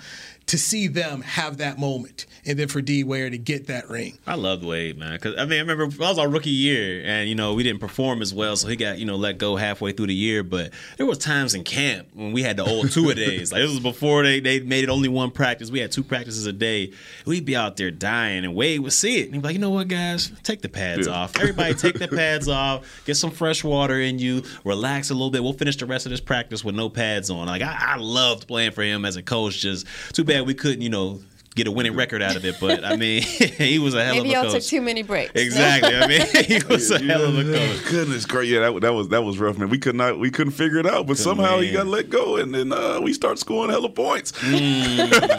to 0.51 0.59
see 0.59 0.89
them 0.89 1.23
have 1.23 1.59
that 1.59 1.79
moment, 1.79 2.27
and 2.45 2.59
then 2.59 2.67
for 2.67 2.81
D 2.81 3.05
Ware 3.05 3.31
to 3.31 3.39
get 3.39 3.69
that 3.69 3.89
ring. 3.89 4.19
I 4.27 4.35
loved 4.35 4.65
Wade, 4.65 4.99
man. 4.99 5.13
Because 5.13 5.37
I 5.39 5.45
mean, 5.45 5.59
I 5.59 5.63
remember 5.63 5.85
I 6.05 6.09
was 6.09 6.19
our 6.19 6.29
rookie 6.29 6.51
year, 6.51 7.03
and 7.05 7.29
you 7.29 7.37
know 7.37 7.55
we 7.55 7.63
didn't 7.63 7.79
perform 7.81 8.21
as 8.21 8.35
well, 8.35 8.57
so 8.57 8.67
he 8.67 8.75
got 8.75 8.99
you 8.99 9.07
know 9.07 9.15
let 9.15 9.39
go 9.39 9.55
halfway 9.55 9.93
through 9.93 10.09
the 10.09 10.15
year. 10.15 10.43
But 10.43 10.73
there 10.97 11.07
was 11.07 11.19
times 11.19 11.55
in 11.55 11.63
camp 11.63 12.09
when 12.15 12.33
we 12.33 12.43
had 12.43 12.57
the 12.57 12.65
old 12.65 12.91
two 12.91 13.11
a 13.11 13.15
days. 13.15 13.53
Like 13.53 13.63
this 13.63 13.71
was 13.71 13.79
before 13.81 14.25
they 14.25 14.41
they 14.41 14.59
made 14.59 14.83
it 14.83 14.91
only 14.91 15.09
one 15.09 15.31
practice. 15.31 15.71
We 15.71 15.79
had 15.79 15.93
two 15.93 16.03
practices 16.03 16.47
a 16.47 16.53
day. 16.53 16.93
We'd 17.27 17.45
be 17.45 17.55
out 17.55 17.77
there 17.77 17.93
dying, 17.93 18.45
and 18.45 18.55
Wade 18.57 18.81
would 18.81 18.93
see 18.93 19.21
it, 19.21 19.27
and 19.27 19.35
he'd 19.35 19.43
be 19.43 19.47
like, 19.49 19.55
you 19.55 19.61
know 19.61 19.71
what, 19.71 19.87
guys, 19.87 20.33
take 20.43 20.63
the 20.63 20.69
pads 20.69 21.07
Yeah. 21.07 21.13
off. 21.15 21.37
Everybody, 21.37 21.75
take 21.75 21.99
the 21.99 22.09
pads 22.09 22.49
off. 22.49 23.03
Get 23.07 23.15
some 23.17 23.31
fresh 23.31 23.63
water 23.63 24.01
in 24.01 24.19
you. 24.19 24.43
Relax 24.65 25.11
a 25.11 25.15
little 25.15 25.31
bit. 25.31 25.45
We'll 25.45 25.53
finish 25.53 25.77
the 25.77 25.87
rest 25.87 26.07
of 26.07 26.11
this 26.11 26.21
practice 26.21 26.65
with 26.65 26.75
no 26.75 26.89
pads 26.89 27.31
on. 27.31 27.47
Like 27.47 27.63
I, 27.63 27.77
I 27.81 27.97
loved 27.97 28.49
playing 28.49 28.73
for 28.73 28.83
him 28.83 29.05
as 29.05 29.15
a 29.15 29.23
coach. 29.23 29.59
Just 29.61 29.87
too 30.13 30.25
bad 30.25 30.40
we 30.43 30.55
couldn't, 30.55 30.83
you 30.83 30.91
know. 30.91 31.21
Get 31.57 31.67
a 31.67 31.73
winning 31.73 31.97
record 31.97 32.23
out 32.23 32.37
of 32.37 32.45
it, 32.45 32.55
but 32.61 32.85
I 32.85 32.95
mean, 32.95 33.23
he 33.59 33.81
was 33.81 33.93
a 33.95 34.05
hell 34.05 34.15
Maybe 34.15 34.29
of 34.35 34.43
a 34.43 34.45
y'all 34.45 34.53
coach. 34.53 34.63
took 34.63 34.71
too 34.71 34.81
many 34.81 35.03
breaks. 35.03 35.33
Exactly. 35.35 35.97
I 35.97 36.07
mean, 36.07 36.21
he 36.47 36.61
was 36.69 36.89
a 36.93 37.01
hell 37.03 37.25
of 37.25 37.37
a 37.37 37.43
coach. 37.43 37.91
Goodness, 37.91 38.25
great. 38.25 38.49
Yeah, 38.49 38.61
that, 38.71 38.81
that 38.83 38.93
was 38.95 39.09
that 39.09 39.23
was 39.23 39.37
rough, 39.41 39.59
man. 39.59 39.69
We 39.69 39.77
could 39.79 39.97
not, 39.97 40.21
we 40.21 40.31
couldn't 40.31 40.53
figure 40.53 40.79
it 40.79 40.87
out, 40.87 41.09
but 41.09 41.19
somehow 41.19 41.59
he 41.59 41.73
got 41.73 41.89
let 41.89 42.09
go, 42.09 42.37
and 42.37 42.55
then 42.55 42.73
uh, 42.73 43.01
we 43.03 43.13
start 43.13 43.41
scoring 43.41 43.71
hella 43.73 43.89
points. 43.89 44.33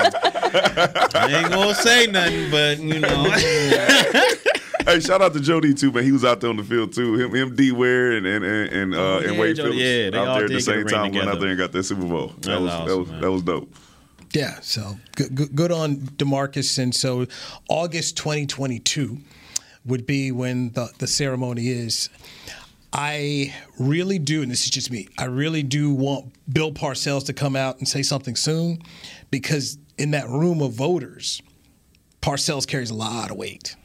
I 0.01 1.29
ain't 1.41 1.49
gonna 1.51 1.75
say 1.75 2.07
nothing, 2.07 2.51
but 2.51 2.79
you 2.79 2.99
know, 2.99 3.31
hey, 4.85 4.99
shout 4.99 5.21
out 5.21 5.31
to 5.33 5.39
Jody 5.39 5.73
too, 5.73 5.93
man. 5.93 6.03
He 6.03 6.11
was 6.11 6.25
out 6.25 6.41
there 6.41 6.49
on 6.49 6.57
the 6.57 6.63
field 6.63 6.93
too. 6.93 7.15
Him, 7.15 7.33
him 7.33 7.55
D 7.55 7.71
Ware, 7.71 8.11
and 8.11 8.25
and 8.25 8.43
and, 8.43 8.69
and, 8.69 8.93
uh, 8.95 8.97
Oh, 8.97 9.17
and 9.19 9.33
yeah, 9.35 9.39
Wade 9.39 9.55
Jody- 9.55 9.71
Phillips 9.77 9.81
yeah, 9.81 10.09
they 10.09 10.17
all 10.17 10.27
out 10.27 10.35
there 10.39 10.45
at 10.45 10.51
the 10.51 10.59
same 10.61 10.75
ring 10.79 10.87
time. 10.87 11.11
Went 11.13 11.29
out 11.29 11.39
there 11.39 11.49
and 11.49 11.57
got 11.57 11.71
that 11.71 11.83
Super 11.83 12.05
Bowl. 12.05 12.27
That 12.27 12.41
That's 12.41 12.61
was 12.61 12.71
awesome, 12.71 12.87
that 12.87 12.97
was 12.97 13.07
man. 13.09 13.21
that 13.21 13.31
was 13.31 13.41
dope. 13.43 13.73
Yeah, 14.33 14.59
so 14.61 14.97
good, 15.15 15.55
good, 15.55 15.71
on 15.71 15.97
Demarcus. 15.97 16.79
And 16.79 16.95
so 16.95 17.27
August 17.67 18.15
2022 18.17 19.17
would 19.85 20.05
be 20.05 20.31
when 20.31 20.71
the, 20.71 20.89
the 20.99 21.07
ceremony 21.07 21.67
is. 21.67 22.09
I 22.93 23.53
really 23.79 24.19
do, 24.19 24.41
and 24.41 24.51
this 24.51 24.65
is 24.65 24.69
just 24.69 24.91
me, 24.91 25.07
I 25.17 25.25
really 25.25 25.63
do 25.63 25.93
want 25.93 26.33
Bill 26.51 26.73
Parcells 26.73 27.25
to 27.27 27.33
come 27.33 27.55
out 27.55 27.77
and 27.77 27.87
say 27.87 28.03
something 28.03 28.35
soon 28.35 28.81
because 29.31 29.77
in 29.97 30.11
that 30.11 30.27
room 30.27 30.61
of 30.61 30.73
voters, 30.73 31.41
Parcells 32.21 32.67
carries 32.67 32.89
a 32.89 32.95
lot 32.95 33.31
of 33.31 33.37
weight. 33.37 33.75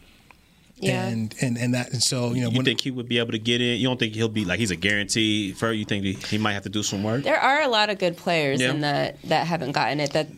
Yeah. 0.78 1.06
And, 1.06 1.34
and 1.40 1.56
and 1.56 1.74
that 1.74 1.92
and 1.92 2.02
so 2.02 2.32
you 2.34 2.42
know 2.42 2.50
you 2.50 2.58
when, 2.58 2.64
think 2.66 2.82
he 2.82 2.90
would 2.90 3.08
be 3.08 3.18
able 3.18 3.32
to 3.32 3.38
get 3.38 3.60
in? 3.62 3.78
You 3.80 3.88
don't 3.88 3.98
think 3.98 4.14
he'll 4.14 4.28
be 4.28 4.44
like 4.44 4.58
he's 4.58 4.70
a 4.70 4.76
guarantee 4.76 5.52
for? 5.52 5.72
You 5.72 5.84
think 5.86 6.04
he, 6.04 6.12
he 6.12 6.38
might 6.38 6.52
have 6.52 6.64
to 6.64 6.68
do 6.68 6.82
some 6.82 7.02
work? 7.02 7.22
There 7.22 7.40
are 7.40 7.62
a 7.62 7.68
lot 7.68 7.88
of 7.88 7.98
good 7.98 8.16
players 8.16 8.60
Yeah. 8.60 8.70
in 8.70 8.80
that 8.82 9.20
that 9.22 9.46
haven't 9.46 9.72
gotten 9.72 10.00
it 10.00 10.12
that 10.12 10.28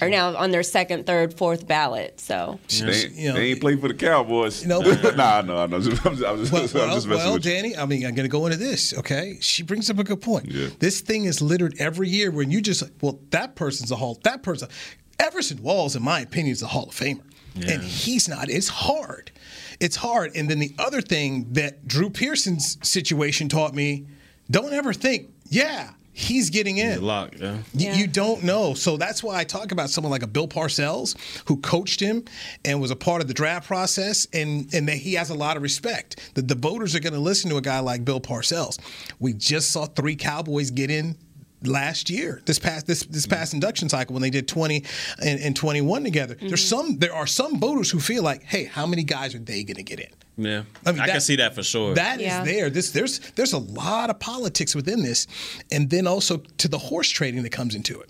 are 0.00 0.08
now 0.10 0.36
on 0.36 0.50
their 0.50 0.62
second, 0.62 1.06
third, 1.06 1.34
fourth 1.34 1.66
ballot. 1.66 2.20
So 2.20 2.58
They, 2.68 3.08
you 3.08 3.28
know, 3.28 3.34
they 3.34 3.50
ain't 3.50 3.60
playing 3.60 3.80
for 3.80 3.88
the 3.88 3.94
Cowboys. 3.94 4.64
No. 4.66 4.80
nah, 5.16 5.40
no, 5.42 5.66
no. 5.66 5.76
I'm 5.76 5.82
just, 5.82 6.04
I'm 6.04 6.16
just, 6.16 6.24
I'm 6.26 6.38
just, 6.38 6.52
Well, 6.74 6.84
I'm 6.84 6.94
just 6.94 7.06
messing 7.06 7.08
well, 7.24 7.34
with 7.34 7.46
you. 7.46 7.52
Danny, 7.52 7.76
I 7.76 7.86
mean, 7.86 8.04
I'm 8.04 8.14
going 8.14 8.28
to 8.28 8.32
go 8.32 8.44
into 8.46 8.58
this, 8.58 8.92
okay? 8.98 9.38
She 9.40 9.62
brings 9.62 9.88
up 9.88 9.98
a 9.98 10.04
good 10.04 10.20
point. 10.20 10.50
Yeah. 10.50 10.68
This 10.78 11.00
thing 11.00 11.24
is 11.24 11.40
littered 11.40 11.74
every 11.78 12.08
year 12.08 12.30
when 12.30 12.50
you 12.50 12.60
just, 12.60 12.82
well, 13.00 13.18
that 13.30 13.54
person's 13.54 13.90
a 13.90 13.96
Hall, 13.96 14.18
that 14.24 14.42
person, 14.42 14.68
Everson 15.18 15.62
Walls, 15.62 15.96
in 15.96 16.02
my 16.02 16.20
opinion, 16.20 16.52
is 16.52 16.62
a 16.62 16.66
Hall 16.66 16.88
of 16.88 16.94
Famer. 16.94 17.22
And 17.54 17.82
he's 17.82 18.28
not. 18.28 18.48
It's 18.50 18.68
hard. 18.68 19.30
It's 19.82 19.96
hard. 19.96 20.36
And 20.36 20.48
then 20.48 20.58
the 20.60 20.74
other 20.78 21.00
thing 21.00 21.52
that 21.52 21.86
Drew 21.86 22.08
Pearson's 22.08 22.78
situation 22.88 23.48
taught 23.48 23.74
me 23.74 24.06
don't 24.50 24.72
ever 24.72 24.92
think, 24.92 25.30
yeah, 25.48 25.90
he's 26.12 26.50
getting 26.50 26.76
in. 26.78 27.02
Lock, 27.02 27.34
yeah. 27.38 27.52
Y- 27.54 27.62
Yeah. 27.74 27.96
You 27.96 28.06
don't 28.06 28.42
know. 28.44 28.74
So 28.74 28.96
that's 28.96 29.22
why 29.22 29.38
I 29.40 29.44
talk 29.44 29.72
about 29.72 29.90
someone 29.90 30.10
like 30.10 30.22
a 30.22 30.26
Bill 30.26 30.46
Parcells 30.46 31.16
who 31.46 31.56
coached 31.58 32.00
him 32.00 32.24
and 32.64 32.80
was 32.80 32.90
a 32.90 32.96
part 32.96 33.22
of 33.22 33.28
the 33.28 33.34
draft 33.34 33.66
process 33.66 34.26
and, 34.32 34.72
and 34.74 34.86
that 34.88 34.96
he 34.98 35.14
has 35.14 35.30
a 35.30 35.34
lot 35.34 35.56
of 35.56 35.62
respect. 35.62 36.20
That 36.34 36.48
the 36.48 36.54
voters 36.54 36.94
are 36.94 37.00
going 37.00 37.14
to 37.14 37.18
listen 37.20 37.50
to 37.50 37.56
a 37.56 37.62
guy 37.62 37.80
like 37.80 38.04
Bill 38.04 38.20
Parcells. 38.20 38.78
We 39.18 39.32
just 39.32 39.70
saw 39.70 39.86
three 39.86 40.16
Cowboys 40.16 40.70
get 40.70 40.90
in 40.90 41.16
last 41.66 42.10
year 42.10 42.42
this 42.46 42.58
past 42.58 42.86
this 42.86 43.04
this 43.04 43.26
past 43.26 43.54
induction 43.54 43.88
cycle 43.88 44.12
when 44.14 44.22
they 44.22 44.30
did 44.30 44.48
20 44.48 44.84
and, 45.24 45.40
and 45.40 45.56
21 45.56 46.04
together. 46.04 46.34
There's 46.34 46.64
mm-hmm. 46.64 46.88
some 46.88 46.98
there 46.98 47.14
are 47.14 47.26
some 47.26 47.58
voters 47.58 47.90
who 47.90 48.00
feel 48.00 48.22
like 48.22 48.42
hey 48.42 48.64
how 48.64 48.86
many 48.86 49.04
guys 49.04 49.34
are 49.34 49.40
they 49.40 49.64
going 49.64 49.76
to 49.76 49.82
get 49.82 50.00
in 50.00 50.10
Yeah, 50.36 50.62
I 50.86 50.90
I, 50.90 50.92
mean, 50.92 51.04
can 51.04 51.20
see 51.20 51.36
that 51.36 51.54
for 51.54 51.62
sure. 51.62 51.94
That 51.94 52.18
is 52.20 52.26
Yeah. 52.26 52.44
there. 52.44 52.70
This 52.70 52.90
there's 52.90 53.20
there's 53.36 53.52
a 53.52 53.58
lot 53.58 54.08
of 54.08 54.18
politics 54.18 54.74
within 54.74 55.02
this, 55.02 55.26
and 55.70 55.90
then 55.90 56.06
also 56.06 56.38
to 56.58 56.68
the 56.68 56.78
horse 56.78 57.10
trading 57.10 57.42
that 57.42 57.52
comes 57.52 57.74
into 57.74 58.00
it. 58.00 58.08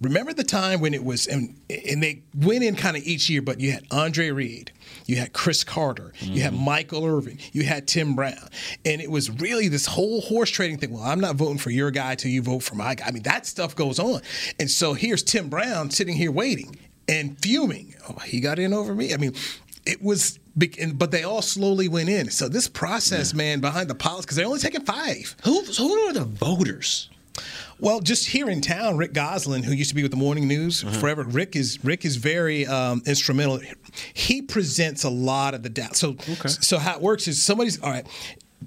Remember 0.00 0.32
the 0.32 0.42
time 0.42 0.80
when 0.80 0.92
it 0.92 1.04
was 1.04 1.28
and 1.28 1.54
and 1.70 2.02
they 2.02 2.22
went 2.34 2.64
in 2.64 2.74
kind 2.74 2.96
of 2.96 3.04
each 3.04 3.30
year, 3.30 3.42
but 3.42 3.60
you 3.60 3.70
had 3.70 3.84
Andre 3.92 4.30
Reed, 4.30 4.72
you 5.06 5.16
had 5.16 5.32
Cris 5.32 5.62
Carter, 5.62 6.12
you 6.20 6.42
had 6.42 6.52
mm-hmm. 6.52 6.64
Michael 6.64 7.04
Irvin, 7.06 7.38
you 7.52 7.62
had 7.62 7.86
Tim 7.86 8.16
Brown, 8.16 8.48
and 8.84 9.00
it 9.00 9.10
was 9.10 9.30
really 9.30 9.68
this 9.68 9.86
whole 9.86 10.20
horse 10.22 10.50
trading 10.50 10.78
thing. 10.78 10.90
Well, 10.92 11.04
I'm 11.04 11.20
not 11.20 11.36
voting 11.36 11.58
for 11.58 11.70
your 11.70 11.92
guy 11.92 12.16
till 12.16 12.32
you 12.32 12.42
vote 12.42 12.64
for 12.64 12.74
my 12.74 12.96
guy. 12.96 13.06
I 13.06 13.12
mean 13.12 13.22
that 13.22 13.46
stuff 13.46 13.76
goes 13.76 14.00
on, 14.00 14.20
and 14.58 14.68
so 14.68 14.94
here's 14.94 15.22
Tim 15.22 15.48
Brown 15.48 15.90
sitting 15.92 16.16
here 16.16 16.32
waiting 16.32 16.74
and 17.08 17.38
fuming. 17.38 17.94
Oh, 18.08 18.18
he 18.18 18.40
got 18.40 18.58
in 18.58 18.72
over 18.72 18.96
me. 18.96 19.14
I 19.14 19.16
mean, 19.16 19.34
it 19.86 20.02
was. 20.02 20.38
But 20.54 21.10
they 21.10 21.22
all 21.24 21.40
slowly 21.40 21.88
went 21.88 22.10
in. 22.10 22.30
So 22.30 22.46
this 22.48 22.68
process, 22.68 23.32
man, 23.32 23.60
behind 23.60 23.88
the 23.88 23.94
politics, 23.94 24.26
because 24.26 24.36
they're 24.36 24.46
only 24.46 24.58
taking 24.60 24.82
five. 24.84 25.34
who 25.44 25.62
who 25.62 25.92
are 26.08 26.12
the 26.12 26.24
voters? 26.24 27.08
Well, 27.80 28.00
just 28.00 28.28
here 28.28 28.48
in 28.50 28.60
town, 28.60 28.96
Rick 28.98 29.12
Gosselin, 29.14 29.62
who 29.64 29.72
used 29.72 29.88
to 29.90 29.96
be 29.96 30.02
with 30.02 30.10
the 30.12 30.16
Morning 30.18 30.46
News 30.46 30.84
Uh-huh. 30.84 31.00
forever, 31.00 31.22
Rick 31.24 31.56
is 31.56 31.82
Rick 31.82 32.04
is 32.04 32.16
very 32.16 32.66
um, 32.66 33.02
instrumental. 33.06 33.60
He 34.12 34.42
presents 34.42 35.04
a 35.04 35.10
lot 35.10 35.54
of 35.54 35.62
the 35.62 35.68
data. 35.70 35.94
So, 35.94 36.16
so 36.46 36.78
how 36.78 36.96
it 36.96 37.00
works 37.00 37.26
is 37.26 37.42
somebody's 37.42 37.80
all 37.82 37.90
right. 37.90 38.06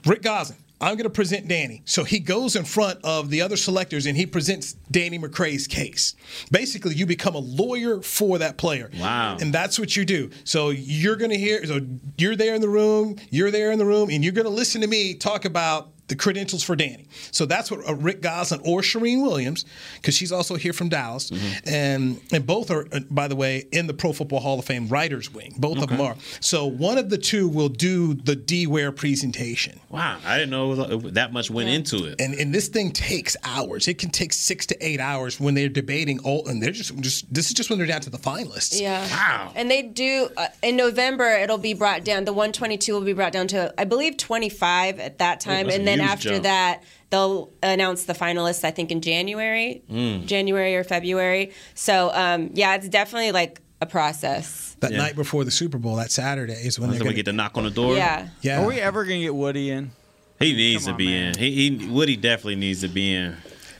Rick 0.05 0.23
Gosselin, 0.23 0.57
I'm 0.81 0.95
going 0.95 1.05
to 1.05 1.09
present 1.09 1.47
Danny. 1.47 1.81
So 1.85 2.03
he 2.03 2.19
goes 2.19 2.55
in 2.55 2.65
front 2.65 2.99
of 3.03 3.29
the 3.29 3.41
other 3.41 3.55
selectors 3.55 4.05
and 4.05 4.17
he 4.17 4.25
presents 4.25 4.73
Danny 4.91 5.17
McCray's 5.17 5.67
case. 5.67 6.15
Basically, 6.51 6.95
you 6.95 7.05
become 7.05 7.33
a 7.33 7.39
lawyer 7.39 8.01
for 8.01 8.37
that 8.39 8.57
player. 8.57 8.91
Wow. 8.99 9.37
And 9.39 9.53
that's 9.53 9.79
what 9.79 9.95
you 9.95 10.05
do. 10.05 10.31
So 10.43 10.69
you're 10.69 11.15
going 11.15 11.31
to 11.31 11.37
hear. 11.37 11.65
So 11.65 11.79
you're 12.17 12.35
there 12.35 12.55
in 12.55 12.61
the 12.61 12.69
room. 12.69 13.15
You're 13.29 13.51
there 13.51 13.71
in 13.71 13.79
the 13.79 13.85
room, 13.85 14.09
and 14.09 14.23
you're 14.23 14.33
going 14.33 14.45
to 14.45 14.51
listen 14.51 14.81
to 14.81 14.87
me 14.87 15.15
talk 15.15 15.45
about 15.45 15.91
the 16.07 16.15
credentials 16.15 16.63
for 16.63 16.75
Danny. 16.75 17.07
So 17.31 17.45
that's 17.45 17.71
what 17.71 17.87
uh, 17.87 17.95
Rick 17.95 18.21
Gosselin 18.21 18.61
or 18.65 18.81
Charean 18.81 19.23
Williams, 19.23 19.65
because 19.95 20.15
she's 20.15 20.31
also 20.31 20.55
here 20.55 20.73
from 20.73 20.89
Dallas, 20.89 21.31
and 21.65 22.21
and 22.31 22.45
both 22.45 22.69
are, 22.69 22.87
uh, 22.91 22.99
by 23.09 23.27
the 23.27 23.35
way, 23.35 23.65
in 23.71 23.87
the 23.87 23.93
Pro 23.93 24.13
Football 24.13 24.39
Hall 24.39 24.59
of 24.59 24.65
Fame 24.65 24.87
writers 24.87 25.33
wing. 25.33 25.55
Both 25.57 25.79
of 25.79 25.89
them 25.89 26.01
are. 26.01 26.15
So 26.39 26.65
one 26.65 26.97
of 26.97 27.09
the 27.09 27.17
two 27.17 27.47
will 27.47 27.69
do 27.69 28.13
the 28.13 28.35
D 28.35 28.67
Ware 28.67 28.91
presentation. 28.91 29.79
Wow, 29.89 30.19
I 30.25 30.37
didn't 30.37 30.51
know 30.51 30.75
that 30.97 31.33
much 31.33 31.49
went 31.49 31.69
into 31.69 32.05
it. 32.05 32.19
And, 32.19 32.33
and 32.35 32.53
this 32.53 32.67
thing 32.67 32.91
takes 32.91 33.35
hours. 33.43 33.87
It 33.87 33.97
can 33.97 34.09
take 34.09 34.33
six 34.33 34.65
to 34.67 34.85
eight 34.85 34.99
hours 34.99 35.39
when 35.39 35.55
they're 35.55 35.69
debating 35.69 36.19
all, 36.19 36.47
and 36.47 36.61
they're 36.61 36.71
just 36.71 36.95
just 36.97 37.33
this 37.33 37.47
is 37.47 37.53
just 37.53 37.69
when 37.69 37.79
they're 37.79 37.87
down 37.87 38.01
to 38.01 38.09
the 38.09 38.17
finalists. 38.17 38.79
Yeah. 38.79 39.07
Wow. 39.09 39.53
And 39.55 39.71
they 39.71 39.81
do 39.81 40.29
uh, 40.37 40.47
in 40.61 40.75
November. 40.75 41.29
It'll 41.29 41.57
be 41.57 41.73
brought 41.73 42.03
down. 42.03 42.25
The 42.25 42.33
122 42.33 42.93
will 42.93 43.01
be 43.01 43.13
brought 43.13 43.31
down 43.31 43.47
to 43.47 43.73
I 43.79 43.85
believe 43.85 44.17
25 44.17 44.99
at 44.99 45.17
that 45.19 45.39
time, 45.39 45.65
that's 45.65 45.75
a 45.75 45.79
and 45.79 45.87
then 45.87 45.94
huge 45.99 46.09
after 46.11 46.29
jump. 46.29 46.43
that 46.43 46.83
they'll 47.09 47.51
announce 47.63 48.03
the 48.05 48.13
finalists. 48.13 48.63
I 48.63 48.71
think 48.71 48.91
in 48.91 49.01
January, 49.01 49.83
Mm. 49.91 50.25
January 50.25 50.75
or 50.75 50.83
February. 50.83 51.51
So 51.73 52.11
um, 52.13 52.51
yeah, 52.53 52.75
it's 52.75 52.89
definitely 52.89 53.31
like 53.31 53.61
a 53.81 53.85
process. 53.85 54.75
That 54.79 54.91
Yeah. 54.91 54.97
night 54.99 55.15
before 55.15 55.43
the 55.43 55.51
Super 55.51 55.77
Bowl, 55.77 55.95
that 55.97 56.11
Saturday 56.11 56.53
is 56.53 56.79
when 56.79 56.89
they're 56.89 56.99
we 56.99 57.03
going 57.03 57.15
get 57.15 57.25
to 57.25 57.33
knock 57.33 57.57
on 57.57 57.63
the 57.63 57.71
door. 57.71 57.95
Yeah. 57.95 58.27
Yeah. 58.41 58.61
Are 58.61 58.67
we 58.67 58.79
ever 58.79 59.03
gonna 59.05 59.19
get 59.19 59.35
Woody 59.35 59.69
in? 59.69 59.91
he 60.39 60.53
needs 60.53 60.83
Come 60.85 60.85
to 60.85 60.91
on, 60.93 60.97
be 60.97 61.05
man. 61.07 61.27
in. 61.33 61.39
He, 61.39 61.69
he 61.79 61.87
Woody 61.87 62.15
definitely 62.17 62.55
needs 62.55 62.81
to 62.81 62.87
be 62.89 63.13
in. 63.13 63.37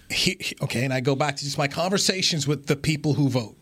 he, 0.10 0.38
he- 0.40 0.56
okay, 0.62 0.84
and 0.86 0.94
I 0.94 1.02
go 1.02 1.16
back 1.16 1.36
to 1.38 1.44
just 1.44 1.58
my 1.58 1.68
conversations 1.68 2.48
with 2.48 2.68
the 2.68 2.76
people 2.76 3.14
who 3.14 3.28
vote. 3.30 3.58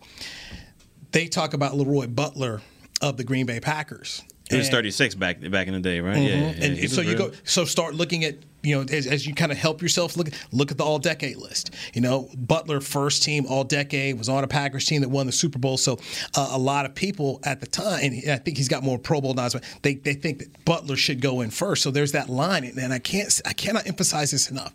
They 1.12 1.28
talk 1.28 1.54
about 1.54 1.74
LeRoy 1.74 2.14
Butler 2.14 2.62
of 3.02 3.18
the 3.18 3.24
Green 3.24 3.46
Bay 3.46 3.60
Packers. 3.60 4.24
He 4.54 4.58
was 4.60 4.70
36 4.70 5.16
back 5.16 5.42
back 5.52 5.68
in 5.68 5.74
the 5.74 5.80
day, 5.80 6.00
right? 6.00 6.18
Yeah, 6.18 6.24
yeah, 6.30 6.54
Mm-hmm. 6.54 6.64
and 6.84 6.92
so 6.92 7.02
you 7.02 7.10
real. 7.18 7.30
go 7.30 7.32
so 7.44 7.66
start 7.66 7.96
looking 7.96 8.24
at 8.24 8.36
you 8.62 8.76
know 8.76 8.82
as, 8.96 9.08
as 9.08 9.28
you 9.28 9.34
kind 9.34 9.52
of 9.52 9.58
help 9.58 9.82
yourself 9.82 10.16
look 10.16 10.30
look 10.54 10.72
at 10.72 10.78
the 10.78 10.84
all 10.86 10.98
decade 11.00 11.36
list 11.36 11.72
you 11.94 12.00
know 12.00 12.30
butler 12.38 12.80
first 12.80 13.22
team 13.22 13.46
all 13.50 13.66
decade 13.66 14.18
was 14.18 14.30
on 14.30 14.42
a 14.46 14.48
packers 14.48 14.86
team 14.86 15.02
that 15.02 15.10
won 15.10 15.26
the 15.26 15.34
super 15.34 15.60
bowl 15.60 15.76
so 15.76 16.00
uh, 16.38 16.48
a 16.52 16.58
lot 16.58 16.86
of 16.86 16.96
people 16.96 17.42
at 17.44 17.60
the 17.60 17.68
time 17.68 18.00
and 18.02 18.32
i 18.32 18.38
think 18.38 18.56
he's 18.56 18.70
got 18.70 18.82
more 18.82 18.98
pro 18.98 19.20
bowl 19.20 19.34
nods 19.34 19.54
but 19.54 19.64
they, 19.82 19.96
they 19.96 20.14
think 20.14 20.40
that 20.40 20.64
butler 20.64 20.96
should 20.96 21.20
go 21.20 21.42
in 21.42 21.50
first 21.50 21.84
so 21.84 21.92
there's 21.92 22.14
that 22.14 22.30
line 22.30 22.64
and 22.64 22.94
i 22.94 23.00
can't 23.00 23.42
i 23.46 23.52
cannot 23.52 23.86
emphasize 23.86 24.32
this 24.32 24.50
enough 24.50 24.74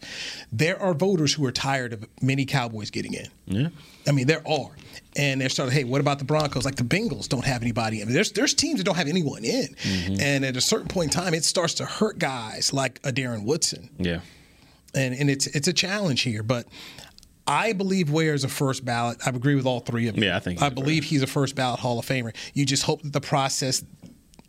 there 0.53 0.79
are 0.83 0.93
voters 0.93 1.33
who 1.33 1.47
are 1.47 1.53
tired 1.53 1.95
of 1.95 2.05
many 2.21 2.45
cowboys 2.45 2.91
getting 2.91 3.14
in 3.14 3.29
Yeah. 3.47 3.69
I 4.07 4.12
mean, 4.12 4.27
there 4.27 4.43
are. 4.49 4.71
And 5.16 5.40
they're 5.40 5.49
starting, 5.49 5.75
hey, 5.75 5.85
what 5.85 6.01
about 6.01 6.18
the 6.18 6.25
Broncos? 6.25 6.64
Like 6.64 6.77
the 6.77 6.85
Bengals 6.85 7.29
don't 7.29 7.44
have 7.44 7.62
anybody. 7.62 8.03
I 8.03 8.05
mean, 8.05 8.14
there's 8.14 8.33
there's 8.33 8.55
teams 8.55 8.79
that 8.79 8.85
don't 8.85 8.97
have 8.97 9.09
anyone 9.09 9.44
in. 9.44 9.68
Mm-hmm. 9.75 10.21
And 10.21 10.44
at 10.44 10.57
a 10.57 10.61
certain 10.61 10.87
point 10.88 11.14
in 11.14 11.21
time, 11.21 11.35
it 11.35 11.44
starts 11.44 11.75
to 11.75 11.87
hurt 11.87 12.18
guys 12.18 12.73
like 12.73 13.01
a 13.05 13.11
Darren 13.11 13.44
Woodson. 13.44 13.90
Yeah. 13.99 14.21
And 14.94 15.14
and 15.14 15.31
it's 15.31 15.47
it's 15.49 15.66
a 15.66 15.73
challenge 15.73 16.23
here. 16.23 16.42
But 16.42 16.66
I 17.47 17.73
believe 17.73 18.11
Ware 18.11 18.35
is 18.35 18.44
a 18.44 18.49
first 18.49 18.85
ballot. 18.85 19.18
I 19.25 19.31
agree 19.31 19.55
with 19.55 19.66
all 19.66 19.81
three 19.81 20.07
of 20.07 20.14
them. 20.14 20.25
Yeah, 20.25 20.37
I 20.37 20.40
think 20.40 20.61
so. 20.61 20.66
I 20.66 20.68
believe 20.68 21.05
he's 21.05 21.23
a 21.23 21.27
first 21.27 21.57
ballot 21.57 21.81
Hall 21.81 21.99
of 21.99 22.07
Famer. 22.07 22.35
You 22.53 22.66
just 22.66 22.83
hope 22.83 23.03
that 23.03 23.14
the 23.14 23.23
process 23.23 23.83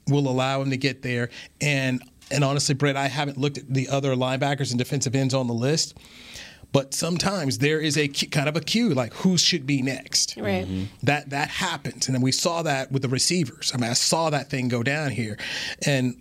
will 0.07 0.27
allow 0.27 0.61
him 0.61 0.69
to 0.71 0.77
get 0.77 1.01
there. 1.01 1.29
And 1.61 2.03
and 2.31 2.43
honestly, 2.43 2.75
Brett, 2.75 2.97
I 2.97 3.07
haven't 3.07 3.37
looked 3.37 3.57
at 3.57 3.73
the 3.73 3.87
other 3.87 4.15
linebackers 4.15 4.71
and 4.71 4.77
defensive 4.77 5.15
ends 5.15 5.33
on 5.33 5.47
the 5.47 5.53
list. 5.53 5.97
But 6.71 6.93
sometimes 6.93 7.57
there 7.57 7.79
is 7.79 7.97
a 7.97 8.07
kind 8.07 8.47
of 8.47 8.55
a 8.55 8.61
cue, 8.61 8.93
like 8.93 9.13
who 9.13 9.37
should 9.37 9.65
be 9.65 9.81
next. 9.81 10.35
Right. 10.37 10.65
Mm-hmm. 10.65 10.83
That 11.03 11.31
that 11.31 11.49
happens, 11.49 12.07
and 12.07 12.15
then 12.15 12.21
we 12.21 12.31
saw 12.31 12.61
that 12.63 12.91
with 12.91 13.01
the 13.01 13.09
receivers. 13.09 13.71
I 13.73 13.77
mean, 13.77 13.89
I 13.89 13.93
saw 13.93 14.29
that 14.29 14.49
thing 14.49 14.67
go 14.67 14.83
down 14.83 15.11
here, 15.11 15.37
and 15.85 16.15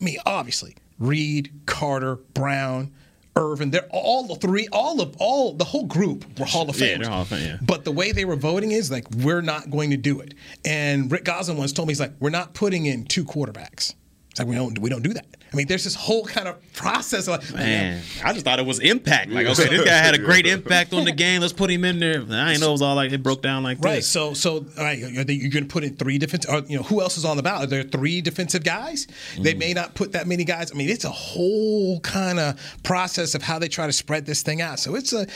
I 0.00 0.04
mean, 0.04 0.18
obviously, 0.26 0.76
Reed, 0.98 1.52
Carter, 1.66 2.16
Brown, 2.34 2.92
Irvin, 3.38 3.70
they're 3.70 3.88
all 3.90 4.26
the 4.26 4.34
three, 4.34 4.68
all 4.72 5.00
of 5.00 5.14
all 5.18 5.52
the 5.52 5.64
whole 5.64 5.86
group 5.86 6.38
were 6.38 6.44
Hall 6.44 6.68
of 6.68 6.76
Famers. 6.76 6.80
Yeah, 6.80 6.98
they're 6.98 7.10
Hall 7.10 7.22
of 7.22 7.28
Fame, 7.28 7.46
yeah. 7.46 7.56
But 7.62 7.84
the 7.84 7.92
way 7.92 8.12
they 8.12 8.24
were 8.24 8.36
voting 8.36 8.72
is 8.72 8.90
like, 8.90 9.08
we're 9.10 9.40
not 9.40 9.70
going 9.70 9.90
to 9.90 9.96
do 9.96 10.20
it. 10.20 10.34
And 10.64 11.10
Rick 11.10 11.24
Gosselin 11.24 11.56
once 11.56 11.72
told 11.72 11.88
me, 11.88 11.92
he's 11.92 12.00
like, 12.00 12.14
we're 12.18 12.30
not 12.30 12.54
putting 12.54 12.86
in 12.86 13.04
two 13.04 13.24
quarterbacks. 13.24 13.94
It's 14.38 14.46
like 14.46 14.48
we 14.48 14.54
don't 14.54 14.78
we 14.78 14.88
don't 14.88 15.02
do 15.02 15.12
that. 15.14 15.26
I 15.52 15.56
mean, 15.56 15.66
there's 15.66 15.82
this 15.84 15.94
whole 15.94 16.24
kind 16.26 16.46
of 16.46 16.56
process. 16.74 17.26
Of 17.26 17.40
like, 17.52 17.54
Man, 17.54 18.02
I 18.22 18.32
just 18.34 18.44
thought 18.44 18.58
it 18.60 18.66
was 18.66 18.78
impact. 18.80 19.30
Like, 19.30 19.46
okay, 19.46 19.68
this 19.68 19.84
guy 19.84 19.96
had 19.96 20.14
a 20.14 20.18
great 20.18 20.46
impact 20.46 20.92
on 20.92 21.04
the 21.06 21.10
game. 21.12 21.40
Let's 21.40 21.52
put 21.54 21.70
him 21.70 21.84
in 21.84 21.98
there. 21.98 22.20
I 22.20 22.48
didn't 22.50 22.60
know 22.60 22.68
it 22.68 22.72
was 22.72 22.82
all 22.82 22.94
like 22.94 23.10
it 23.12 23.22
broke 23.22 23.42
down 23.42 23.62
like 23.64 23.78
Right. 23.82 23.96
this. 23.96 24.08
So, 24.08 24.34
so 24.34 24.58
all 24.58 24.84
right, 24.84 25.02
are 25.02 25.08
you're 25.32 25.50
going 25.50 25.64
to 25.64 25.72
put 25.72 25.82
in 25.84 25.96
three 25.96 26.18
defense. 26.18 26.44
Or, 26.46 26.60
you 26.68 26.76
know, 26.76 26.82
who 26.84 27.00
else 27.00 27.16
is 27.18 27.24
on 27.24 27.36
the 27.36 27.42
ballot? 27.42 27.64
Are 27.64 27.70
there 27.70 27.82
three 27.82 28.20
defensive 28.20 28.62
guys? 28.62 29.06
They 29.40 29.54
Mm. 29.54 29.58
may 29.58 29.72
not 29.74 29.94
put 29.94 30.12
that 30.12 30.28
many 30.28 30.44
guys. 30.44 30.70
I 30.70 30.74
mean, 30.74 30.90
it's 30.90 31.04
a 31.06 31.10
whole 31.10 31.98
kind 32.00 32.38
of 32.38 32.60
process 32.84 33.34
of 33.34 33.42
how 33.42 33.58
they 33.58 33.68
try 33.68 33.86
to 33.86 33.92
spread 33.92 34.26
this 34.26 34.42
thing 34.42 34.60
out. 34.60 34.78
So 34.78 34.94
it's 34.94 35.12
a, 35.14 35.26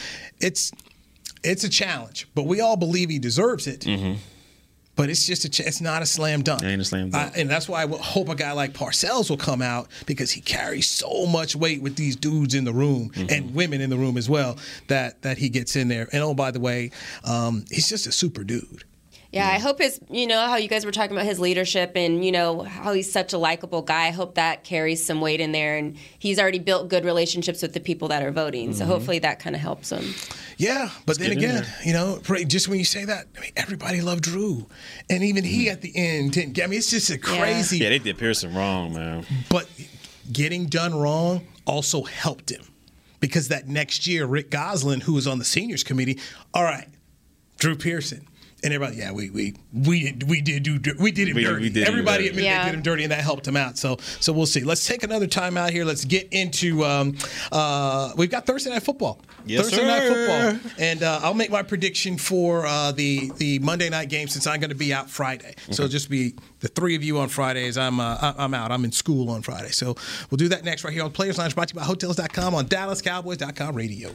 it's, 0.41 0.71
it's 1.43 1.65
a 1.65 1.69
challenge. 1.71 2.29
But 2.35 2.45
we 2.47 2.61
all 2.61 2.77
believe 2.77 3.09
he 3.09 3.19
deserves 3.19 3.67
it. 3.67 3.87
But 4.95 5.09
it's 5.09 5.27
just 5.27 5.45
a, 5.47 5.49
ch- 5.49 5.61
it's 5.61 5.81
not 5.81 6.03
a 6.03 6.07
slam 6.07 6.43
dunk. 6.43 6.63
It 6.63 6.67
ain't 6.67 6.81
a 6.83 6.85
slam 6.85 7.09
dunk. 7.11 7.35
I- 7.35 7.41
and 7.41 7.49
that's 7.49 7.67
why 7.69 7.83
I 7.83 7.87
hope 7.87 8.29
a 8.29 8.35
guy 8.35 8.53
like 8.53 8.75
Parcells 8.75 9.31
will 9.31 9.39
come 9.39 9.63
out 9.63 9.89
because 10.07 10.31
he 10.31 10.41
carries 10.43 10.89
so 10.89 11.25
much 11.27 11.57
weight 11.57 11.81
with 11.81 11.97
these 11.97 12.15
dudes 12.15 12.55
in 12.55 12.65
the 12.65 12.73
room 12.73 13.11
Mm-hmm. 13.15 13.27
and 13.31 13.55
women 13.55 13.81
in 13.81 13.89
the 13.91 13.97
room 13.97 14.17
as 14.19 14.29
well 14.29 14.59
that 14.89 15.23
that 15.23 15.39
he 15.39 15.49
gets 15.49 15.77
in 15.77 15.89
there. 15.89 16.09
And 16.13 16.23
oh, 16.23 16.35
by 16.35 16.51
the 16.51 16.61
way, 16.61 16.91
um, 17.25 17.65
he's 17.71 17.89
just 17.89 18.07
a 18.07 18.13
super 18.13 18.45
dude. 18.45 18.85
Yeah, 19.33 19.49
I 19.49 19.59
hope 19.59 19.79
his, 19.79 19.99
you 20.11 20.27
know, 20.27 20.39
how 20.47 20.57
you 20.57 20.69
guys 20.69 20.85
were 20.85 20.93
talking 20.93 21.17
about 21.17 21.25
his 21.25 21.41
leadership 21.41 21.93
and, 21.95 22.23
you 22.23 22.31
know, 22.31 22.61
how 22.65 22.93
he's 22.93 23.11
such 23.11 23.33
a 23.33 23.39
likable 23.39 23.81
guy. 23.81 24.09
I 24.09 24.11
hope 24.11 24.35
that 24.35 24.63
carries 24.63 25.03
some 25.05 25.23
weight 25.23 25.41
in 25.41 25.53
there. 25.53 25.79
And 25.79 25.97
he's 26.19 26.39
already 26.39 26.59
built 26.59 26.89
good 26.91 27.07
relationships 27.07 27.63
with 27.63 27.73
the 27.73 27.81
people 27.81 28.09
that 28.09 28.23
are 28.23 28.31
voting. 28.31 28.75
So 28.75 28.85
Mhm. 28.85 28.89
hopefully 28.89 29.19
that 29.21 29.39
kind 29.39 29.57
of 29.57 29.63
helps 29.63 29.91
him. 29.91 30.15
Yeah, 30.59 30.91
but 31.07 31.19
then 31.19 31.31
get 31.31 31.39
in 31.51 31.57
again, 31.57 31.67
you 31.83 31.95
know, 31.95 32.21
just 32.47 32.69
when 32.69 32.79
you 32.79 32.85
say 32.85 33.07
that, 33.07 33.27
I 33.37 33.41
mean, 33.41 33.53
everybody 33.57 34.03
loved 34.03 34.23
Drew, 34.25 34.67
and 35.09 35.25
even 35.25 35.45
he 35.45 35.71
at 35.71 35.81
the 35.81 35.97
end 35.97 36.33
didn't. 36.33 36.53
get- 36.53 36.65
I 36.65 36.67
mean, 36.67 36.79
it's 36.79 36.91
just 36.91 37.09
a 37.09 37.17
crazy. 37.17 37.79
Yeah, 37.79 37.89
they 37.89 37.99
did 38.01 38.19
Pearson 38.19 38.53
wrong, 38.55 38.93
man. 38.93 39.25
But 39.49 39.67
getting 40.31 40.67
done 40.67 40.95
wrong 40.95 41.47
also 41.65 42.03
helped 42.03 42.51
him 42.51 42.63
because 43.19 43.49
that 43.49 43.67
next 43.67 44.07
year, 44.07 44.27
Rick 44.27 44.51
Gosselin, 44.51 45.01
who 45.01 45.15
was 45.15 45.27
on 45.27 45.39
the 45.39 45.45
seniors 45.47 45.83
committee, 45.83 46.19
all 46.53 46.65
right, 46.65 46.89
Drew 47.59 47.75
Pearson. 47.77 48.27
And 48.65 48.73
everybody, 48.73 48.99
yeah, 48.99 49.11
we 49.11 49.29
we 49.31 49.55
we 49.73 50.13
did 50.13 50.23
we 50.29 50.41
did 50.41 50.63
do 50.63 50.79
we 51.01 51.11
did 51.11 51.29
him 51.29 51.35
We- 51.37 51.43
dirty. 51.45 51.63
we 51.63 51.71
did 51.71 51.89
everybody 51.89 52.29
admitted 52.29 52.45
Yeah. 52.47 52.65
they 52.65 52.71
did 52.71 52.77
him 52.77 52.83
dirty, 52.83 53.03
and 53.03 53.11
that 53.11 53.21
helped 53.21 53.47
him 53.49 53.57
out. 53.57 53.77
So 53.77 53.97
so 54.21 54.33
we'll 54.33 54.47
see. 54.47 54.61
Let's 54.63 54.87
take 54.87 55.03
another 55.03 55.27
time 55.27 55.57
out 55.57 55.71
here. 55.71 55.85
Let's 55.85 56.05
get 56.05 56.29
into 56.33 56.85
um, 56.85 57.17
uh, 57.51 58.13
we've 58.17 58.31
got 58.31 58.47
Thursday 58.47 58.71
night 58.71 58.85
football. 58.85 59.21
Yes, 59.45 59.65
Thursday 59.65 59.85
night 59.87 60.03
sir. 60.03 60.53
football, 60.53 60.71
and 60.79 61.03
uh, 61.03 61.21
I'll 61.25 61.35
make 61.35 61.51
my 61.51 61.63
prediction 61.65 62.19
for 62.19 62.65
uh, 62.67 62.93
the 62.93 63.33
the 63.39 63.59
Monday 63.59 63.89
night 63.91 64.09
game 64.09 64.29
since 64.29 64.47
I'm 64.47 64.61
going 64.61 64.71
to 64.71 64.77
be 64.77 64.95
out 64.95 65.11
Friday. 65.11 65.55
So 65.73 65.83
it'll 65.83 65.89
just 65.89 66.09
be 66.09 66.35
the 66.61 66.69
three 66.69 66.95
of 66.95 67.03
you 67.03 67.19
on 67.19 67.29
Fridays. 67.31 67.77
I'm 67.77 67.99
uh, 67.99 68.17
I- 68.23 68.35
I'm 68.45 68.55
out. 68.55 68.71
I'm 68.71 68.85
in 68.85 68.93
school 68.93 69.29
on 69.31 69.43
Friday. 69.43 69.71
So 69.71 69.97
we'll 70.31 70.37
do 70.39 70.49
that 70.51 70.65
next 70.65 70.85
right 70.85 70.93
here 70.93 71.03
on 71.03 71.11
Players 71.11 71.37
Lounge, 71.39 71.55
brought 71.57 71.69
to 71.69 71.75
you 71.75 71.81
by 71.81 71.87
Hotels.com 71.87 72.55
on 72.55 72.67
DallasCowboys.com 72.69 73.75
radio. 73.75 74.15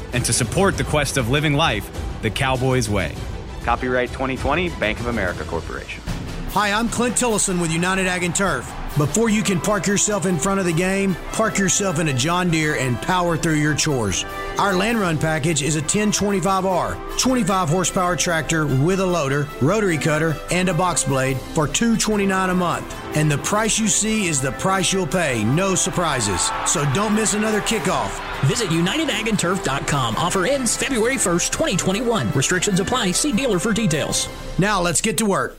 and 0.13 0.23
to 0.25 0.33
support 0.33 0.77
the 0.77 0.83
quest 0.83 1.17
of 1.17 1.29
living 1.29 1.53
life 1.53 1.89
the 2.21 2.29
Cowboys 2.29 2.89
way. 2.89 3.15
Copyright 3.63 4.09
2020 4.09 4.69
Bank 4.71 4.99
of 4.99 5.07
America 5.07 5.43
Corporation. 5.43 6.01
Hi, 6.49 6.71
I'm 6.73 6.89
Clint 6.89 7.15
Tillison 7.15 7.61
with 7.61 7.71
United 7.71 8.07
Ag 8.07 8.23
and 8.23 8.35
Turf. 8.35 8.69
Before 8.97 9.29
you 9.29 9.41
can 9.41 9.61
park 9.61 9.87
yourself 9.87 10.25
in 10.25 10.37
front 10.37 10.59
of 10.59 10.65
the 10.65 10.73
game, 10.73 11.15
park 11.31 11.57
yourself 11.57 11.97
in 11.97 12.09
a 12.09 12.13
John 12.13 12.51
Deere 12.51 12.75
and 12.75 13.01
power 13.01 13.37
through 13.37 13.55
your 13.55 13.73
chores. 13.73 14.25
Our 14.57 14.75
land 14.75 14.99
run 14.99 15.17
package 15.17 15.61
is 15.61 15.77
a 15.77 15.81
1025R, 15.81 17.17
25 17.17 17.69
horsepower 17.69 18.17
tractor 18.17 18.67
with 18.67 18.99
a 18.99 19.05
loader, 19.05 19.47
rotary 19.61 19.97
cutter, 19.97 20.35
and 20.51 20.67
a 20.67 20.73
box 20.73 21.05
blade 21.05 21.37
for 21.37 21.69
$229 21.69 22.49
a 22.49 22.53
month. 22.53 22.93
And 23.15 23.31
the 23.31 23.37
price 23.37 23.79
you 23.79 23.87
see 23.87 24.27
is 24.27 24.41
the 24.41 24.51
price 24.51 24.91
you'll 24.91 25.07
pay, 25.07 25.45
no 25.45 25.73
surprises. 25.73 26.51
So 26.67 26.83
don't 26.93 27.15
miss 27.15 27.33
another 27.33 27.61
kickoff. 27.61 28.30
Visit 28.45 28.69
UnitedAgAndTurf.com. 28.69 30.15
Offer 30.15 30.45
ends 30.45 30.75
February 30.75 31.15
1st, 31.15 31.51
2021. 31.51 32.31
Restrictions 32.31 32.79
apply. 32.79 33.11
See 33.11 33.31
dealer 33.31 33.59
for 33.59 33.73
details. 33.73 34.27
Now 34.59 34.81
let's 34.81 35.01
get 35.01 35.17
to 35.19 35.25
work. 35.25 35.57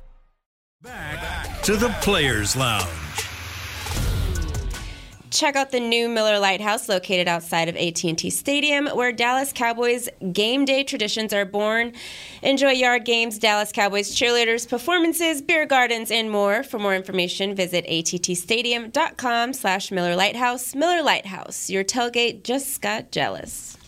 Back 0.83 1.63
to 1.63 1.77
the 1.77 1.91
Players 2.01 2.57
Lounge. 2.57 3.02
Check 5.33 5.57
out 5.57 5.71
the 5.71 5.81
new 5.81 6.11
Miller 6.11 6.39
Lite 6.39 6.61
House 6.61 6.91
located 6.91 7.27
outside 7.27 7.71
of 7.71 7.77
AT&T 7.77 8.29
Stadium 8.29 8.87
where 8.89 9.13
Dallas 9.13 9.51
Cowboys 9.51 10.07
game 10.31 10.67
day 10.67 10.85
traditions 10.85 11.33
are 11.33 11.47
born. 11.47 11.95
Enjoy 12.43 12.71
yard 12.71 13.07
games, 13.07 13.39
Dallas 13.39 13.73
Cowboys 13.73 14.15
cheerleaders, 14.15 14.69
performances, 14.69 15.41
beer 15.41 15.65
gardens, 15.65 16.11
and 16.11 16.31
more. 16.31 16.63
For 16.63 16.79
more 16.79 16.95
information, 16.95 17.55
visit 17.55 17.87
attstadium.com 17.87 19.55
slash 19.55 19.91
Miller 19.91 20.15
Lite 20.17 20.37
House. 20.37 20.75
Miller 20.75 21.03
Lite 21.03 21.27
House, 21.27 21.71
your 21.71 21.83
tailgate 21.83 22.43
just 22.43 22.83
got 22.83 23.11
jealous. 23.11 23.79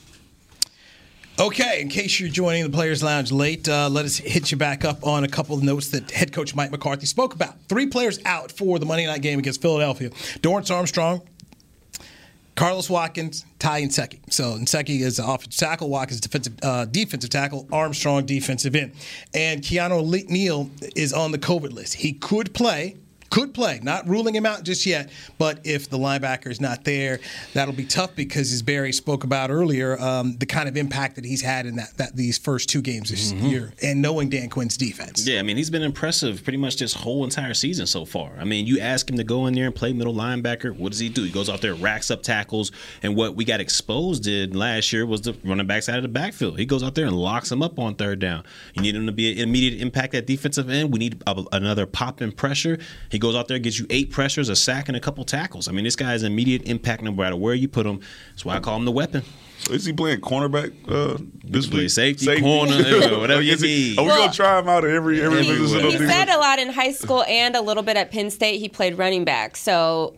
Okay, 1.36 1.80
in 1.80 1.88
case 1.88 2.20
you're 2.20 2.28
joining 2.28 2.62
the 2.62 2.70
Players 2.70 3.02
Lounge 3.02 3.32
late, 3.32 3.68
uh, 3.68 3.88
let 3.88 4.04
us 4.04 4.16
hit 4.16 4.52
you 4.52 4.56
back 4.56 4.84
up 4.84 5.04
on 5.04 5.24
a 5.24 5.28
couple 5.28 5.56
of 5.56 5.64
notes 5.64 5.88
that 5.88 6.08
head 6.12 6.32
coach 6.32 6.54
Mike 6.54 6.70
McCarthy 6.70 7.06
spoke 7.06 7.34
about. 7.34 7.56
Three 7.68 7.86
players 7.86 8.20
out 8.24 8.52
for 8.52 8.78
the 8.78 8.86
Monday 8.86 9.04
night 9.06 9.20
game 9.20 9.40
against 9.40 9.60
Philadelphia. 9.60 10.10
Dorance 10.40 10.72
Armstrong, 10.72 11.22
Carlos 12.54 12.88
Watkins, 12.88 13.44
Ty 13.58 13.82
Nsekhe. 13.82 14.20
So 14.32 14.56
Nsekhe 14.56 15.00
is 15.00 15.18
an 15.18 15.28
offensive 15.28 15.58
tackle, 15.58 15.88
Watkins 15.88 16.20
defensive 16.20 16.54
uh, 16.62 16.84
defensive 16.84 17.30
tackle, 17.30 17.68
Armstrong 17.72 18.26
defensive 18.26 18.74
end, 18.76 18.92
and 19.32 19.62
Keanu 19.62 20.28
Neal 20.28 20.70
is 20.94 21.12
on 21.12 21.32
the 21.32 21.38
COVID 21.38 21.72
list. 21.72 21.94
He 21.94 22.12
could 22.12 22.54
play. 22.54 22.96
Could 23.34 23.52
play, 23.52 23.80
not 23.82 24.06
ruling 24.08 24.34
him 24.34 24.46
out 24.46 24.62
just 24.62 24.86
yet. 24.86 25.10
But 25.38 25.58
if 25.64 25.90
the 25.90 25.98
linebacker 25.98 26.46
is 26.46 26.60
not 26.60 26.84
there, 26.84 27.18
that'll 27.52 27.74
be 27.74 27.84
tough 27.84 28.14
because, 28.14 28.52
as 28.52 28.62
Barry 28.62 28.92
spoke 28.92 29.24
about 29.24 29.50
earlier, 29.50 30.00
um, 30.00 30.36
the 30.38 30.46
kind 30.46 30.68
of 30.68 30.76
impact 30.76 31.16
that 31.16 31.24
he's 31.24 31.42
had 31.42 31.66
in 31.66 31.74
that, 31.76 31.96
that 31.96 32.14
these 32.14 32.38
first 32.38 32.68
two 32.68 32.80
games 32.80 33.10
this 33.10 33.32
Mhm. 33.32 33.50
year, 33.50 33.72
and 33.82 34.00
knowing 34.00 34.28
Dan 34.28 34.48
Quinn's 34.50 34.76
defense. 34.76 35.26
Yeah, 35.26 35.40
I 35.40 35.42
mean, 35.42 35.56
he's 35.56 35.68
been 35.70 35.82
impressive 35.82 36.44
pretty 36.44 36.58
much 36.58 36.76
this 36.76 36.92
whole 36.94 37.24
entire 37.24 37.54
season 37.54 37.86
so 37.86 38.04
far. 38.04 38.32
I 38.38 38.44
mean, 38.44 38.66
you 38.66 38.78
ask 38.78 39.10
him 39.10 39.16
to 39.16 39.24
go 39.24 39.46
in 39.46 39.54
there 39.54 39.66
and 39.66 39.74
play 39.74 39.92
middle 39.92 40.14
linebacker. 40.14 40.76
What 40.76 40.92
does 40.92 41.00
he 41.00 41.08
do? 41.08 41.24
He 41.24 41.30
goes 41.30 41.48
out 41.48 41.60
there, 41.60 41.74
racks 41.74 42.12
up 42.12 42.22
tackles. 42.22 42.70
And 43.02 43.16
what 43.16 43.34
we 43.34 43.44
got 43.44 43.60
exposed 43.60 44.28
in 44.28 44.52
last 44.52 44.92
year 44.92 45.04
was 45.06 45.22
the 45.22 45.34
running 45.42 45.66
backs 45.66 45.88
out 45.88 45.96
of 45.96 46.02
the 46.02 46.08
backfield. 46.08 46.58
He 46.58 46.66
goes 46.66 46.82
out 46.84 46.94
there 46.94 47.06
and 47.06 47.16
locks 47.16 47.48
them 47.48 47.62
up 47.62 47.80
on 47.80 47.96
third 47.96 48.20
down. 48.20 48.44
You 48.74 48.82
need 48.82 48.94
him 48.94 49.06
to 49.06 49.12
be 49.12 49.32
an 49.32 49.38
immediate 49.38 49.80
impact 49.82 50.14
at 50.14 50.26
defensive 50.26 50.70
end. 50.70 50.92
We 50.92 50.98
need 51.00 51.20
a, 51.26 51.42
another 51.52 51.86
pop 51.86 52.22
in 52.22 52.30
pressure. 52.30 52.78
He 53.10 53.18
goes 53.24 53.34
out 53.34 53.48
there, 53.48 53.58
gets 53.58 53.78
you 53.78 53.86
eight 53.90 54.10
pressures, 54.10 54.48
a 54.48 54.56
sack, 54.56 54.88
and 54.88 54.96
a 54.96 55.00
couple 55.00 55.24
tackles. 55.24 55.66
I 55.68 55.72
mean, 55.72 55.84
this 55.84 55.96
guy 55.96 56.14
is 56.14 56.22
immediate 56.22 56.62
impact 56.68 57.02
no 57.02 57.10
matter 57.12 57.36
where 57.36 57.54
you 57.54 57.68
put 57.68 57.86
him. 57.86 58.00
That's 58.30 58.44
why 58.44 58.56
I 58.56 58.60
call 58.60 58.76
him 58.76 58.84
the 58.84 58.92
weapon. 58.92 59.22
So 59.58 59.72
is 59.72 59.84
he 59.86 59.92
playing 59.94 60.20
cornerback 60.20 60.72
uh, 60.88 61.16
this 61.42 61.66
play 61.66 61.82
week? 61.82 61.90
safety, 61.90 62.40
corner, 62.40 62.74
whatever 63.18 63.40
you 63.40 63.56
need. 63.56 63.98
Are 63.98 64.02
we 64.02 64.08
Well, 64.08 64.18
gonna 64.18 64.32
try 64.32 64.58
him 64.58 64.68
out 64.68 64.84
at 64.84 64.90
every 64.90 65.22
every 65.22 65.42
He, 65.42 65.56
position 65.56 65.86
on 65.86 65.92
he 65.92 65.98
said 65.98 66.28
a 66.28 66.36
lot 66.38 66.58
in 66.58 66.68
high 66.70 66.92
school 66.92 67.22
and 67.24 67.56
a 67.56 67.62
little 67.62 67.82
bit 67.82 67.96
at 67.96 68.10
Penn 68.10 68.30
State. 68.30 68.58
He 68.58 68.68
played 68.68 68.98
running 68.98 69.24
back. 69.24 69.56
So 69.56 70.16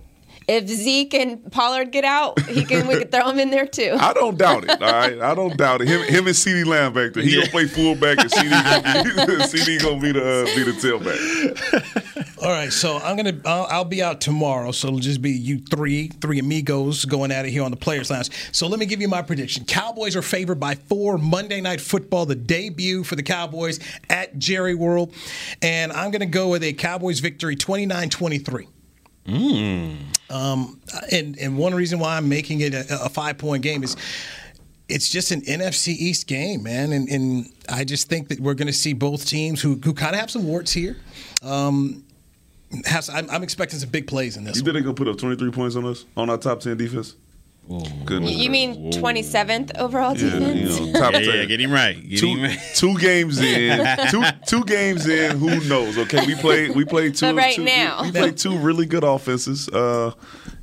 if 0.48 0.68
Zeke 0.68 1.14
and 1.14 1.50
Pollard 1.50 1.90
get 1.90 2.04
out, 2.04 2.40
he 2.42 2.64
can 2.64 2.86
we 2.86 2.94
could 2.94 3.10
throw 3.10 3.28
him 3.28 3.38
in 3.40 3.50
there 3.50 3.66
too. 3.66 3.96
I 3.98 4.12
don't 4.12 4.38
doubt 4.38 4.64
it. 4.64 4.70
All 4.70 4.92
right, 4.92 5.20
I 5.20 5.34
don't 5.34 5.56
doubt 5.56 5.80
it. 5.80 5.88
Him, 5.88 6.02
him 6.02 6.26
and 6.26 6.36
CeeDee 6.36 6.64
Lamb 6.64 6.92
back 6.92 7.14
there. 7.14 7.22
He 7.22 7.34
gonna 7.34 7.48
play 7.48 7.66
fullback, 7.66 8.18
and 8.18 8.30
CeeDee 8.30 8.84
gonna 8.84 9.26
be, 9.26 9.32
CeeDee 9.44 9.82
gonna 9.82 10.00
be 10.00 10.12
the 10.12 10.42
uh, 10.42 10.44
be 10.54 10.62
the 10.62 10.72
tailback. 10.72 12.42
All 12.42 12.50
right, 12.50 12.72
so 12.72 12.98
I'm 12.98 13.16
gonna 13.16 13.40
I'll, 13.44 13.66
I'll 13.70 13.84
be 13.84 14.02
out 14.02 14.20
tomorrow, 14.20 14.70
so 14.70 14.88
it'll 14.88 15.00
just 15.00 15.20
be 15.20 15.32
you 15.32 15.58
three, 15.58 16.08
three 16.08 16.38
amigos 16.38 17.04
going 17.04 17.32
at 17.32 17.44
it 17.44 17.50
here 17.50 17.64
on 17.64 17.72
the 17.72 17.76
Players 17.76 18.10
Lounge. 18.10 18.30
So 18.52 18.68
let 18.68 18.78
me 18.78 18.86
give 18.86 19.00
you 19.00 19.08
my 19.08 19.22
prediction: 19.22 19.64
Cowboys 19.64 20.14
are 20.14 20.22
favored 20.22 20.60
by 20.60 20.76
four. 20.76 21.18
Monday 21.18 21.60
Night 21.60 21.80
Football, 21.80 22.26
the 22.26 22.36
debut 22.36 23.02
for 23.02 23.16
the 23.16 23.22
Cowboys 23.22 23.80
at 24.08 24.38
Jerry 24.38 24.76
World, 24.76 25.12
and 25.60 25.92
I'm 25.92 26.12
gonna 26.12 26.26
go 26.26 26.48
with 26.48 26.62
a 26.62 26.72
Cowboys 26.72 27.18
victory, 27.18 27.56
29-23. 27.56 28.68
Um, 30.30 30.80
and 31.12 31.38
and 31.38 31.56
one 31.56 31.74
reason 31.74 31.98
why 31.98 32.16
I'm 32.16 32.28
making 32.28 32.60
it 32.60 32.74
a, 32.74 33.04
a 33.04 33.08
five 33.08 33.38
point 33.38 33.62
game 33.62 33.82
is 33.82 33.96
it's 34.88 35.08
just 35.08 35.30
an 35.30 35.42
NFC 35.42 35.88
East 35.88 36.26
game, 36.26 36.62
man. 36.62 36.92
And, 36.92 37.08
and 37.08 37.52
I 37.68 37.84
just 37.84 38.08
think 38.08 38.28
that 38.28 38.40
we're 38.40 38.54
going 38.54 38.68
to 38.68 38.72
see 38.72 38.92
both 38.92 39.26
teams 39.26 39.60
who, 39.60 39.80
who 39.82 39.92
kind 39.92 40.14
of 40.14 40.20
have 40.20 40.30
some 40.30 40.46
warts 40.46 40.72
here. 40.72 40.96
Um, 41.42 42.04
has, 42.84 43.08
I'm, 43.08 43.28
I'm 43.30 43.42
expecting 43.42 43.78
some 43.78 43.88
big 43.88 44.06
plays 44.06 44.36
in 44.36 44.44
this. 44.44 44.56
You 44.56 44.62
think 44.62 44.74
they 44.74 44.80
gonna 44.82 44.94
put 44.94 45.08
up 45.08 45.18
23 45.18 45.50
points 45.50 45.76
on 45.76 45.86
us 45.86 46.04
on 46.16 46.30
our 46.30 46.38
top 46.38 46.60
10 46.60 46.76
defense? 46.76 47.14
Goodness. 48.04 48.30
You 48.32 48.48
mean 48.50 48.92
27th 48.92 49.76
overall 49.78 50.16
Yeah, 50.16 50.30
defense? 50.38 50.78
you 50.80 50.86
know, 50.92 51.00
top 51.00 51.12
Yeah, 51.14 51.18
10. 51.20 51.34
yeah, 51.34 51.44
get 51.46 51.60
him 51.60 51.72
right. 51.72 52.08
Get 52.08 52.20
two, 52.20 52.26
him 52.28 52.42
right. 52.42 52.58
two 52.76 52.96
games 52.98 53.40
in, 53.40 53.84
two 54.10 54.22
two 54.46 54.64
games 54.64 55.06
in. 55.08 55.36
Who 55.38 55.60
knows? 55.68 55.98
Okay, 55.98 56.24
we 56.26 56.34
played 56.36 56.76
we 56.76 56.84
played 56.84 57.16
two. 57.16 57.26
But 57.26 57.36
right 57.36 57.56
two- 57.56 57.64
now. 57.64 58.02
we 58.02 58.12
played 58.12 58.36
two 58.36 58.56
really 58.58 58.86
good 58.86 59.02
offenses. 59.02 59.68
Uh, 59.68 60.12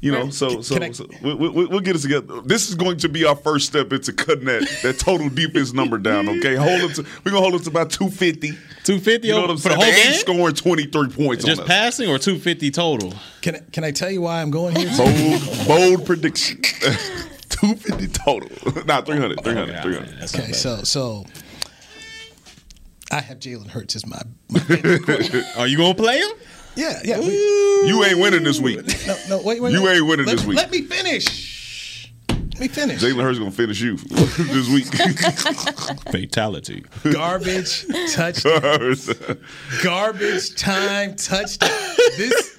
you 0.04 0.12
know, 0.12 0.30
so 0.30 0.62
so, 0.62 0.74
Can 0.76 0.84
I- 0.84 0.92
so 0.92 1.08
we, 1.22 1.34
we, 1.34 1.66
we'll 1.66 1.80
get 1.80 1.96
it 1.96 2.00
together. 2.00 2.42
This 2.42 2.68
is 2.68 2.76
going 2.76 2.98
to 2.98 3.08
be 3.10 3.24
our 3.26 3.36
first 3.38 3.68
step 3.68 3.94
into 3.94 4.12
cutting 4.12 4.46
that 4.46 4.62
that 4.84 5.00
total 5.00 5.30
defense 5.30 5.72
number 5.74 5.98
down. 5.98 6.28
Okay, 6.28 6.56
hold 6.56 6.82
it. 6.92 6.96
To, 6.96 7.06
we're 7.24 7.32
gonna 7.32 7.42
hold 7.42 7.56
it 7.56 7.64
to 7.64 7.70
about 7.70 7.90
250. 7.90 8.50
250 8.84 9.28
You 9.28 9.34
know 9.34 9.42
what 9.42 9.50
I'm 9.52 9.58
for 9.58 9.70
the 9.70 9.80
saying? 9.80 9.94
whole 9.94 10.04
game? 10.12 10.20
scoring 10.20 10.56
23 10.56 11.10
points 11.10 11.46
Just 11.46 11.62
on 11.62 11.64
us. 11.64 11.68
passing 11.70 12.10
or 12.10 12.20
250 12.20 12.70
total? 12.72 13.14
Can 13.42 13.56
I, 13.56 13.60
can 13.72 13.84
I 13.86 13.92
tell 13.92 14.12
you 14.12 14.22
why 14.22 14.42
I'm 14.42 14.52
going 14.52 14.76
here? 14.76 14.92
Bold 14.98 15.68
bold 15.68 16.06
prediction. 16.06 16.62
250 17.50 18.08
total. 18.08 18.84
nah, 18.86 19.02
300. 19.02 19.42
300. 19.42 19.82
300. 19.84 20.24
Okay, 20.36 20.52
so 20.52 20.84
so 20.84 21.26
I 23.12 23.22
have 23.22 23.38
Jalen 23.40 23.68
Hurts 23.68 23.96
as 23.96 24.06
my, 24.06 24.22
my. 24.50 24.60
Are 25.58 25.68
you 25.68 25.78
gonna 25.78 25.94
play 25.96 26.18
him? 26.20 26.32
Yeah, 26.76 27.00
yeah. 27.04 27.20
We, 27.20 27.28
You 27.88 28.04
ain't 28.04 28.20
winning 28.20 28.44
this 28.44 28.60
week. 28.60 28.80
no, 29.08 29.18
no, 29.30 29.42
wait, 29.44 29.62
wait. 29.62 29.74
You 29.74 29.84
wait. 29.84 29.98
ain't 29.98 30.08
winning 30.08 30.26
let, 30.26 30.38
this 30.38 30.46
week. 30.46 30.58
Let 30.58 30.72
me 30.72 30.82
finish. 30.82 32.12
Let 32.30 32.60
me 32.60 32.68
finish. 32.68 33.02
Jalen 33.02 33.24
Hurts 33.24 33.40
gonna 33.40 33.52
finish 33.52 33.82
you 33.82 33.98
this 34.38 34.70
week. 34.70 34.86
Fatality. 36.12 36.86
Garbage 37.12 37.86
touchdown. 38.14 38.96
Garbage 39.84 40.56
time 40.56 41.16
touchdown. 41.16 41.70
This, 42.18 42.58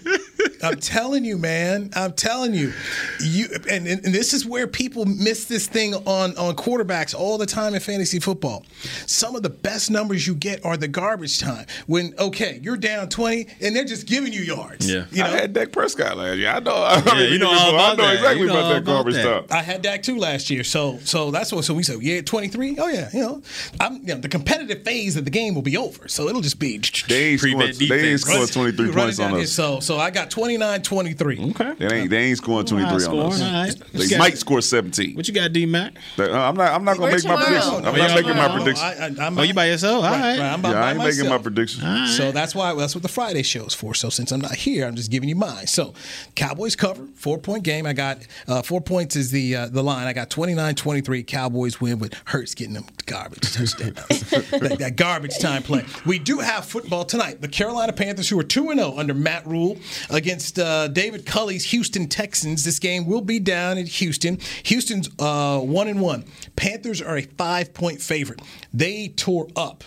I'm 0.63 0.77
telling 0.77 1.25
you, 1.25 1.37
man. 1.37 1.91
I'm 1.95 2.13
telling 2.13 2.55
you, 2.55 2.73
you. 3.21 3.49
And, 3.71 3.87
and 3.87 4.03
this 4.15 4.33
is 4.33 4.47
where 4.47 4.67
people 4.67 5.05
miss 5.05 5.45
this 5.45 5.67
thing 5.67 5.95
on 5.95 6.37
on 6.37 6.57
quarterbacks 6.57 7.15
all 7.15 7.39
the 7.39 7.47
time 7.47 7.75
in 7.75 7.81
fantasy 7.81 8.19
football. 8.19 8.65
Some 9.07 9.37
of 9.37 9.43
the 9.43 9.51
best 9.51 9.91
numbers 9.91 10.27
you 10.27 10.35
get 10.35 10.65
are 10.65 10.77
the 10.77 10.89
garbage 10.89 11.39
time. 11.39 11.67
When 11.87 12.15
okay, 12.19 12.61
you're 12.63 12.77
down 12.77 13.09
20, 13.09 13.47
and 13.61 13.77
they're 13.77 13.85
just 13.85 14.07
giving 14.07 14.33
you 14.33 14.41
yards. 14.41 14.91
Yeah. 14.91 15.07
you 15.11 15.23
know. 15.23 15.27
I 15.29 15.31
had 15.31 15.53
Dak 15.53 15.73
Prescott 15.73 16.17
last 16.17 16.39
year. 16.39 16.49
I 16.51 16.61
know. 16.61 16.75
I 16.75 17.03
Yeah, 17.05 17.27
you 17.29 17.39
know 17.39 17.51
all 17.51 17.77
I 17.79 17.95
know 17.95 18.03
that. 18.07 18.15
exactly 18.15 18.41
You 18.41 18.47
know 18.47 18.53
about 18.55 18.65
all 18.65 18.71
that 18.71 18.83
about 18.83 18.93
garbage 18.93 19.15
that. 19.15 19.49
time. 19.49 19.59
I 19.59 19.63
had 19.63 19.83
Dak 19.83 20.03
too 20.03 20.19
last 20.19 20.51
year, 20.51 20.65
so 20.65 20.99
so 21.05 21.31
that's 21.31 21.53
what. 21.53 21.65
So 21.65 21.75
we 21.75 21.83
said, 21.83 22.01
yeah, 22.03 22.23
twenty 22.23 22.49
three. 22.49 22.77
Oh 22.79 22.89
yeah, 22.89 23.11
you 23.13 23.21
know, 23.21 23.43
I'm 23.81 23.97
you 23.97 24.15
know 24.15 24.21
the 24.21 24.29
competitive 24.29 24.83
phase 24.85 25.17
of 25.17 25.25
the 25.25 25.31
game 25.31 25.55
will 25.55 25.63
be 25.63 25.77
over, 25.77 26.09
so 26.09 26.29
it'll 26.29 26.41
just 26.41 26.59
be. 26.59 26.79
They 27.09 27.33
ain't 27.33 27.41
scoring, 27.41 27.59
Prevent 27.59 27.79
they 27.79 28.11
ain't 28.11 28.21
defense. 28.25 28.51
23 28.51 28.93
points 28.93 29.19
on 29.21 29.35
us. 29.41 29.53
So 29.53 29.81
so 29.81 29.99
I 29.99 30.11
got 30.11 30.24
29-23. 30.31 31.51
Okay. 31.51 31.75
They 31.79 31.95
ain't, 32.01 32.11
they 32.11 32.19
ain't 32.25 32.39
scoring 32.39 32.67
23 32.67 32.91
on 32.91 32.97
us. 32.97 33.07
all 33.07 33.53
right. 33.53 33.75
They 33.93 34.05
Okay. 34.07 34.19
might 34.19 34.39
score 34.39 34.61
17. 34.61 35.15
What 35.17 35.27
you 35.29 35.35
got, 35.35 35.53
D 35.53 35.67
Mac? 35.67 35.95
Uh, 36.19 36.31
I'm 36.33 36.57
not. 36.57 36.73
I'm 36.73 36.85
not 36.85 36.97
gonna 36.99 37.13
make 37.13 37.25
my 37.25 37.31
tomorrow. 37.37 37.47
prediction. 37.47 37.75
I'm 37.87 37.97
not 37.97 38.15
making 38.15 38.37
my 38.37 38.49
prediction. 38.57 38.85
I, 39.21 39.27
I'm 39.27 39.39
Oh, 39.39 39.43
you 39.43 39.55
by 39.55 39.67
yourself? 39.67 40.05
All 40.05 40.11
Right, 40.11 40.21
right. 40.21 40.39
right, 40.39 40.53
I'm 40.53 40.63
by, 40.63 40.69
yeah, 40.71 40.75
by 40.75 40.81
I 40.87 40.91
ain't 40.91 40.99
making 40.99 41.19
my 41.21 41.25
myself. 41.31 41.43
prediction. 41.43 42.07
So 42.09 42.33
that's 42.33 42.55
why 42.55 42.75
that's 42.75 42.95
what 42.95 43.03
the 43.03 43.09
Friday 43.09 43.43
show 43.43 43.65
is 43.67 43.75
for. 43.75 43.95
So 43.95 44.09
since 44.11 44.33
I'm 44.33 44.41
not 44.41 44.55
here, 44.55 44.87
I'm 44.87 44.95
just 44.97 45.11
giving 45.11 45.29
you 45.29 45.37
mine. 45.37 45.67
So 45.67 45.95
Cowboys 46.35 46.77
cover 46.77 47.07
four 47.15 47.39
point 47.39 47.63
game. 47.65 47.87
I 47.87 47.93
got 47.93 48.19
uh, 48.49 48.63
four 48.63 48.81
points 48.81 49.17
is 49.17 49.31
the 49.31 49.57
uh, 49.57 49.69
the 49.69 49.83
line. 49.83 50.07
I 50.07 50.13
got 50.13 50.31
29-23. 50.31 51.27
Cowboys 51.27 51.81
win 51.81 51.99
with 51.99 52.15
Hurts 52.27 52.55
getting 52.55 52.75
them 52.75 52.85
garbage 53.07 53.53
touchdowns. 53.53 53.95
that, 54.51 54.77
that 54.79 54.97
garbage 54.97 55.39
time 55.39 55.63
play. 55.63 55.85
We 56.07 56.19
do 56.19 56.39
have 56.39 56.65
football 56.65 57.05
tonight. 57.05 57.41
The 57.41 57.49
Carolina 57.49 57.93
Panthers, 57.93 58.29
who 58.29 58.39
are 58.39 58.43
2 58.45 58.75
0 58.75 58.95
under 58.97 59.15
Matt 59.15 59.47
Rhule, 59.47 59.77
against 60.15 60.59
uh, 60.59 60.89
David 60.89 61.27
Culley's 61.27 61.65
Houston 61.67 62.09
Texans. 62.09 62.65
This 62.65 62.79
game 62.79 63.07
will 63.07 63.21
be 63.21 63.41
down 63.41 63.77
in 63.79 63.87
Houston. 63.87 64.39
Houston's 64.65 65.11
uh, 65.19 65.59
one 65.61 65.89
and 65.89 66.01
one. 66.01 66.25
Panthers 66.57 67.03
are 67.03 67.17
a 67.17 67.23
five 67.23 67.75
point 67.75 68.01
favorite. 68.01 68.41
They 68.73 69.09
tore 69.09 69.49
up 69.57 69.83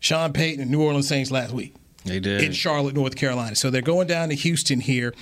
Sean 0.00 0.32
Payton 0.32 0.62
and 0.62 0.70
New 0.70 0.82
Orleans 0.82 1.06
Saints 1.08 1.30
last 1.30 1.52
week. 1.52 1.74
They 2.04 2.20
did. 2.20 2.42
In 2.42 2.52
Charlotte, 2.52 2.94
North 2.94 3.16
Carolina. 3.16 3.56
So 3.56 3.68
they're 3.68 3.82
going 3.82 4.06
down 4.06 4.30
to 4.30 4.34
Houston 4.34 4.80
here, 4.80 5.12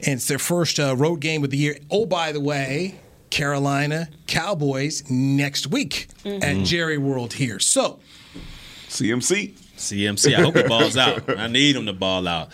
and 0.00 0.14
it's 0.14 0.26
their 0.26 0.38
first 0.38 0.80
uh, 0.80 0.96
road 0.96 1.20
game 1.20 1.44
of 1.44 1.50
the 1.50 1.58
year. 1.58 1.78
Oh, 1.90 2.06
by 2.06 2.32
the 2.32 2.40
way, 2.40 2.94
Carolina 3.30 4.08
Cowboys 4.26 5.08
next 5.10 5.66
week 5.66 6.08
at 6.24 6.64
Jerry 6.64 6.98
World 6.98 7.34
here. 7.34 7.58
So 7.58 8.00
CMC. 8.88 9.52
CMC. 9.76 10.34
I 10.34 10.40
hope 10.40 10.56
he 10.56 10.62
balls 10.62 10.96
out. 10.96 11.38
I 11.38 11.48
need 11.48 11.76
him 11.76 11.86
to 11.86 11.92
ball 11.92 12.26
out. 12.26 12.50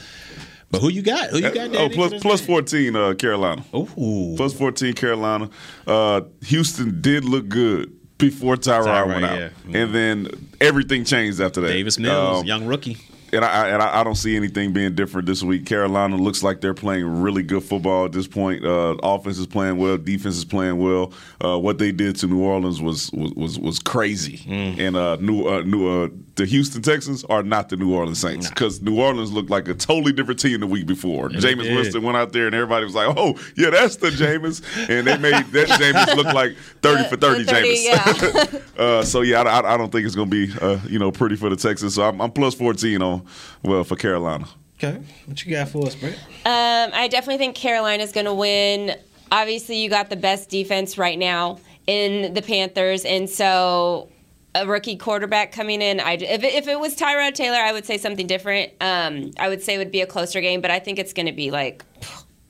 But 0.71 0.81
who 0.81 0.89
you 0.89 1.03
got? 1.03 1.31
Who 1.31 1.39
you 1.39 1.51
got? 1.51 1.75
Oh, 1.75 1.89
plus 1.89 2.13
plus? 2.23 2.41
14 2.41 2.95
uh, 2.97 3.15
Carolina. 3.15 3.65
Ooh. 3.75 4.35
Plus 4.37 4.53
14 4.55 4.95
Carolina. 4.95 5.51
Uh, 5.87 6.23
Houston 6.45 7.01
did 7.01 7.25
look 7.25 7.49
good 7.49 7.93
before 8.19 8.55
Tyrod 8.57 8.85
Tyrod, 8.85 9.07
went 9.09 9.25
out, 9.25 9.39
yeah. 9.39 9.51
and 9.81 9.95
then 9.95 10.29
everything 10.61 11.05
changed 11.05 11.41
after 11.41 11.61
that. 11.63 11.69
Davis 11.69 11.99
Mills, 11.99 12.41
Um, 12.41 12.47
young 12.47 12.67
rookie. 12.67 12.99
and 13.33 13.45
I, 13.45 13.69
and 13.69 13.83
I, 13.83 14.01
I 14.01 14.05
don't 14.05 14.15
see 14.15 14.37
anything 14.37 14.73
being 14.73 14.95
different 14.95 15.27
this 15.27 15.43
week. 15.43 15.65
Carolina 15.65 16.17
looks 16.17 16.43
like 16.43 16.61
they're 16.61 16.75
playing 16.75 17.23
really 17.23 17.43
good 17.43 17.63
football 17.65 18.05
at 18.05 18.13
this 18.13 18.27
point. 18.29 18.65
Uh, 18.65 18.97
offense 19.03 19.39
is 19.39 19.47
playing 19.47 19.79
well, 19.79 19.97
defense 19.97 20.37
is 20.37 20.45
playing 20.45 20.79
well. 20.79 21.13
Uh, 21.43 21.59
what 21.59 21.79
they 21.79 21.93
did 21.93 22.15
to 22.17 22.27
New 22.27 22.43
Orleans 22.43 22.81
was 22.83 23.11
was 23.13 23.33
was, 23.33 23.59
was 23.59 23.79
crazy. 23.79 24.39
Mm. 24.39 24.79
And 24.79 24.97
uh, 24.97 25.17
New 25.17 25.47
uh, 25.49 25.63
New 25.63 25.89
uh, 26.05 26.09
the 26.41 26.47
Houston 26.47 26.81
Texans 26.81 27.23
are 27.25 27.43
not 27.43 27.69
the 27.69 27.77
New 27.77 27.95
Orleans 27.95 28.19
Saints 28.19 28.49
because 28.49 28.81
New 28.81 28.99
Orleans 28.99 29.31
looked 29.31 29.51
like 29.51 29.69
a 29.69 29.75
totally 29.75 30.11
different 30.11 30.41
team 30.41 30.61
the 30.61 30.67
week 30.67 30.87
before. 30.87 31.31
Yeah, 31.31 31.39
Jameis 31.39 31.65
did. 31.65 31.77
Winston 31.77 32.03
went 32.03 32.17
out 32.17 32.33
there 32.33 32.47
and 32.47 32.55
everybody 32.55 32.87
was 32.87 32.95
like, 32.95 33.15
"Oh, 33.15 33.39
yeah, 33.59 33.69
that's 33.69 33.97
the 33.97 34.09
Jameis," 34.09 34.63
and 34.89 35.07
they 35.07 35.19
made 35.19 35.35
that 35.35 35.69
Jameis 35.79 36.17
look 36.17 36.33
like 36.33 36.57
thirty 36.81 37.07
for 37.11 37.19
thirty, 37.19 37.43
The 37.43 37.53
30, 37.53 37.87
Jameis. 37.87 38.79
uh, 38.79 39.05
so 39.05 39.21
yeah, 39.21 39.43
I, 39.43 39.61
I, 39.61 39.75
I 39.75 39.77
don't 39.77 39.93
think 39.93 40.07
it's 40.07 40.17
going 40.17 40.31
to 40.31 40.47
be 40.47 40.59
uh, 40.63 40.81
you 40.89 40.99
know 40.99 41.13
pretty 41.13 41.37
for 41.37 41.51
the 41.51 41.57
Texans. 41.57 41.97
So 41.97 42.09
I'm, 42.09 42.23
I'm 42.23 42.31
plus 42.31 42.55
fourteen 42.55 43.03
on 43.03 43.27
well 43.63 43.85
for 43.85 43.97
Carolina. 43.97 44.49
Okay. 44.83 44.99
What 45.27 45.45
you 45.45 45.51
got 45.51 45.69
for 45.69 45.87
us, 45.87 45.95
Brett? 45.95 46.15
Um, 46.15 46.95
I 46.95 47.07
definitely 47.11 47.37
think 47.37 47.55
Carolina's 47.55 48.13
going 48.13 48.25
to 48.25 48.33
win. 48.33 48.97
Obviously, 49.31 49.77
you 49.77 49.91
got 49.91 50.09
the 50.09 50.17
best 50.17 50.49
defense 50.49 50.97
right 50.97 51.19
now 51.19 51.59
in 51.87 52.33
the 52.33 52.41
Panthers, 52.41 53.05
and 53.05 53.29
so 53.29 54.09
a 54.55 54.67
rookie 54.67 54.97
quarterback 54.97 55.53
coming 55.53 55.81
in. 55.81 56.01
I, 56.01 56.15
if, 56.15 56.43
it, 56.43 56.55
if 56.55 56.69
it 56.69 56.79
was 56.79 56.97
Tyrod 56.97 57.35
Taylor, 57.35 57.59
I 57.59 57.73
would 57.73 57.87
say 57.87 57.99
something 57.99 58.27
different. 58.27 58.73
Um, 58.81 59.31
I 59.39 59.49
would 59.49 59.63
say 59.63 59.75
it 59.75 59.79
would 59.79 59.93
be 59.93 60.01
a 60.01 60.07
closer 60.07 60.41
game, 60.41 60.61
but 60.61 60.71
I 60.71 60.79
think 60.79 60.99
it's 60.99 61.13
going 61.13 61.27
to 61.27 61.33
be 61.33 61.51
like 61.51 61.85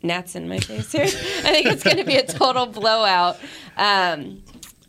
gnats 0.02 0.34
in 0.34 0.48
my 0.48 0.58
face 0.58 0.92
here. 0.92 1.02
I 1.04 1.06
think 1.06 1.66
it's 1.66 1.82
going 1.82 1.98
to 1.98 2.04
be 2.04 2.16
a 2.16 2.26
total 2.26 2.66
blowout. 2.66 3.38
Um, 3.76 4.42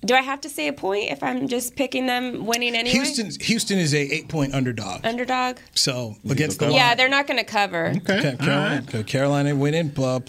do 0.04 0.16
I 0.16 0.22
have 0.22 0.42
to 0.42 0.50
say 0.50 0.68
a 0.68 0.74
point 0.74 1.12
if 1.12 1.22
I'm 1.22 1.48
just 1.48 1.76
picking 1.76 2.08
them 2.08 2.46
winning 2.46 2.76
anyway? 2.76 2.94
Houston 2.94 3.30
Houston 3.42 3.78
is 3.78 3.94
a 3.94 4.00
eight 4.00 4.30
point 4.30 4.54
underdog. 4.54 5.06
Underdog. 5.06 5.58
So 5.76 6.16
against 6.28 6.60
the 6.60 6.72
Yeah, 6.72 6.96
they're 6.96 7.10
not 7.10 7.28
going 7.28 7.38
to 7.38 7.44
cover. 7.46 7.94
Okay, 7.98 8.36
Carolina, 8.40 8.84
okay, 8.88 9.04
Carolina 9.04 9.56
winning. 9.56 9.92
Uh, 9.98 10.20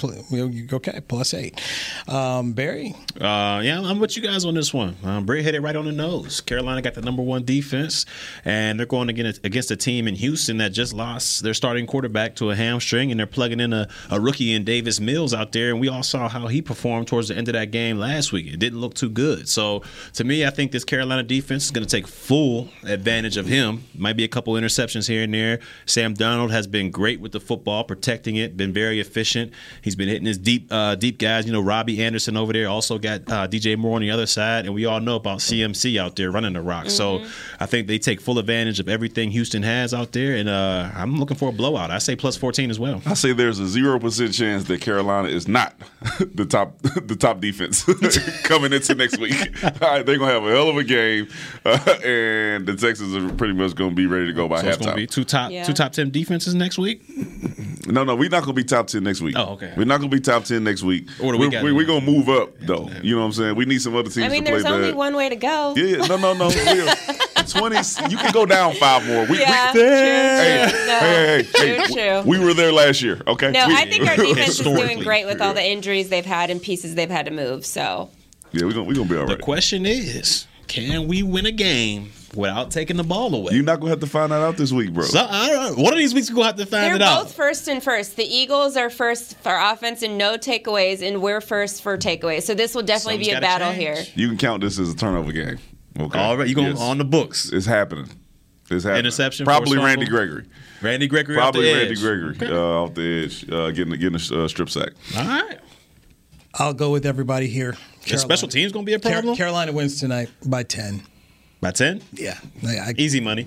okay, 0.73 1.01
plus 1.09 1.33
eight. 1.33 1.61
Um, 2.07 2.53
Barry, 2.53 2.95
Uh, 3.19 3.61
yeah, 3.65 3.81
I'm 3.83 3.99
with 3.99 4.17
you 4.17 4.23
guys 4.23 4.45
on 4.45 4.55
this 4.55 4.75
one. 4.75 4.97
Um, 5.03 5.25
Brett 5.25 5.45
hit 5.45 5.55
it 5.55 5.61
right 5.61 5.77
on 5.77 5.87
the 5.87 5.93
nose. 5.93 6.41
Carolina 6.43 6.83
got 6.83 6.95
the 6.95 7.03
number 7.03 7.23
one 7.23 7.45
defense, 7.45 8.05
and 8.45 8.79
they're 8.79 8.87
going 8.87 9.09
against 9.09 9.45
against 9.45 9.71
a 9.71 9.77
team 9.77 10.07
in 10.07 10.15
Houston 10.17 10.59
that 10.59 10.73
just 10.73 10.93
lost 10.93 11.43
their 11.43 11.55
starting 11.55 11.87
quarterback 11.87 12.37
to 12.37 12.51
a 12.51 12.57
hamstring, 12.57 13.11
and 13.11 13.19
they're 13.19 13.27
plugging 13.27 13.61
in 13.61 13.73
a, 13.73 13.89
a 14.11 14.21
rookie 14.21 14.53
in 14.53 14.65
Davis 14.65 15.01
Mills 15.01 15.33
out 15.33 15.53
there, 15.53 15.71
and 15.71 15.81
we 15.81 15.89
all 15.89 16.03
saw 16.03 16.29
how 16.29 16.49
he 16.49 16.61
performed 16.61 17.09
towards 17.09 17.29
the 17.29 17.37
end 17.37 17.49
of 17.49 17.55
that 17.55 17.71
game 17.71 17.99
last 17.99 18.33
week. 18.33 18.47
It 18.53 18.59
didn't 18.59 18.81
look 18.81 18.95
too 18.95 19.09
good. 19.09 19.49
So 19.49 19.62
to 20.15 20.25
me, 20.25 20.45
I 20.47 20.51
think 20.51 20.73
this 20.73 20.85
Carolina 20.85 21.23
defense 21.23 21.65
is 21.67 21.71
going 21.71 21.87
to 21.87 21.91
take 21.91 22.07
full 22.07 22.69
advantage 22.85 23.37
of 23.37 23.47
him. 23.47 23.85
Might 23.97 24.17
be 24.17 24.25
a 24.25 24.29
couple 24.29 24.55
interceptions 24.55 25.09
here 25.09 25.23
and 25.23 25.33
there. 25.33 25.61
Sam 25.87 26.15
Darnold 26.15 26.51
has 26.51 26.67
been 26.67 26.91
great 26.91 27.21
with 27.21 27.33
the 27.33 27.41
football, 27.41 27.85
protecting 27.85 28.37
it, 28.37 28.57
been 28.57 28.73
very 28.73 29.01
efficient. 29.01 29.53
He's 29.83 29.97
been 29.97 30.09
hitting 30.09 30.27
his 30.27 30.39
deep 30.39 30.71
uh, 30.71 30.95
deep 30.95 31.19
guys. 31.19 31.47
You 31.47 31.53
know, 31.53 31.61
Robbie 31.61 32.03
Anderson 32.03 32.37
over 32.37 32.53
there 32.53 32.69
also 32.69 32.99
got 32.99 33.21
uh, 33.29 33.49
DJ 33.49 33.77
Moore 33.77 33.97
on 33.97 34.03
the 34.03 34.11
other 34.11 34.27
side, 34.27 34.67
and 34.67 34.75
we 34.75 34.85
all 34.87 35.01
know 35.01 35.17
about 35.17 35.39
CMC 35.39 35.99
out 36.01 36.17
there 36.17 36.31
running 36.31 36.53
the 36.53 36.63
rock. 36.63 36.91
So 36.91 37.25
I 37.61 37.67
think 37.67 37.87
they 37.87 37.99
take 37.99 38.21
full 38.21 38.39
advantage 38.39 38.81
of 38.81 38.89
everything 38.89 39.31
Houston 39.31 39.63
has 39.63 39.95
out 39.95 40.13
there, 40.13 40.37
and 40.37 40.49
uh, 40.49 40.91
I'm 40.95 41.19
looking 41.19 41.37
for 41.37 41.49
a 41.49 41.53
blowout. 41.53 41.91
I 41.91 41.99
say 41.99 42.17
plus 42.17 42.37
14 42.37 42.71
as 42.71 42.79
well. 42.79 43.03
I 43.07 43.15
say 43.15 43.33
there's 43.33 43.59
a 43.59 43.67
zero 43.67 43.99
percent 43.99 44.35
chance 44.35 44.65
that 44.65 44.81
Carolina 44.81 45.29
is 45.29 45.49
not 45.49 45.75
the 46.35 46.45
top 46.45 46.79
the 46.83 47.17
top 47.17 47.41
defense 47.41 47.85
coming 48.45 48.73
into 48.73 48.95
next 48.95 49.19
week. 49.19 49.52
All 49.65 49.71
right, 49.81 50.05
they're 50.07 50.19
gonna 50.19 50.33
have 50.33 50.45
a 50.45 50.51
hell 50.51 50.69
of 50.69 50.77
a 50.77 50.85
game, 50.85 51.29
uh, 51.65 51.79
and 52.05 52.67
the 52.67 52.77
Texans 52.77 53.15
are 53.15 53.35
pretty 53.35 53.55
much 53.55 53.75
gonna 53.75 53.95
be 53.95 54.07
ready 54.07 54.27
to 54.27 54.33
go 54.33 54.49
by 54.49 54.61
So 54.61 54.69
it's 54.69 54.77
going 54.79 54.91
to 54.91 54.97
be 54.97 55.07
halftime. 55.07 55.11
two 55.11 55.25
top 55.25 55.51
Yeah. 55.51 55.65
two 55.65 55.73
top 55.73 55.93
10 55.93 56.11
defenses 56.11 56.55
next 56.55 56.79
week. 56.79 57.03
No, 57.87 58.05
no, 58.05 58.15
we're 58.15 58.29
not 58.31 58.43
gonna 58.43 58.53
be 58.53 58.63
top 58.65 58.87
ten 58.87 59.03
next 59.03 59.21
week. 59.21 59.35
Oh, 59.37 59.55
okay. 59.55 59.73
We're 59.77 59.85
not 59.85 59.99
gonna 59.99 60.09
be 60.09 60.21
top 60.21 60.45
ten 60.45 60.63
next 60.63 60.83
week. 60.85 61.09
Or 61.21 61.33
we 61.33 61.39
we're, 61.39 61.63
we, 61.63 61.71
do? 61.71 61.75
we're 61.75 61.85
gonna 61.87 62.05
move 62.07 62.29
up 62.29 62.51
though. 62.61 62.89
You 63.03 63.17
know 63.17 63.23
what 63.23 63.27
I'm 63.27 63.33
saying? 63.33 63.57
We 63.57 63.65
need 63.65 63.83
some 63.83 63.97
other 63.97 64.09
teams 64.09 64.27
I 64.27 64.29
mean, 64.29 64.45
to 64.45 64.51
play 64.51 64.63
there's 64.63 64.65
only 64.73 64.89
bad. 64.91 64.97
one 64.97 65.17
way 65.17 65.29
to 65.29 65.37
go. 65.37 65.75
Yeah, 65.77 65.97
yeah, 65.97 66.07
no, 66.07 66.17
no, 66.17 66.33
no. 66.35 66.49
We're 66.49 66.95
Twenty. 67.49 67.77
You 68.09 68.17
can 68.17 68.33
go 68.33 68.47
down 68.47 68.75
five 68.75 69.05
more. 69.07 69.27
We, 69.27 69.41
Yeah, 69.41 69.73
we, 69.73 69.81
true, 69.81 69.89
hey, 69.89 70.67
true. 70.71 70.87
No, 70.87 70.99
hey, 71.01 71.07
hey, 71.07 71.43
hey, 71.43 71.43
true, 71.43 71.97
hey, 71.97 72.21
true. 72.23 72.31
We 72.31 72.39
were 72.39 72.55
there 72.55 72.73
last 72.73 73.03
year. 73.03 73.21
Okay. 73.27 73.51
No, 73.51 73.67
We- 73.67 73.75
I 73.75 73.91
think 73.91 74.07
our 74.09 74.17
defense 74.25 74.61
is 74.61 74.65
doing 74.65 75.01
great 75.01 75.27
with 75.27 75.41
all 75.43 75.53
the 75.53 75.65
injuries 75.65 76.09
they've 76.09 76.25
had 76.25 76.51
and 76.51 76.63
pieces 76.63 76.95
they've 76.95 77.11
had 77.11 77.27
to 77.27 77.33
move. 77.33 77.67
So 77.67 78.11
Yeah, 78.53 78.65
we're 78.65 78.73
gonna 78.73 78.85
we 78.85 78.95
gonna 78.95 79.09
be 79.09 79.17
all 79.17 79.27
right. 79.27 79.37
The 79.37 79.43
question 79.43 79.87
is, 79.87 80.47
can 80.69 81.09
we 81.09 81.23
win 81.23 81.47
a 81.47 81.51
game 81.53 82.13
without 82.35 82.71
taking 82.71 82.97
the 82.97 83.05
ball 83.05 83.35
away? 83.35 83.55
You're 83.55 83.65
not 83.65 83.81
gonna 83.81 83.91
have 83.91 84.01
to 84.01 84.07
find 84.07 84.31
that 84.33 84.41
out 84.43 84.57
this 84.57 84.73
week, 84.73 84.93
bro. 84.93 85.05
So, 85.05 85.27
I 85.29 85.49
don't 85.49 85.77
know. 85.77 85.83
One 85.83 85.93
of 85.93 85.99
these 85.99 86.13
weeks 86.15 86.31
we're 86.31 86.37
going 86.37 86.55
to 86.55 86.61
have 86.63 86.67
to 86.67 86.67
find 86.67 86.85
they're 86.85 86.95
it 86.97 87.03
out. 87.03 87.25
both 87.25 87.35
first 87.35 87.69
and 87.69 87.83
first. 87.83 88.17
The 88.17 88.25
Eagles 88.25 88.77
are 88.77 88.91
first 88.91 89.39
for 89.39 89.55
offense 89.57 90.03
and 90.03 90.19
no 90.19 90.37
takeaways, 90.37 91.07
and 91.07 91.23
we're 91.23 91.41
first 91.41 91.83
for 91.83 91.97
takeaways. 91.97 92.43
So 92.43 92.55
this 92.55 92.75
will 92.75 92.83
definitely 92.83 93.25
Something's 93.25 93.29
be 93.29 93.35
a 93.37 93.41
battle 93.41 93.73
change. 93.73 94.09
here. 94.09 94.13
You 94.17 94.29
can 94.29 94.37
count 94.39 94.63
this 94.63 94.79
as 94.79 94.91
a 94.93 94.97
turnover 94.97 95.33
game. 95.33 95.59
Okay. 95.99 96.19
All 96.19 96.37
right, 96.39 96.49
you 96.49 96.55
going 96.55 96.77
on 96.79 96.99
the 96.99 97.05
books. 97.05 97.51
It's 97.53 97.67
happening. 97.67 98.09
It's 98.71 98.85
happening. 98.85 99.01
Interception, 99.01 99.45
Probably 99.45 99.77
Randy 99.77 100.07
fumble. 100.07 100.19
Gregory. 100.19 100.45
Randy 100.81 101.07
Gregory 101.07 101.37
off 101.37 101.53
Probably 101.53 101.71
the 101.71 101.75
Randy 101.79 101.93
edge. 101.93 102.01
Gregory 102.01 102.37
Okay. 102.37 102.47
uh, 102.51 102.59
off 102.59 102.95
the 102.95 103.25
edge, 103.25 103.51
uh, 103.51 103.71
getting 103.73 103.93
getting 103.99 104.19
a 104.39 104.45
uh, 104.45 104.49
strip 104.49 104.71
sack. 104.71 104.91
All 105.17 105.25
right. 105.27 105.59
I'll 106.55 106.73
go 106.75 106.91
with 106.91 107.05
everybody 107.07 107.47
here. 107.49 107.77
Is 108.07 108.21
special 108.21 108.49
teams 108.49 108.73
going 108.73 108.85
to 108.85 108.91
be 108.91 108.95
a 108.95 108.99
Car- 108.99 109.13
problem? 109.13 109.37
Carolina 109.37 109.73
wins 109.73 110.01
tonight 110.01 110.29
by 110.45 110.63
ten. 110.63 111.03
By 111.61 111.71
10? 111.71 112.03
Yeah. 112.15 112.37
I, 112.67 112.93
Easy 112.99 113.21
money. 113.21 113.47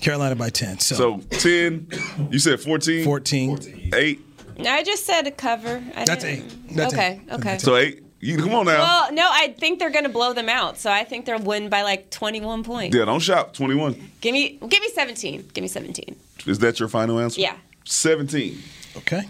Carolina 0.00 0.36
by 0.36 0.50
10. 0.50 0.78
So, 0.78 0.94
So 0.94 1.18
10, 1.40 1.88
you 2.30 2.38
said 2.38 2.60
14? 2.60 3.04
14. 3.04 3.90
8. 3.92 4.20
I 4.64 4.84
just 4.84 5.04
said 5.04 5.26
a 5.26 5.32
cover. 5.32 5.82
I 5.96 6.04
That's 6.04 6.22
didn't- 6.22 6.44
eight. 6.70 6.76
That's 6.76 6.94
okay. 6.94 7.20
eight. 7.26 7.32
Okay. 7.32 7.58
So 7.58 7.74
8. 7.74 8.04
You, 8.20 8.36
come 8.38 8.54
on 8.54 8.66
now. 8.66 8.78
Well, 8.78 9.12
no, 9.14 9.28
I 9.28 9.48
think 9.58 9.80
they're 9.80 9.90
going 9.90 10.04
to 10.04 10.08
blow 10.10 10.32
them 10.32 10.48
out. 10.48 10.78
So 10.78 10.92
I 10.92 11.02
think 11.02 11.26
they'll 11.26 11.40
win 11.40 11.68
by 11.68 11.82
like 11.82 12.08
21 12.10 12.62
points. 12.62 12.96
yeah, 12.96 13.04
don't 13.04 13.18
shop. 13.18 13.52
21. 13.54 14.00
Give 14.20 14.32
me, 14.32 14.60
give 14.68 14.80
me 14.80 14.88
17. 14.94 15.50
Give 15.52 15.62
me 15.62 15.66
17. 15.66 16.14
Is 16.46 16.60
that 16.60 16.78
your 16.78 16.88
final 16.88 17.18
answer? 17.18 17.40
Yeah. 17.40 17.56
17. 17.84 18.62
Okay. 18.98 19.22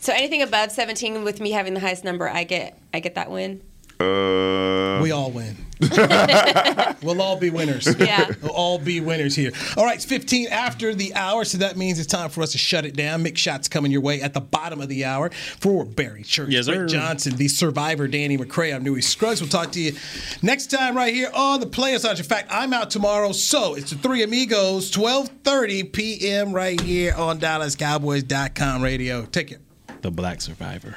So 0.00 0.12
anything 0.12 0.42
above 0.42 0.72
17 0.72 1.24
with 1.24 1.40
me 1.40 1.52
having 1.52 1.72
the 1.72 1.80
highest 1.80 2.04
number, 2.04 2.28
I 2.28 2.44
get, 2.44 2.78
I 2.92 3.00
get 3.00 3.14
that 3.14 3.30
win. 3.30 3.62
Uh, 4.02 5.02
we 5.02 5.10
all 5.10 5.30
win. 5.30 5.56
we'll 7.02 7.20
all 7.20 7.36
be 7.36 7.50
winners. 7.50 7.88
Yeah. 7.98 8.30
We'll 8.40 8.52
all 8.52 8.78
be 8.78 9.00
winners 9.00 9.34
here. 9.34 9.50
All 9.76 9.84
right, 9.84 9.96
it's 9.96 10.04
15 10.04 10.46
after 10.48 10.94
the 10.94 11.12
hour, 11.14 11.44
so 11.44 11.58
that 11.58 11.76
means 11.76 11.98
it's 11.98 12.06
time 12.06 12.30
for 12.30 12.40
us 12.42 12.52
to 12.52 12.58
shut 12.58 12.84
it 12.84 12.94
down. 12.94 13.24
Mix 13.24 13.40
shots 13.40 13.66
coming 13.68 13.90
your 13.90 14.00
way 14.00 14.20
at 14.22 14.32
the 14.32 14.40
bottom 14.40 14.80
of 14.80 14.88
the 14.88 15.04
hour 15.04 15.30
for 15.58 15.84
Barry 15.84 16.22
Church, 16.22 16.50
Yes, 16.50 16.68
Rick. 16.68 16.88
Johnson, 16.88 17.34
the 17.34 17.48
survivor, 17.48 18.06
Danny 18.06 18.38
McCray. 18.38 18.72
I'm 18.74 18.84
Newy 18.84 19.02
Scruggs. 19.02 19.40
We'll 19.40 19.50
talk 19.50 19.72
to 19.72 19.80
you 19.80 19.92
next 20.40 20.68
time 20.68 20.96
right 20.96 21.12
here 21.12 21.30
on 21.34 21.58
the 21.58 21.66
Players 21.66 22.04
Lounge. 22.04 22.20
In 22.20 22.26
fact, 22.26 22.46
I'm 22.50 22.72
out 22.72 22.90
tomorrow, 22.90 23.32
so 23.32 23.74
it's 23.74 23.90
the 23.90 23.96
Three 23.98 24.22
Amigos, 24.22 24.92
12:30 24.92 25.92
p.m. 25.92 26.52
right 26.52 26.80
here 26.80 27.12
on 27.16 27.40
DallasCowboys.com 27.40 28.82
radio. 28.82 29.24
Take 29.26 29.48
care. 29.48 29.58
The 30.02 30.10
Black 30.12 30.40
Survivor. 30.40 30.96